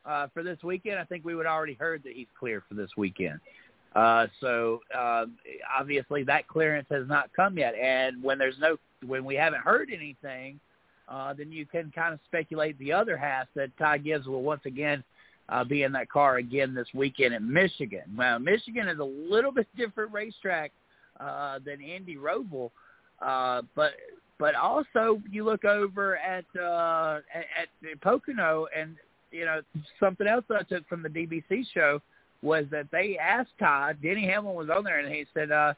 [0.05, 2.90] uh, for this weekend, I think we would already heard that he's clear for this
[2.97, 3.40] weekend.
[3.94, 5.26] Uh, so uh,
[5.78, 9.90] obviously that clearance has not come yet, and when there's no, when we haven't heard
[9.92, 10.60] anything,
[11.09, 14.60] uh, then you can kind of speculate the other half that Ty Gibbs will once
[14.64, 15.02] again
[15.48, 18.02] uh, be in that car again this weekend in Michigan.
[18.16, 20.72] Well, Michigan is a little bit different racetrack
[21.18, 22.70] uh, than Indy Roval,
[23.20, 23.92] uh, but
[24.38, 28.97] but also you look over at uh, at, at Pocono, and
[29.30, 29.60] you know
[30.01, 32.01] something else that I took from the DBC show
[32.42, 33.98] was that they asked Todd.
[34.02, 35.74] Denny Hamlin was on there, and he said, uh,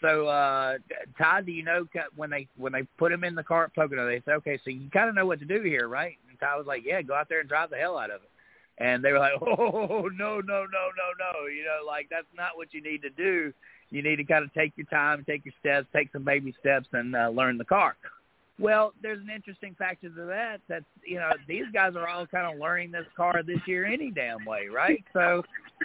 [0.00, 0.78] "So, uh,
[1.18, 1.86] Todd, do you know
[2.16, 4.06] when they when they put him in the car at Pocono?
[4.06, 6.58] They said, okay, so you kind of know what to do here, right?" And Todd
[6.58, 8.30] was like, "Yeah, go out there and drive the hell out of it."
[8.78, 11.46] And they were like, "Oh no, no, no, no, no!
[11.46, 13.52] You know, like that's not what you need to do.
[13.90, 16.88] You need to kind of take your time, take your steps, take some baby steps,
[16.92, 17.96] and uh, learn the car."
[18.58, 20.60] Well, there's an interesting factor to that.
[20.68, 24.10] That you know these guys are all kind of learning this car this year any
[24.10, 25.04] damn way, right?
[25.12, 25.42] So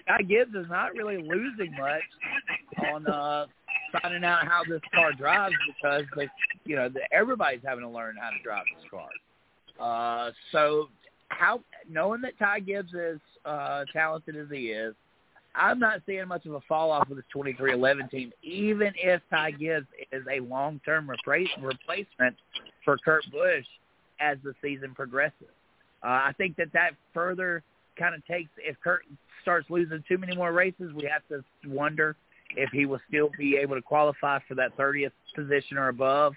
[0.07, 3.47] Ty Gibbs is not really losing much on uh,
[4.01, 6.29] finding out how this car drives because they,
[6.63, 9.09] you know the, everybody's having to learn how to drive this car.
[9.79, 10.87] Uh, so
[11.27, 14.95] how knowing that Ty Gibbs is uh, talented as he is,
[15.55, 19.51] I'm not seeing much of a fall off with this 2311 team, even if Ty
[19.51, 22.35] Gibbs is a long-term replace, replacement
[22.85, 23.65] for Kurt Busch
[24.19, 25.49] as the season progresses.
[26.03, 27.63] Uh, I think that that further
[27.97, 29.03] kind of takes if Kurt
[29.41, 32.15] starts losing too many more races, we have to wonder
[32.55, 36.33] if he will still be able to qualify for that 30th position or above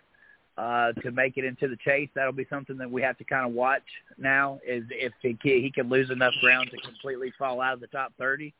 [0.58, 2.08] uh, to make it into the chase.
[2.14, 3.82] That'll be something that we have to kind of watch
[4.18, 4.60] now.
[4.66, 8.12] Is if he he can lose enough ground to completely fall out of the top
[8.18, 8.52] 30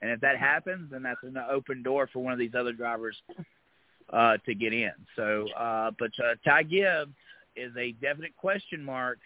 [0.00, 3.16] and if that happens, then that's an open door for one of these other drivers
[4.12, 4.92] uh, to get in.
[5.16, 7.14] So, uh, but uh, Ty Gibbs
[7.56, 9.18] is a definite question mark.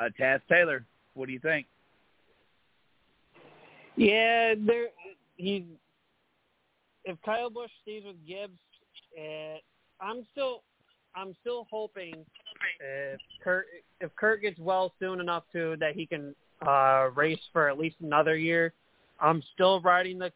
[0.00, 1.66] Uh, Taz Taylor, what do you think?
[3.96, 4.86] Yeah, there
[5.36, 5.66] he.
[7.04, 8.58] If Kyle Busch stays with Gibbs,
[9.18, 9.58] uh,
[10.00, 10.62] I'm still,
[11.16, 12.24] I'm still hoping
[12.80, 13.66] if Kurt
[14.00, 16.34] if Kurt gets well soon enough to that he can
[16.66, 18.72] uh, race for at least another year
[19.20, 20.32] I'm still riding the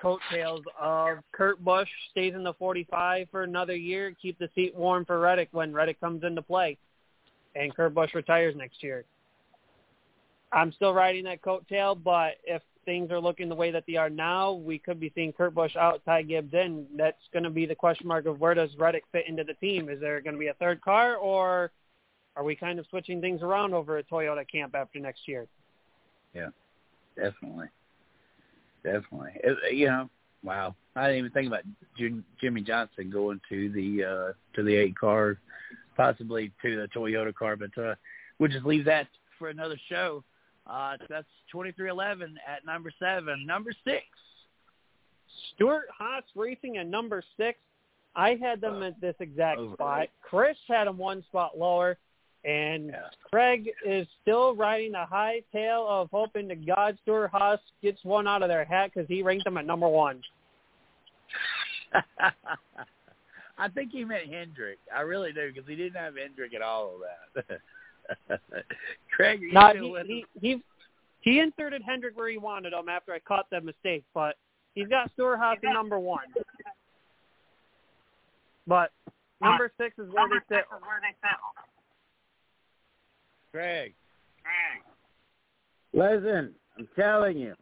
[0.00, 5.04] coattails of Kurt Busch stays in the 45 for another year, keep the seat warm
[5.04, 6.76] for Reddick when Reddick comes into play,
[7.54, 9.04] and Kurt Busch retires next year.
[10.52, 14.10] I'm still riding that coattail, but if things are looking the way that they are
[14.10, 16.86] now, we could be seeing Kurt Busch out, Ty Gibbs in.
[16.96, 19.88] That's going to be the question mark of where does Reddick fit into the team?
[19.88, 21.72] Is there going to be a third car, or
[22.36, 25.46] are we kind of switching things around over at Toyota camp after next year?
[26.32, 26.50] Yeah,
[27.16, 27.68] definitely
[28.92, 29.32] definitely.
[29.42, 30.08] It, you know,
[30.42, 30.74] wow.
[30.94, 31.64] I didn't even think about
[31.98, 35.38] Jim, Jimmie Johnson going to the uh to the eight car,
[35.96, 37.94] possibly to the Toyota car, but uh
[38.38, 39.08] we'll just leave that
[39.38, 40.24] for another show.
[40.66, 43.44] Uh that's twenty three eleven at number seven.
[43.44, 44.04] Number six.
[45.54, 47.58] Stewart-Haas Racing at number six.
[48.14, 50.08] I had them uh, at this exact spot.
[50.22, 51.98] Chris had them one spot lower.
[52.46, 53.08] And yeah.
[53.28, 58.42] Craig is still riding the high tail of hoping to God Stewart-Haas gets one out
[58.42, 60.22] of their hat because he ranked them at number one.
[63.58, 64.78] I think he meant Hendrick.
[64.94, 67.00] I really do because he didn't have Hendrick at all of
[67.34, 67.60] that.
[69.10, 70.62] Craig, Not, he, he, he
[71.22, 74.36] he inserted Hendrick where he wanted him after I caught that mistake, but
[74.76, 76.26] he's got Stewart-Haas at number one.
[78.68, 78.92] But
[79.40, 80.64] number six is where they sit.
[83.56, 83.94] Craig.
[84.42, 84.82] Craig.
[85.94, 87.54] Listen, I'm telling you.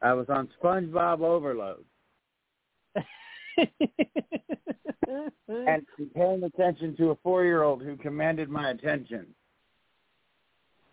[0.00, 1.84] I was on SpongeBob Overload.
[5.48, 5.82] and
[6.14, 9.26] paying attention to a four-year-old who commanded my attention.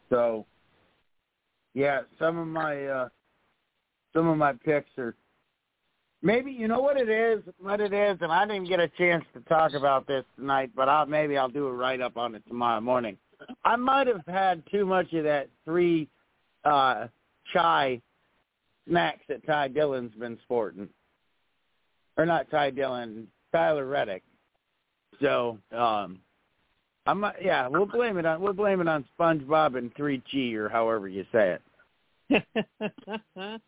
[0.09, 0.47] So,
[1.75, 3.09] yeah, some of my uh,
[4.11, 5.13] some of my picks are
[6.23, 9.23] maybe you know what it is, what it is, and I didn't get a chance
[9.35, 12.41] to talk about this tonight, but I'll maybe I'll do a write up on it
[12.47, 13.19] tomorrow morning.
[13.63, 16.07] I might have had too much of that three
[16.63, 17.07] uh
[17.53, 18.01] chai
[18.87, 20.89] snacks that Ty Dillon's been sporting.
[22.17, 24.23] Or not Ty Dillon, Tyler Reddick.
[25.21, 26.19] So, um
[27.07, 30.69] I'm yeah, we'll blame it on we'll blame it on SpongeBob and three G or
[30.69, 31.57] however you say
[32.29, 32.43] it.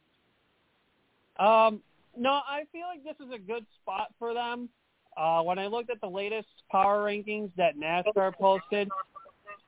[1.39, 1.81] um
[2.19, 4.69] no, I feel like this is a good spot for them.
[5.15, 8.89] Uh, when I looked at the latest power rankings that NASCAR posted,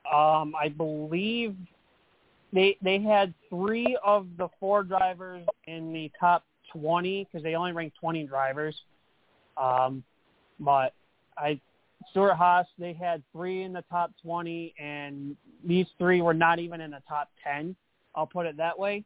[0.06, 1.56] um, I believe
[2.52, 7.72] they they had three of the four drivers in the top 20 because they only
[7.72, 8.76] ranked 20 drivers.
[9.56, 10.02] Um,
[10.58, 10.94] but
[11.36, 11.60] I
[12.10, 16.90] Stewart-Haas they had three in the top 20, and these three were not even in
[16.90, 17.76] the top 10.
[18.14, 19.04] I'll put it that way.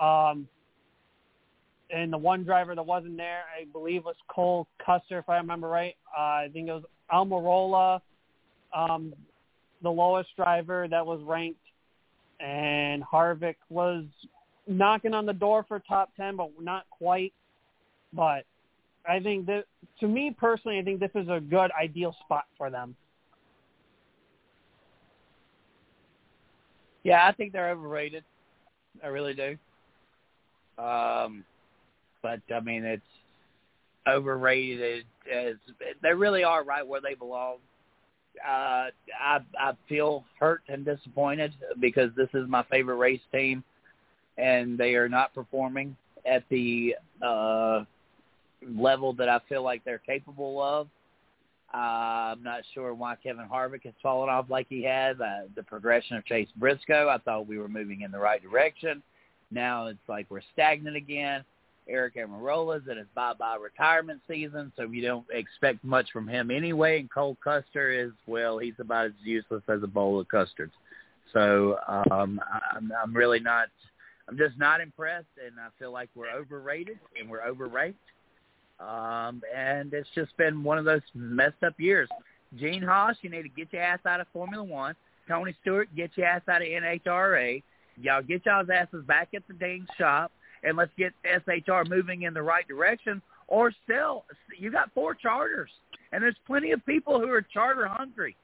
[0.00, 0.48] Um,
[1.90, 5.68] and the one driver that wasn't there, I believe, was Cole Custer, if I remember
[5.68, 5.94] right.
[6.16, 8.00] Uh, I think it was Almirola,
[8.74, 9.12] um,
[9.82, 11.60] the lowest driver that was ranked,
[12.40, 14.04] and Harvick was
[14.66, 17.32] knocking on the door for top ten, but not quite.
[18.12, 18.44] But
[19.08, 19.64] I think that,
[20.00, 22.94] to me personally, I think this is a good, ideal spot for them.
[27.02, 28.24] Yeah, I think they're overrated.
[29.02, 29.56] I really do.
[30.82, 31.44] Um,
[32.22, 33.02] but I mean, it's
[34.06, 35.54] overrated as
[36.02, 37.56] they really are right where they belong.
[38.46, 38.88] Uh,
[39.20, 43.62] I I feel hurt and disappointed because this is my favorite race team,
[44.38, 47.84] and they are not performing at the uh,
[48.66, 50.88] level that I feel like they're capable of.
[51.72, 51.76] Uh,
[52.34, 55.20] I'm not sure why Kevin Harvick has fallen off like he has.
[55.20, 59.02] Uh, the progression of Chase Briscoe, I thought we were moving in the right direction.
[59.52, 61.44] Now it's like we're stagnant again.
[61.90, 67.00] Aric Almirola's in his bye-bye retirement season, so you don't expect much from him anyway.
[67.00, 70.72] And Cole Custer is, well, he's about as useless as a bowl of custards.
[71.32, 72.40] So um,
[72.74, 73.68] I'm, I'm really not,
[74.28, 77.94] I'm just not impressed, and I feel like we're overrated and we're overranked.
[78.80, 82.08] Um, and it's just been one of those messed up years.
[82.58, 84.96] Gene Haas, you need to get your ass out of Formula One.
[85.28, 87.62] Tony Stewart, get your ass out of NHRA.
[88.00, 92.34] Y'all get y'all's asses back at the dang shop and let's get SHR moving in
[92.34, 93.22] the right direction.
[93.48, 94.24] Or sell.
[94.56, 95.70] you got four charters,
[96.12, 98.36] and there's plenty of people who are charter hungry.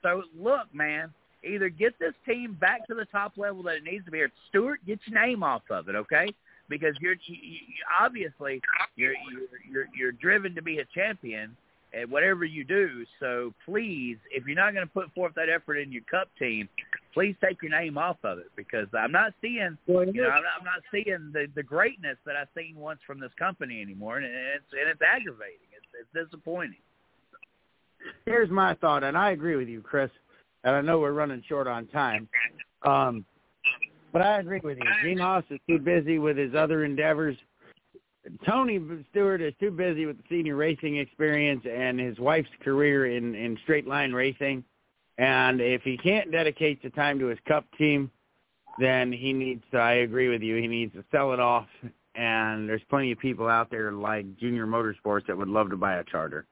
[0.00, 1.12] So look, man,
[1.42, 4.30] either get this team back to the top level that it needs to be, or
[4.48, 6.28] Stewart, get your name off of it, okay?
[6.68, 7.58] Because you're you, you,
[8.00, 8.60] obviously
[8.94, 11.56] you're, you're you're you're driven to be a champion,
[11.94, 13.04] at whatever you do.
[13.20, 16.68] So please, if you're not going to put forth that effort in your cup team,
[17.14, 20.52] please take your name off of it because I'm not seeing, you know, I'm not,
[20.58, 24.26] I'm not seeing the the greatness that I've seen once from this company anymore, and
[24.26, 25.68] it's and it's aggravating.
[25.72, 26.78] It's it's disappointing.
[28.26, 30.10] Here's my thought, and I agree with you, Chris.
[30.64, 32.26] And I know we're running short on time.
[32.82, 33.24] Um,
[34.12, 34.84] but I agree with you.
[35.02, 37.36] Gene Haas is too busy with his other endeavors
[38.46, 38.80] Tony
[39.10, 43.58] Stewart is too busy with the senior racing experience and his wife's career in in
[43.62, 44.64] straight line racing.
[45.18, 48.10] And if he can't dedicate the time to his cup team,
[48.78, 49.78] then he needs to.
[49.78, 50.56] I agree with you.
[50.56, 51.68] He needs to sell it off.
[52.16, 55.96] And there's plenty of people out there like Junior Motorsports that would love to buy
[55.96, 56.46] a charter.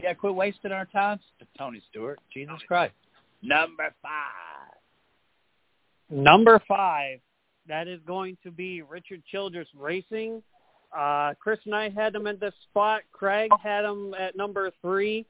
[0.00, 1.18] Yeah, quit wasting our time,
[1.56, 2.20] Tony Stewart.
[2.32, 2.94] Jesus Christ.
[3.42, 4.78] Number five.
[6.10, 7.20] Number five.
[7.66, 10.42] That is going to be Richard Childress Racing.
[10.96, 13.02] Uh, Chris and I had him at this spot.
[13.12, 15.26] Craig had him at number three.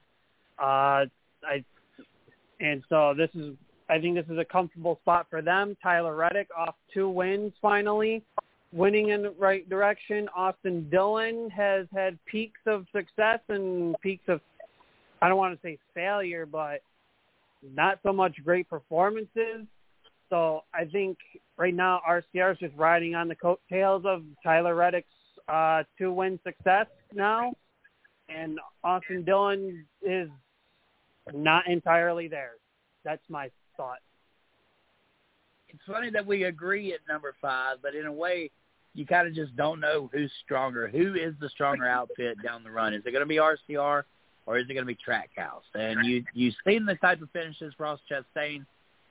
[0.58, 1.06] Uh,
[1.44, 1.64] I
[2.60, 3.54] and so this is
[3.90, 5.76] I think this is a comfortable spot for them.
[5.82, 8.22] Tyler Reddick off two wins finally,
[8.72, 10.28] winning in the right direction.
[10.36, 14.40] Austin Dillon has had peaks of success and peaks of
[15.20, 16.80] I don't want to say failure, but
[17.62, 19.66] not so much great performances.
[20.30, 21.18] So I think
[21.56, 25.08] right now RCR is just riding on the coattails of Tyler Reddick's
[25.48, 27.54] uh, to win success now,
[28.28, 30.28] and Austin Dillon is
[31.34, 32.52] not entirely there.
[33.04, 33.98] That's my thought.
[35.68, 38.50] It's funny that we agree at number five, but in a way,
[38.94, 40.88] you kind of just don't know who's stronger.
[40.88, 42.94] Who is the stronger outfit down the run?
[42.94, 44.02] Is it going to be RCR
[44.46, 45.62] or is it going to be Trackhouse?
[45.74, 48.64] And you you've seen the type of finishes Ross Chastain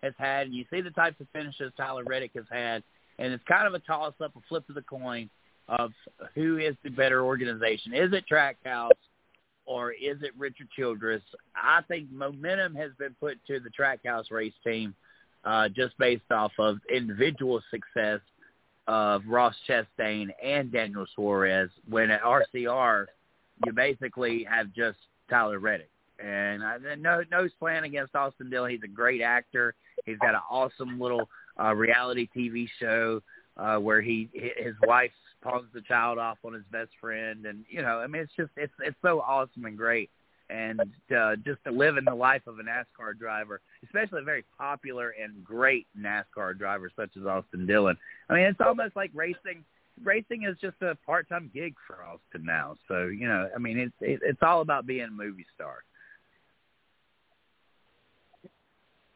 [0.04, 2.84] has had, and you see the types of finishes Tyler Reddick has had,
[3.20, 5.30] and it's kind of a toss up, a flip of the coin
[5.70, 5.92] of
[6.34, 7.94] who is the better organization.
[7.94, 8.90] Is it Trackhouse
[9.68, 11.22] or is it Richard Childress?
[11.56, 14.96] I think momentum has been put to the Trackhouse race team
[15.44, 18.22] uh, just based off of individual success
[18.88, 21.70] of Ross Chastain and Daniel Suarez.
[21.90, 23.06] When at RCR,
[23.66, 24.98] you basically have just
[25.30, 25.90] Tyler Reddick.
[26.24, 28.72] And I, no, no plan against Austin Dillon.
[28.72, 29.76] He's a great actor.
[30.06, 31.30] He's got an awesome little
[31.62, 33.22] uh, reality TV show
[33.58, 35.12] uh, where he his wife
[35.48, 38.52] pawns the child off on his best friend, and you know, I mean, it's just
[38.58, 40.10] it's it's so awesome and great,
[40.50, 40.82] and
[41.16, 45.14] uh, just to live in the life of a NASCAR driver, especially a very popular
[45.22, 47.98] and great NASCAR driver such as Austin Dillon.
[48.30, 49.64] I mean, it's almost like racing.
[50.04, 53.96] Racing is just a part-time gig for Austin now, so you know, I mean, it's
[54.02, 55.84] it, it's all about being a movie star.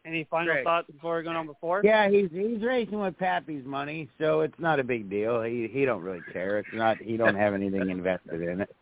[0.03, 0.63] Any final Great.
[0.63, 1.81] thoughts before we go number four?
[1.83, 5.43] Yeah, he's he's racing with Pappy's money, so it's not a big deal.
[5.43, 6.57] He he don't really care.
[6.57, 8.75] It's not he don't have anything invested in it.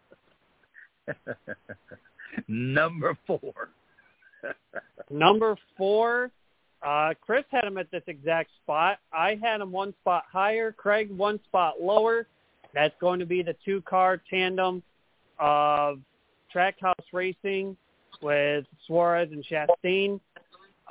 [2.48, 3.70] Number four.
[5.10, 6.32] Number four,
[6.82, 9.00] uh, Chris had him at this exact spot.
[9.12, 10.72] I had him one spot higher.
[10.72, 12.28] Craig one spot lower.
[12.74, 14.84] That's going to be the two-car tandem
[15.40, 16.00] of
[16.54, 17.76] Trackhouse Racing
[18.22, 20.20] with Suarez and Chastain.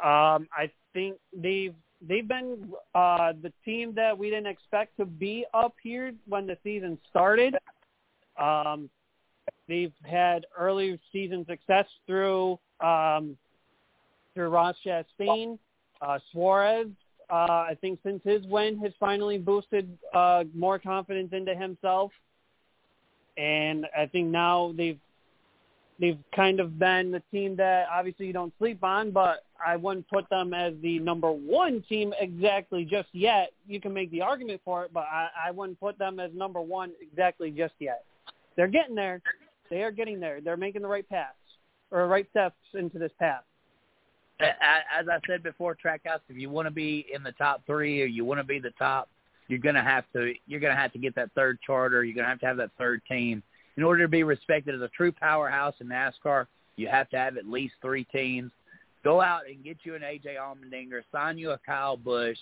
[0.02, 1.74] Um, I think they've
[2.06, 6.56] they've been uh, the team that we didn't expect to be up here when the
[6.62, 7.56] season started.
[8.38, 8.88] Um,
[9.66, 13.36] they've had early season success through um,
[14.34, 15.58] through Ross Chastain,
[16.00, 16.88] uh, Suarez.
[17.30, 22.12] Uh, I think since his win has finally boosted uh, more confidence into himself,
[23.36, 24.98] and I think now they've
[25.98, 30.08] they've kind of been the team that obviously you don't sleep on, but I wouldn't
[30.08, 33.52] put them as the number one team exactly just yet.
[33.66, 36.60] You can make the argument for it, but I, I wouldn't put them as number
[36.60, 38.04] one exactly just yet.
[38.56, 39.20] They're getting there.
[39.70, 40.40] They are getting there.
[40.40, 41.34] They're making the right paths
[41.90, 43.42] or right steps into this path.
[44.40, 48.06] As I said before, Trackhouse, if you want to be in the top three or
[48.06, 49.08] you want to be the top,
[49.48, 52.04] you're gonna have to you're gonna have to get that third charter.
[52.04, 53.42] You're gonna have to have that third team
[53.78, 56.46] in order to be respected as a true powerhouse in NASCAR.
[56.74, 58.50] You have to have at least three teams.
[59.04, 62.36] Go out and get you an AJ Allmendinger, sign you a Kyle Busch,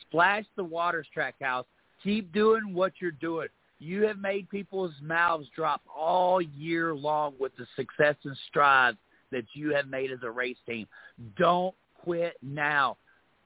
[0.00, 1.66] splash the waters Trackhouse.
[2.02, 3.48] Keep doing what you're doing.
[3.78, 8.96] You have made people's mouths drop all year long with the success and strides
[9.30, 10.86] that you have made as a race team.
[11.36, 12.96] Don't quit now.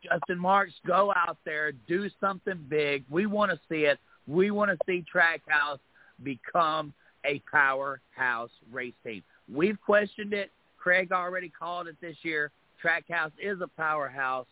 [0.05, 3.05] Justin Marks, go out there, do something big.
[3.11, 3.99] We want to see it.
[4.29, 5.81] We want to see Trackhouse
[6.23, 6.93] become
[7.25, 9.23] a powerhouse race team.
[9.53, 10.51] We've questioned it.
[10.79, 12.51] Craig already called it this year.
[12.83, 14.47] Trackhouse is a powerhouse,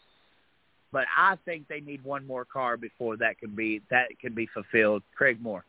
[0.92, 4.46] but I think they need one more car before that can be that can be
[4.46, 5.02] fulfilled.
[5.16, 5.64] Craig Moore.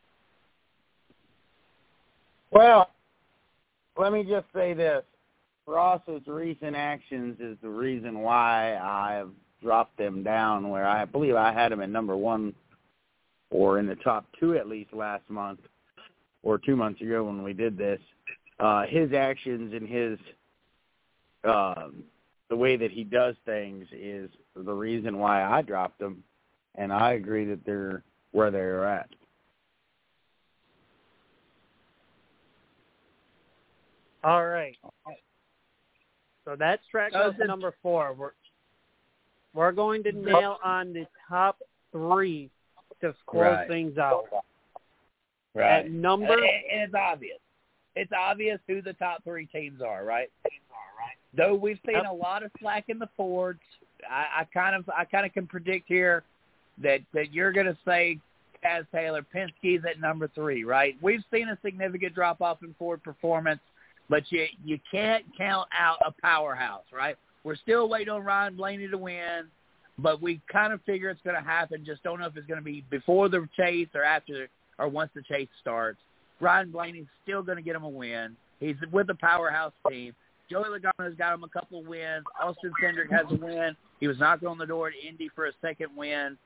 [2.52, 2.91] Well,
[3.98, 5.03] let me just say this.
[5.65, 9.30] Ross's recent actions is the reason why I have
[9.61, 12.53] dropped them down where I believe I had him at number one
[13.52, 15.60] or in the top two at least last month
[16.43, 17.99] or two months ago when we did this.
[18.59, 20.19] Uh, his actions and his
[21.43, 22.03] um,
[22.49, 26.23] the way that he does things is the reason why I dropped them,
[26.76, 29.09] and I agree that they're where they're at.
[34.23, 34.77] All right.
[36.45, 38.13] So that's track oh, number four.
[38.13, 38.31] We're
[39.53, 41.59] we're going to nail on the top
[41.91, 42.49] three
[43.01, 43.68] to close right.
[43.68, 44.26] things out.
[45.53, 45.86] Right.
[45.86, 47.40] At number, and it's obvious.
[47.95, 50.30] It's obvious who the top three teams are, right?
[51.36, 53.60] Though we've seen a lot of slack in the Fords,
[54.10, 56.23] I, I kind of I kind of can predict here
[56.82, 58.18] that that you're going to say
[58.64, 60.95] Taz Taylor Penske's at number three, right?
[61.02, 63.60] We've seen a significant drop off in Ford performance
[64.11, 67.15] but you you can't count out a powerhouse, right?
[67.44, 69.45] We're still waiting on Ryan Blaney to win,
[69.98, 71.84] but we kind of figure it's going to happen.
[71.86, 74.49] Just don't know if it's going to be before the chase or after
[74.81, 75.99] or once the chase starts.
[76.39, 78.35] Ryan Blaney's still going to get him a win.
[78.59, 80.13] He's with the powerhouse team.
[80.49, 82.25] Joey Logano's got him a couple of wins.
[82.41, 83.75] Austin Cindric has a win.
[83.99, 86.37] He was knocking on the door at Indy for a second win.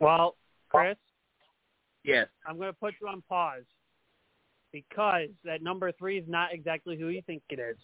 [0.00, 0.34] Well,
[0.70, 0.96] Chris.
[2.04, 2.26] Yes.
[2.46, 3.62] I'm going to put you on pause
[4.72, 7.76] because that number three is not exactly who you think it is.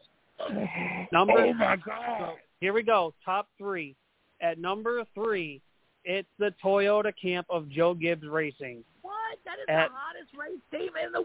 [1.13, 2.35] Number, oh my God!
[2.61, 3.13] Here we go.
[3.25, 3.97] Top three.
[4.41, 5.61] At number three,
[6.05, 8.85] it's the Toyota camp of Joe Gibbs Racing.
[9.29, 9.39] What?
[9.45, 11.25] That is At, the hottest race team in the.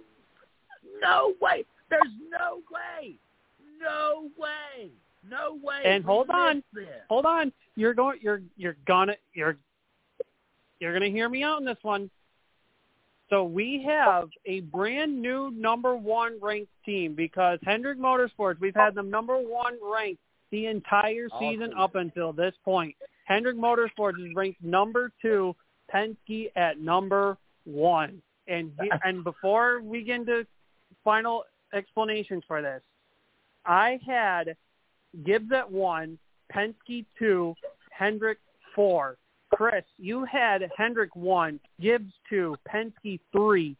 [1.01, 1.65] No way!
[1.89, 3.15] There's no way!
[3.81, 4.89] No way!
[5.30, 5.81] No way!
[5.85, 6.63] And hold on,
[7.09, 7.51] hold on.
[7.75, 8.19] You're going.
[8.21, 9.57] You're you're gonna you're
[10.80, 12.09] you're gonna hear me out on this one.
[13.30, 18.93] So we have a brand new number one ranked team because Hendrick Motorsports, we've had
[18.93, 20.21] them number one ranked
[20.51, 21.80] the entire season awesome.
[21.80, 22.95] up until this point.
[23.25, 25.55] Hendrick Motorsports is ranked number two,
[25.91, 28.22] Penske at number one.
[28.48, 28.72] And
[29.03, 30.45] and before we get into
[31.03, 32.81] final explanations for this,
[33.65, 34.56] I had
[35.26, 36.18] Gibbs at one,
[36.53, 37.56] Penske two,
[37.91, 38.40] Hendrick
[38.76, 39.18] four.
[39.53, 43.77] Chris, you had Hendrick one, Gibbs two, Penske three.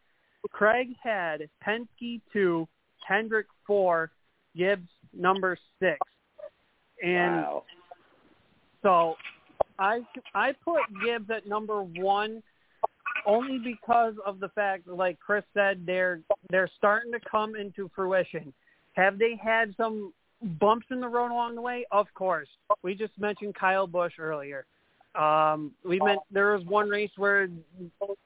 [0.52, 2.68] Craig had Penske two,
[3.06, 4.12] Hendrick four,
[4.56, 5.98] Gibbs number six.
[7.04, 7.64] And wow.
[8.82, 9.16] so
[9.80, 10.02] I
[10.34, 12.44] I put Gibbs at number one
[13.26, 18.54] only because of the fact like Chris said they're they're starting to come into fruition.
[18.94, 20.14] Have they had some
[20.60, 21.86] bumps in the road along the way?
[21.92, 22.48] Of course.
[22.84, 24.66] We just mentioned Kyle Busch earlier.
[25.16, 27.48] Um, we meant there was one race where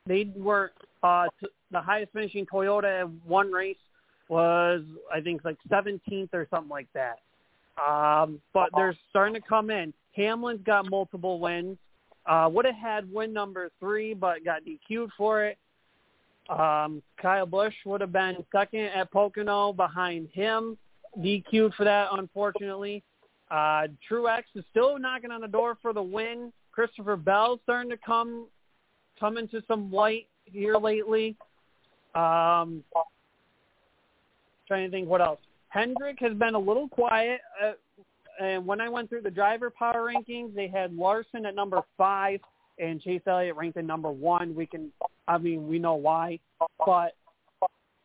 [0.05, 0.71] they were
[1.03, 3.77] uh, t- the highest finishing Toyota in one race
[4.29, 4.83] was
[5.13, 7.19] I think like 17th or something like that.
[7.77, 9.93] Um, but they're starting to come in.
[10.15, 11.77] Hamlin's got multiple wins.
[12.27, 15.57] Uh, would have had win number three, but got DQ'd for it.
[16.49, 20.77] Um, Kyle Busch would have been second at Pocono behind him,
[21.19, 23.03] DQ'd for that, unfortunately.
[23.49, 26.51] Uh, Truex is still knocking on the door for the win.
[26.71, 28.47] Christopher Bell's starting to come
[29.19, 31.35] come into some light here lately.
[32.13, 32.83] Um,
[34.67, 35.39] trying to think what else.
[35.69, 37.41] Hendrick has been a little quiet.
[37.63, 37.71] Uh,
[38.39, 42.39] and when I went through the driver power rankings, they had Larson at number five
[42.79, 44.53] and Chase Elliott ranked at number one.
[44.53, 44.91] We can,
[45.27, 46.39] I mean, we know why,
[46.85, 47.15] but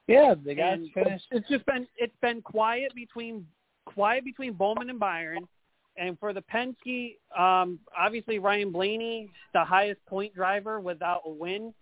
[0.08, 1.26] yeah, the guys finished.
[1.30, 3.46] It's just been it's been quiet between
[3.86, 5.46] quiet between Bowman and Byron.
[5.96, 11.74] And for the Penske, um, obviously Ryan Blaney, the highest point driver without a win.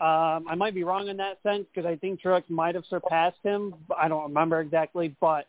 [0.00, 3.38] Um, I might be wrong in that sense because I think Truex might have surpassed
[3.42, 3.74] him.
[3.98, 5.46] I don't remember exactly, but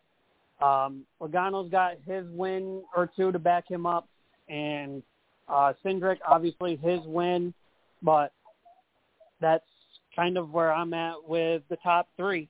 [0.61, 4.07] um, Logano's got his win or two to back him up,
[4.49, 5.01] and
[5.47, 7.53] uh, Cindric obviously his win,
[8.01, 8.33] but
[9.41, 9.63] that's
[10.15, 12.49] kind of where I'm at with the top three.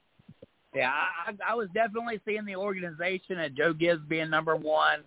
[0.74, 5.00] Yeah, I, I was definitely seeing the organization and Joe Gibbs being number one,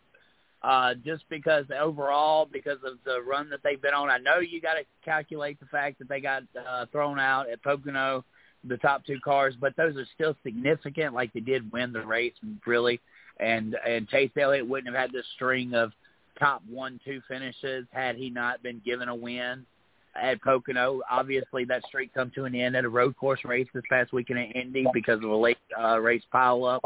[0.62, 4.10] uh, just because overall, because of the run that they've been on.
[4.10, 7.64] I know you got to calculate the fact that they got uh, thrown out at
[7.64, 8.26] Pocono,
[8.64, 11.14] the top two cars, but those are still significant.
[11.14, 12.34] Like they did win the race,
[12.66, 13.00] really,
[13.40, 15.92] and and Chase Elliott wouldn't have had this string of
[16.40, 19.66] top one two finishes had he not been given a win
[20.16, 21.02] at Pocono.
[21.10, 24.40] Obviously, that streak come to an end at a road course race this past weekend
[24.40, 26.80] at Indy because of a late uh, race pileup.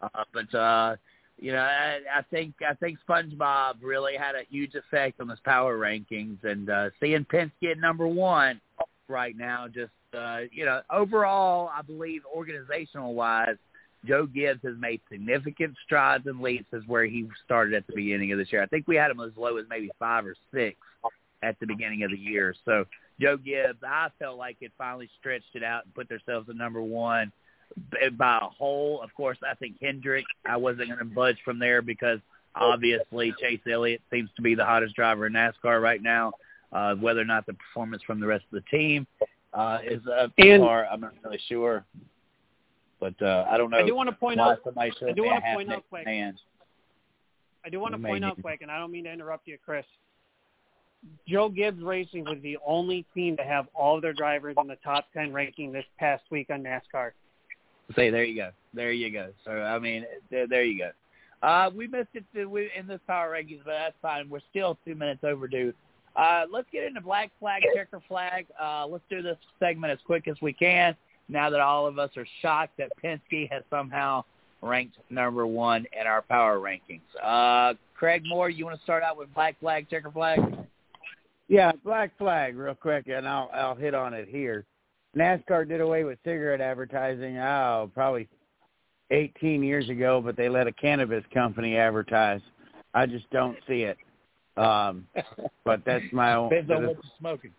[0.00, 0.96] Uh, but uh,
[1.38, 5.40] you know, I, I think I think SpongeBob really had a huge effect on his
[5.40, 8.60] power rankings, and uh, seeing Penske at number one
[9.08, 13.56] right now, just uh, you know, overall, I believe organizational wise.
[14.06, 18.32] Joe Gibbs has made significant strides and leaps as where he started at the beginning
[18.32, 18.62] of this year.
[18.62, 20.78] I think we had him as low as maybe five or six
[21.42, 22.54] at the beginning of the year.
[22.64, 22.86] So
[23.20, 26.80] Joe Gibbs, I felt like it finally stretched it out and put themselves at number
[26.82, 27.30] one
[28.16, 29.02] by a whole.
[29.02, 32.20] Of course, I think Hendrick, I wasn't going to budge from there because
[32.54, 36.32] obviously Chase Elliott seems to be the hottest driver in NASCAR right now.
[36.72, 39.04] Uh, whether or not the performance from the rest of the team
[39.52, 41.84] uh, is up to par, I'm not really sure.
[43.00, 43.78] But uh, I don't know.
[43.78, 44.58] I do want to point out.
[44.76, 46.06] I do want to point out quick.
[46.06, 49.84] I do want to point out quick, and I don't mean to interrupt you, Chris.
[51.26, 55.06] Joe Gibbs Racing was the only team to have all their drivers in the top
[55.14, 57.12] 10 ranking this past week on NASCAR.
[57.96, 58.50] Say, there you go.
[58.74, 59.30] There you go.
[59.44, 60.90] So, I mean, there, there you go.
[61.46, 64.28] Uh, we missed it in this power rankings, but that's fine.
[64.28, 65.72] We're still two minutes overdue.
[66.16, 68.46] Uh, let's get into black flag, checker flag.
[68.60, 70.96] Uh, let's do this segment as quick as we can
[71.30, 74.24] now that all of us are shocked that Penske has somehow
[74.62, 77.00] ranked number one in our power rankings.
[77.22, 80.40] Uh, Craig Moore, you want to start out with black flag, checker flag?
[81.48, 84.64] Yeah, black flag, real quick, and I'll I'll hit on it here.
[85.16, 87.38] NASCAR did away with cigarette advertising.
[87.38, 88.28] Oh, probably
[89.10, 92.40] 18 years ago, but they let a cannabis company advertise.
[92.94, 93.98] I just don't see it.
[94.60, 95.06] Um,
[95.64, 96.50] but that's my own.
[96.50, 97.50] Depends on what you're smoking.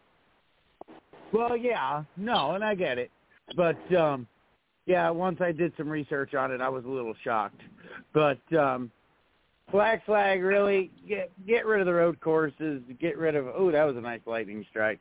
[1.33, 3.09] Well, yeah, no, and I get it,
[3.55, 4.27] but um,
[4.85, 7.61] yeah, once I did some research on it, I was a little shocked.
[8.13, 8.91] But um,
[9.71, 12.81] Black Flag really get get rid of the road courses.
[12.99, 14.99] Get rid of oh that was a nice lightning strike.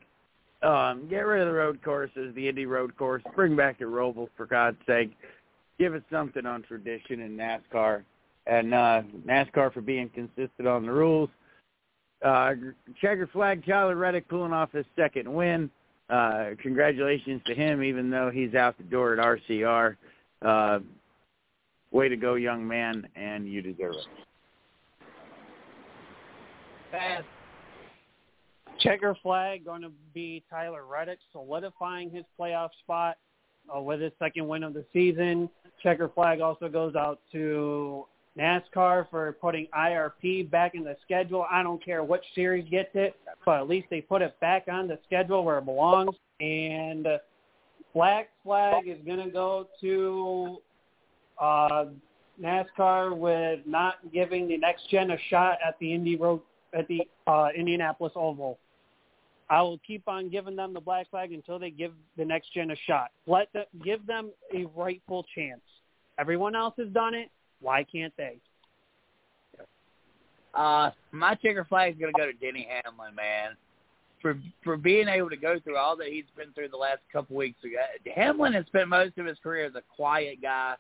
[0.63, 3.23] Um, get rid of the road courses, the Indy road course.
[3.35, 5.11] Bring back the Roval for God's sake.
[5.79, 8.05] Give us something on tradition in NASCAR
[8.47, 11.31] and uh, NASCAR for being consistent on the rules.
[12.23, 12.53] Uh,
[13.01, 15.71] checker flag, Tyler Reddick pulling off his second win.
[16.11, 19.97] Uh, congratulations to him, even though he's out the door at RCR.
[20.43, 20.81] Uh,
[21.93, 24.07] way to go, young man, and you deserve it.
[26.91, 27.23] Pass.
[28.81, 33.19] Checker flag going to be Tyler Reddick solidifying his playoff spot
[33.75, 35.49] uh, with his second win of the season.
[35.83, 38.07] Checker flag also goes out to
[38.39, 41.47] NASCAR for putting IRP back in the schedule.
[41.51, 44.89] I don't care which series gets it, but at least they put it back on
[44.89, 46.15] the schedule where it belongs.
[46.41, 47.07] And
[47.93, 50.59] Black Flag is going to go to
[51.41, 51.87] uh,
[52.41, 56.41] NASCAR with not giving the next gen a shot at the Indy Road
[56.73, 58.59] at the uh, Indianapolis Oval.
[59.49, 62.71] I will keep on giving them the black flag until they give the next gen
[62.71, 63.11] a shot.
[63.27, 65.61] Let them give them a rightful chance.
[66.19, 67.31] Everyone else has done it.
[67.61, 68.37] Why can't they?
[70.55, 73.51] Uh, my checker flag is going to go to Denny Hamlin, man.
[74.21, 77.37] For for being able to go through all that he's been through the last couple
[77.37, 77.59] weeks.
[78.15, 80.75] Hamlin has spent most of his career as a quiet guy,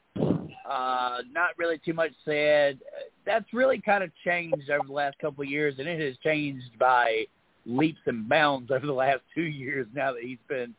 [0.68, 2.78] uh, not really too much said.
[3.24, 6.78] That's really kind of changed over the last couple of years, and it has changed
[6.78, 7.24] by
[7.64, 9.86] leaps and bounds over the last two years.
[9.94, 10.74] Now that he's been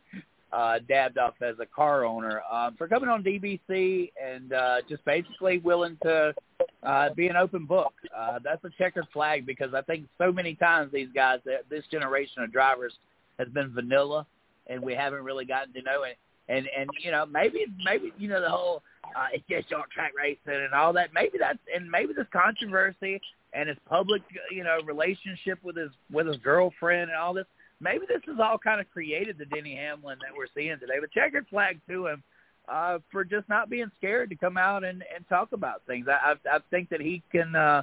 [0.52, 5.04] uh, dabbed up as a car owner um, for coming on DBC and uh, just
[5.04, 6.34] basically willing to
[6.82, 7.94] uh, be an open book.
[8.16, 12.42] Uh, that's a checkered flag because I think so many times these guys, this generation
[12.42, 12.92] of drivers,
[13.38, 14.26] has been vanilla,
[14.66, 16.18] and we haven't really gotten to know it.
[16.48, 18.82] And and you know maybe maybe you know the whole
[19.16, 21.10] uh, it's just short track racing and all that.
[21.14, 23.20] Maybe that's and maybe this controversy
[23.54, 27.46] and his public you know relationship with his with his girlfriend and all this
[27.82, 30.94] maybe this is all kind of created the Denny Hamlin that we're seeing today.
[31.00, 32.22] But checkered flag to him
[32.68, 36.06] uh, for just not being scared to come out and, and talk about things.
[36.08, 37.82] I, I, I think that he can, uh,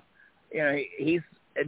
[0.51, 1.21] you know, he, he's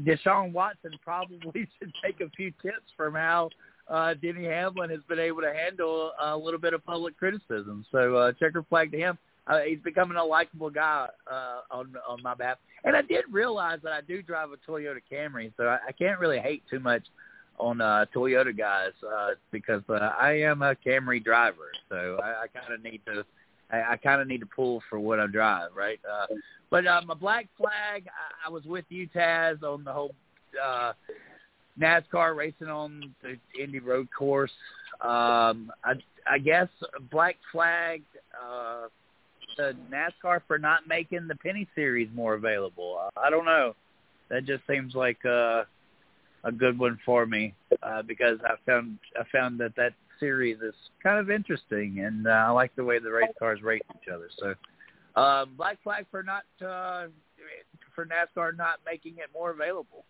[0.05, 3.49] Deshaun Watson probably should take a few tips from how
[3.89, 7.85] uh, Denny Hamlin has been able to handle a little bit of public criticism.
[7.91, 9.17] So uh, checkered flag to him.
[9.47, 12.59] Uh, he's becoming a likable guy uh, on on my behalf.
[12.83, 16.19] And I did realize that I do drive a Toyota Camry, so I, I can't
[16.19, 17.03] really hate too much
[17.59, 22.47] on uh, Toyota guys uh, because uh, I am a Camry driver, so I, I
[22.47, 23.23] kind of need to.
[23.71, 25.99] I, I kind of need to pull for what I drive, right?
[26.09, 26.27] Uh,
[26.69, 28.07] but um, a black flag.
[28.07, 30.13] I, I was with you, Taz, on the whole
[30.61, 30.93] uh,
[31.79, 34.51] NASCAR racing on the Indy Road Course.
[35.01, 35.93] Um, I,
[36.29, 36.67] I guess
[37.11, 38.01] black flag
[38.41, 38.87] uh,
[39.57, 42.99] the NASCAR for not making the Pinty's Series more available.
[43.01, 43.75] Uh, I don't know.
[44.29, 45.23] That just seems like.
[45.25, 45.63] Uh,
[46.43, 47.53] a good one for me
[47.83, 52.31] uh, because I found I found that that series is kind of interesting, and uh,
[52.31, 54.29] I like the way the race cars race each other.
[54.37, 57.07] So, um, black flag for not uh,
[57.93, 60.05] for NASCAR not making it more available.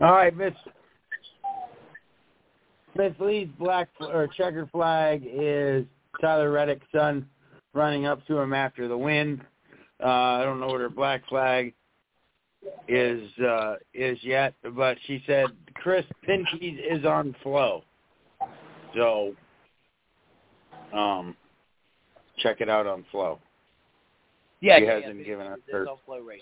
[0.00, 0.54] All right, Miss
[2.94, 5.84] Miss Lee's black or checkered flag is
[6.20, 7.28] Tyler Reddick's son
[7.72, 9.40] running up to him after the win.
[10.02, 11.74] Uh, I don't know what her black flag
[12.86, 17.82] is uh, is yet, but she said Chris Pinty's is on flow.
[18.94, 19.34] So,
[20.92, 21.36] um,
[22.38, 23.38] check it out on Flow.
[24.60, 25.86] Yeah, she yeah, hasn't yeah, given us her.
[25.86, 26.40] on FloRacing.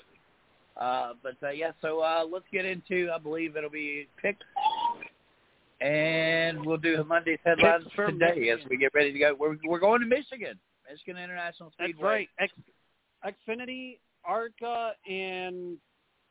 [0.77, 3.11] Uh, but uh, yeah, so uh, let's get into.
[3.15, 4.45] I believe it'll be picks,
[5.81, 8.59] and we'll do Monday's headlines today Michigan.
[8.63, 9.35] as we get ready to go.
[9.39, 10.59] We're we're going to Michigan,
[10.91, 11.93] Michigan International Speedway.
[11.93, 12.29] That's right.
[12.39, 12.53] Ex-
[13.25, 15.77] Xfinity, ARCA, and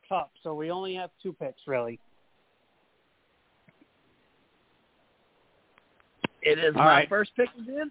[0.08, 0.30] Cup.
[0.42, 1.98] So we only have two picks, really.
[6.42, 7.08] It is All my right.
[7.08, 7.90] first pick again.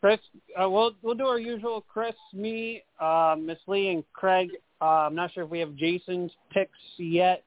[0.00, 0.20] Chris,
[0.60, 1.84] uh, we'll we'll do our usual.
[1.88, 4.50] Chris, me, uh, Miss Lee, and Craig.
[4.80, 7.42] Uh, I'm not sure if we have Jason's picks yet.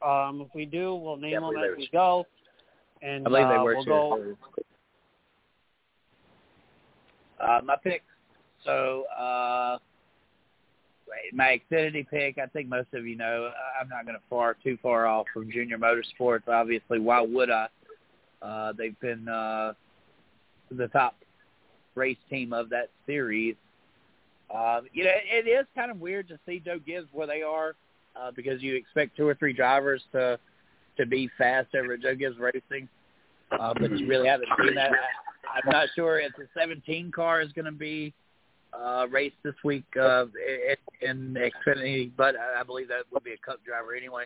[0.00, 2.24] Um, if we do, we'll name Yeah, them as we go.
[3.02, 3.90] And I believe uh, they were we'll too.
[3.90, 4.36] go.
[7.40, 8.04] Uh, my picks
[8.68, 9.78] so uh,
[11.32, 13.50] my Xfinity pick, I think most of you know,
[13.80, 16.46] I'm not going to far too far off from Junior Motorsports.
[16.48, 17.68] Obviously, why would I?
[18.42, 19.72] Uh, they've been uh,
[20.70, 21.16] the top
[21.94, 23.56] race team of that series.
[24.54, 27.42] Um, you know, it, it is kind of weird to see Joe Gibbs where they
[27.42, 27.74] are
[28.16, 30.38] uh, because you expect two or three drivers to
[30.96, 32.88] to be fast over at Joe Gibbs Racing,
[33.52, 34.90] uh, but you really haven't seen that.
[34.90, 38.12] I, I'm not sure if the 17 car is going to be
[38.72, 40.26] uh, race this week uh,
[41.00, 44.24] in Xfinity, but I believe that will be a Cup driver anyway.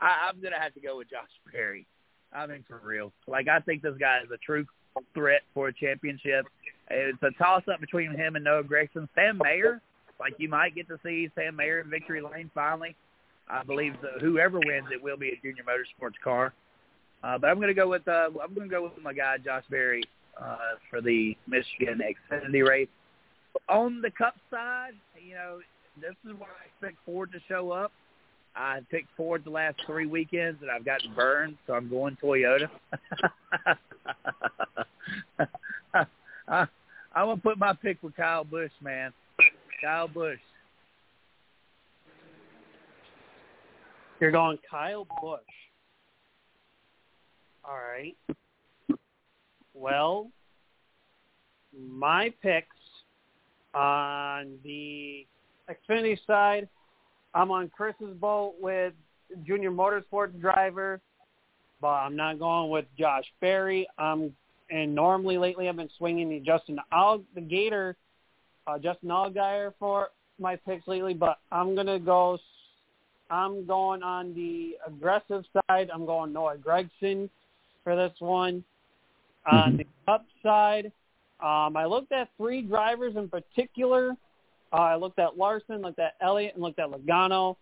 [0.00, 1.86] I, I'm going to have to go with Josh Berry.
[2.32, 3.12] I mean, for real.
[3.26, 4.66] Like, I think this guy is a true
[5.14, 6.46] threat for a championship.
[6.90, 9.08] It's a toss-up between him and Noah Gragson.
[9.14, 9.80] Sam Mayer,
[10.20, 12.94] like you might get to see Sam Mayer in victory lane finally.
[13.50, 16.52] I believe that whoever wins, it will be a Junior Motorsports car.
[17.22, 19.38] Uh, but I'm going to go with uh, I'm going to go with my guy
[19.38, 20.04] Josh Berry
[20.40, 20.56] uh,
[20.90, 22.88] for the Michigan Xfinity race
[23.68, 25.60] on the Cup side, you know,
[26.00, 27.92] this is where I expect Ford to show up.
[28.54, 32.68] I picked Ford the last three weekends, and I've gotten burned, so I'm going Toyota.
[36.48, 36.66] I,
[37.14, 39.12] I'm gonna put my pick with Kyle Busch, man.
[39.80, 40.38] Kyle Busch.
[44.20, 45.40] You're going Kyle Busch.
[47.64, 48.16] All right.
[49.74, 50.30] Well,
[51.78, 52.76] my picks
[53.74, 55.26] on the
[55.68, 56.68] Xfinity side,
[57.34, 58.94] I'm on Chris's boat with
[59.44, 61.00] Junior Motorsports driver,
[61.80, 63.86] but I'm not going with Josh Berry.
[63.98, 64.32] Um,
[64.70, 67.96] and normally lately I've been swinging the Justin Al the Gator,
[68.66, 72.38] uh, Justin Allgaier for my picks lately, but I'm gonna go.
[73.30, 75.90] I'm going on the aggressive side.
[75.92, 77.28] I'm going Noah Gragson
[77.84, 78.64] for this one.
[79.46, 79.56] Mm-hmm.
[79.56, 80.92] On the Cup side,
[81.40, 84.16] um, I looked at three drivers in particular.
[84.72, 87.56] Uh, I looked at Larson, looked at Elliott, and looked at Logano.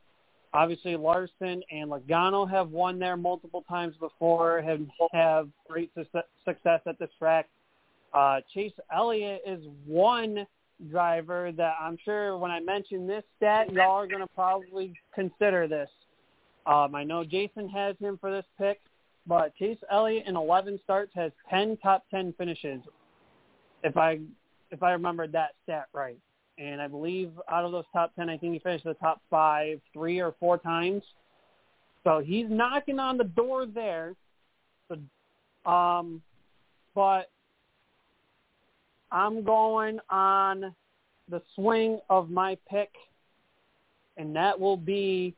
[0.53, 4.81] Obviously, Larson and Logano have won there multiple times before, have
[5.13, 7.49] have great success at this track.
[8.15, 10.47] Uh, Chase Elliott is one
[10.91, 15.69] driver that I'm sure when I mention this stat, y'all are going to probably consider
[15.69, 15.89] this.
[16.67, 18.81] Um, I know Jason has him for this pick,
[19.27, 22.81] but Chase Elliott in 11 starts has 10 top 10 finishes.
[23.83, 24.21] If I
[24.71, 26.19] if I remembered that stat right,
[26.59, 29.81] and I believe out of those top 10, I think he finished the top five
[29.93, 31.03] three or four times.
[32.05, 34.15] So he's knocking on the door there.
[34.89, 36.23] So, um,
[36.95, 37.31] but
[39.13, 40.75] I'm going on
[41.29, 42.91] the swing of my pick,
[44.17, 45.35] and that will be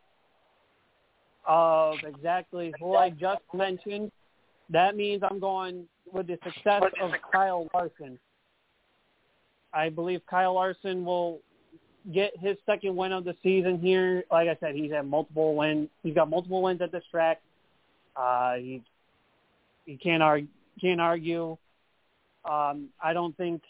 [1.46, 4.12] of exactly who I just mentioned.
[4.70, 8.18] That means I'm going with the success of Kyle Larson.
[9.72, 11.40] I believe Kyle Larson will
[12.12, 14.24] get his second win of the season here.
[14.30, 15.88] Like I said, he's had multiple wins.
[16.02, 17.40] He's got multiple wins at this track.
[18.16, 18.82] Uh, he
[19.84, 20.48] he can't argue.
[20.80, 21.56] Can't argue.
[22.44, 23.62] Um, I don't think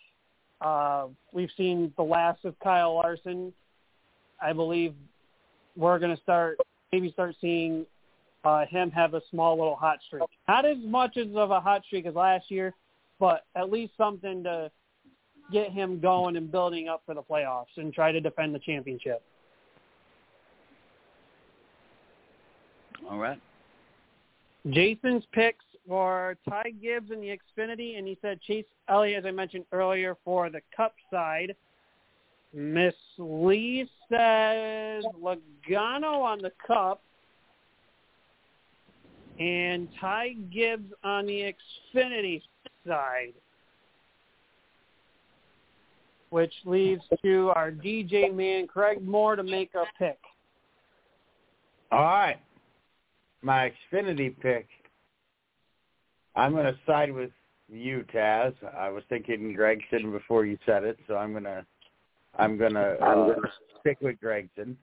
[0.61, 3.53] uh, we've seen the last of Kyle Larson.
[4.41, 4.95] I believe
[5.77, 6.59] we're going to start
[6.93, 7.87] maybe start seeing
[8.45, 10.23] uh, him have a small little hot streak.
[10.47, 12.75] Not as much as of a hot streak as last year,
[13.19, 14.71] but at least something to
[15.53, 19.23] get him going and building up for the playoffs and try to defend the championship.
[23.11, 23.41] All right.
[24.71, 29.31] Jason's picks for Ty Gibbs in the Xfinity, and he said Chase Elliott, as I
[29.31, 31.55] mentioned earlier, for the Cup side.
[32.53, 37.03] Miss Lee says Logano on the Cup,
[39.39, 41.55] and Ty Gibbs on the
[41.95, 42.43] Xfinity
[42.87, 43.35] side,
[46.31, 50.19] which leaves to our DJ man Craig Moore to make a pick.
[51.91, 52.37] All right,
[53.43, 54.69] my Xfinity pick
[56.39, 57.31] I'm going to side with
[57.69, 58.55] you, Taz.
[58.77, 61.67] I was thinking Gragson before you said it, so I'm going to
[62.39, 63.35] I'm going to uh,
[63.81, 64.77] stick with Gragson.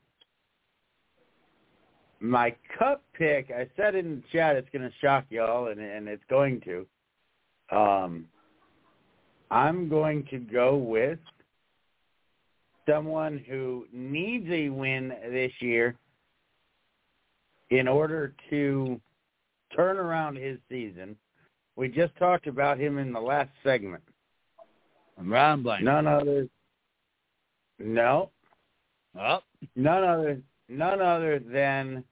[2.20, 6.10] My cup pick, I said in the chat, it's going to shock y'all, and and
[6.10, 6.86] it's going to.
[7.76, 8.26] Um,
[9.50, 11.20] I'm going to go with
[12.88, 15.96] someone who needs a win this year
[17.70, 19.00] in order to
[19.76, 21.16] turn around his season
[21.76, 24.04] we just talked about him in the last segment.
[25.18, 25.84] Ryan Blaney.
[25.84, 26.48] None other.
[27.80, 28.32] No.
[29.20, 29.40] Oh.
[29.76, 30.42] None other.
[30.70, 32.04] None other than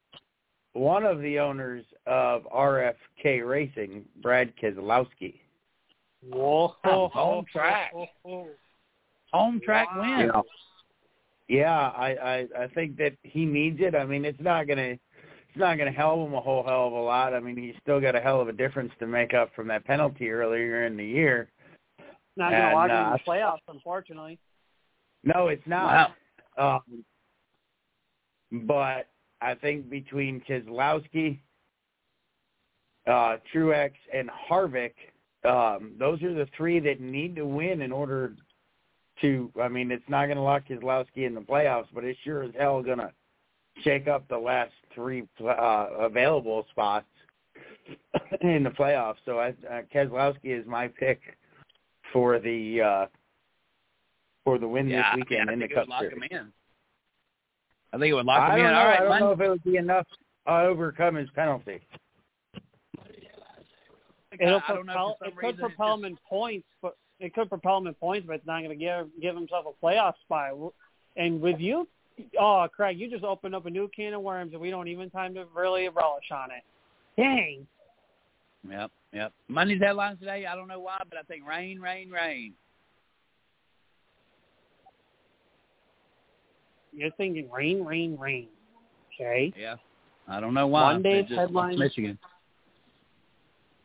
[0.73, 5.39] one of the owners of RFK Racing, Brad Keselowski.
[6.29, 6.75] Whoa!
[6.83, 7.93] Home track.
[9.33, 10.17] Home track wow.
[10.19, 10.31] win.
[11.49, 13.95] Yeah, I, I I think that he needs it.
[13.95, 14.97] I mean, it's not gonna
[15.53, 17.35] it's not going to help him a whole hell of a lot.
[17.35, 19.85] I mean, he's still got a hell of a difference to make up from that
[19.85, 21.51] penalty earlier in the year.
[22.35, 24.39] Not going to lock him in the playoffs, unfortunately.
[25.23, 26.11] No, it's not.
[26.57, 26.81] Wow.
[26.87, 27.05] Um,
[28.65, 29.09] but
[29.41, 31.37] I think between Keselowski,
[33.05, 34.93] uh, Truex, and Harvick,
[35.45, 38.33] um, those are the three that need to win in order
[39.21, 39.51] to.
[39.61, 42.51] I mean, it's not going to lock Keselowski in the playoffs, but it's sure as
[42.57, 43.11] hell going to
[43.83, 47.05] shake up the last three uh, available spots
[48.41, 49.15] in the playoffs.
[49.25, 51.21] So I, uh, Keselowski is my pick
[52.11, 53.05] for the uh,
[54.43, 56.17] for the win yeah, this weekend I in the Cup lock Series.
[56.17, 56.51] him in.
[57.93, 58.71] I think it would lock I him don't in.
[58.73, 59.25] Know, All right, I don't Monday.
[59.25, 60.07] know if it would be enough
[60.47, 61.79] to overcome his penalty.
[64.39, 66.67] It'll I don't know, propel, for some it could reason, propel just- him in points,
[66.81, 69.65] but it could propel him in points, but it's not going to give give himself
[69.67, 70.73] a playoff spot.
[71.15, 71.87] And with you,
[72.39, 75.09] oh Craig, you just opened up a new can of worms, and we don't even
[75.09, 76.63] time to really relish on it.
[77.21, 77.67] Dang.
[78.69, 79.33] Yep, yep.
[79.49, 80.45] Monday's headlines today.
[80.45, 82.53] I don't know why, but I think rain, rain, rain.
[86.95, 88.47] You're thinking rain, rain, rain.
[89.13, 89.51] Okay.
[89.57, 89.75] Yeah.
[90.27, 90.93] I don't know why.
[90.93, 92.17] Monday's headlines- Michigan.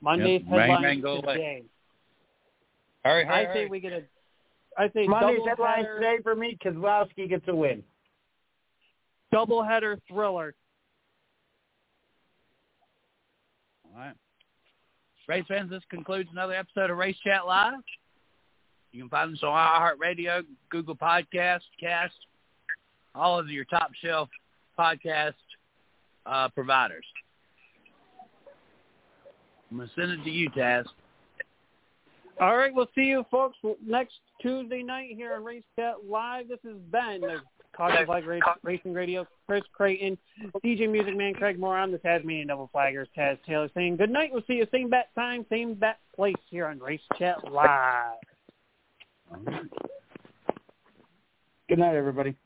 [0.00, 0.50] Monday's Yep.
[0.60, 1.34] Headlines rain, go away.
[1.34, 1.64] today.
[3.04, 3.70] Hurry, hurry, I say hurry.
[3.70, 4.02] we get a.
[4.76, 7.82] I say Monday's double headlines header, today for me, Keselowski gets a win.
[9.32, 10.54] double header thriller.
[13.84, 14.14] All right.
[15.26, 17.74] Race fans, this concludes another episode of Race Chat Live.
[18.92, 22.14] You can find us on iHeartRadio, Google Podcast, Cast,
[23.14, 24.30] all of your top shelf
[24.78, 25.34] podcast
[26.24, 27.04] uh, providers.
[29.70, 30.84] I'm going to send it to you, Taz.
[32.40, 36.48] All right, we'll see you folks next Tuesday night here on Race Chat Live.
[36.48, 37.38] This is Ben the
[37.76, 38.24] Caution Flag
[38.62, 40.16] Racing Radio, Chris Creighton,
[40.64, 44.30] DJ Music Man, Craig Moore on the Tasmanian Double Flaggers, Taz Taylor saying good night.
[44.32, 48.18] We'll see you same bat time, same bat place here on Race Chat Live.
[51.68, 52.36] Good night, everybody.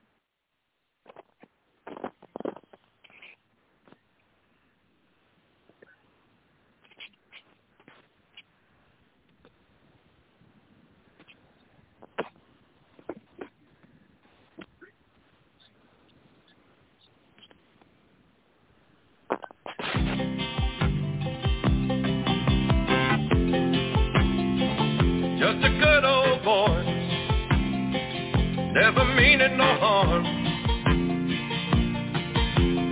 [28.83, 30.25] Never meaning no harm.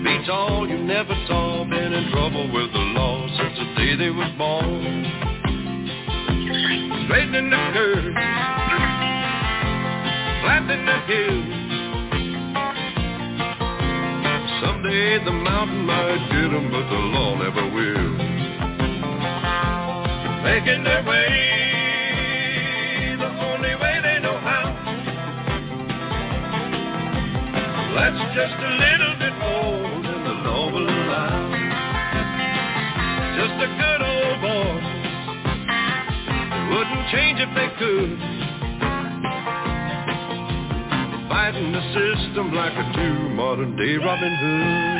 [0.05, 4.11] Beats all you never saw, been in trouble with the law since the day they
[4.11, 5.05] was born.
[7.05, 8.15] Straightening the curve,
[10.43, 11.43] flattening the hill.
[14.63, 18.11] Someday the mountain might get them, but the law never will.
[20.45, 21.60] Making their way
[28.35, 31.51] just a little bit more than the law will allow.
[33.35, 34.75] Just a good old boy.
[36.71, 38.19] Wouldn't change if they could.
[41.29, 45.00] Fighting the system like a true modern day Robin Hood.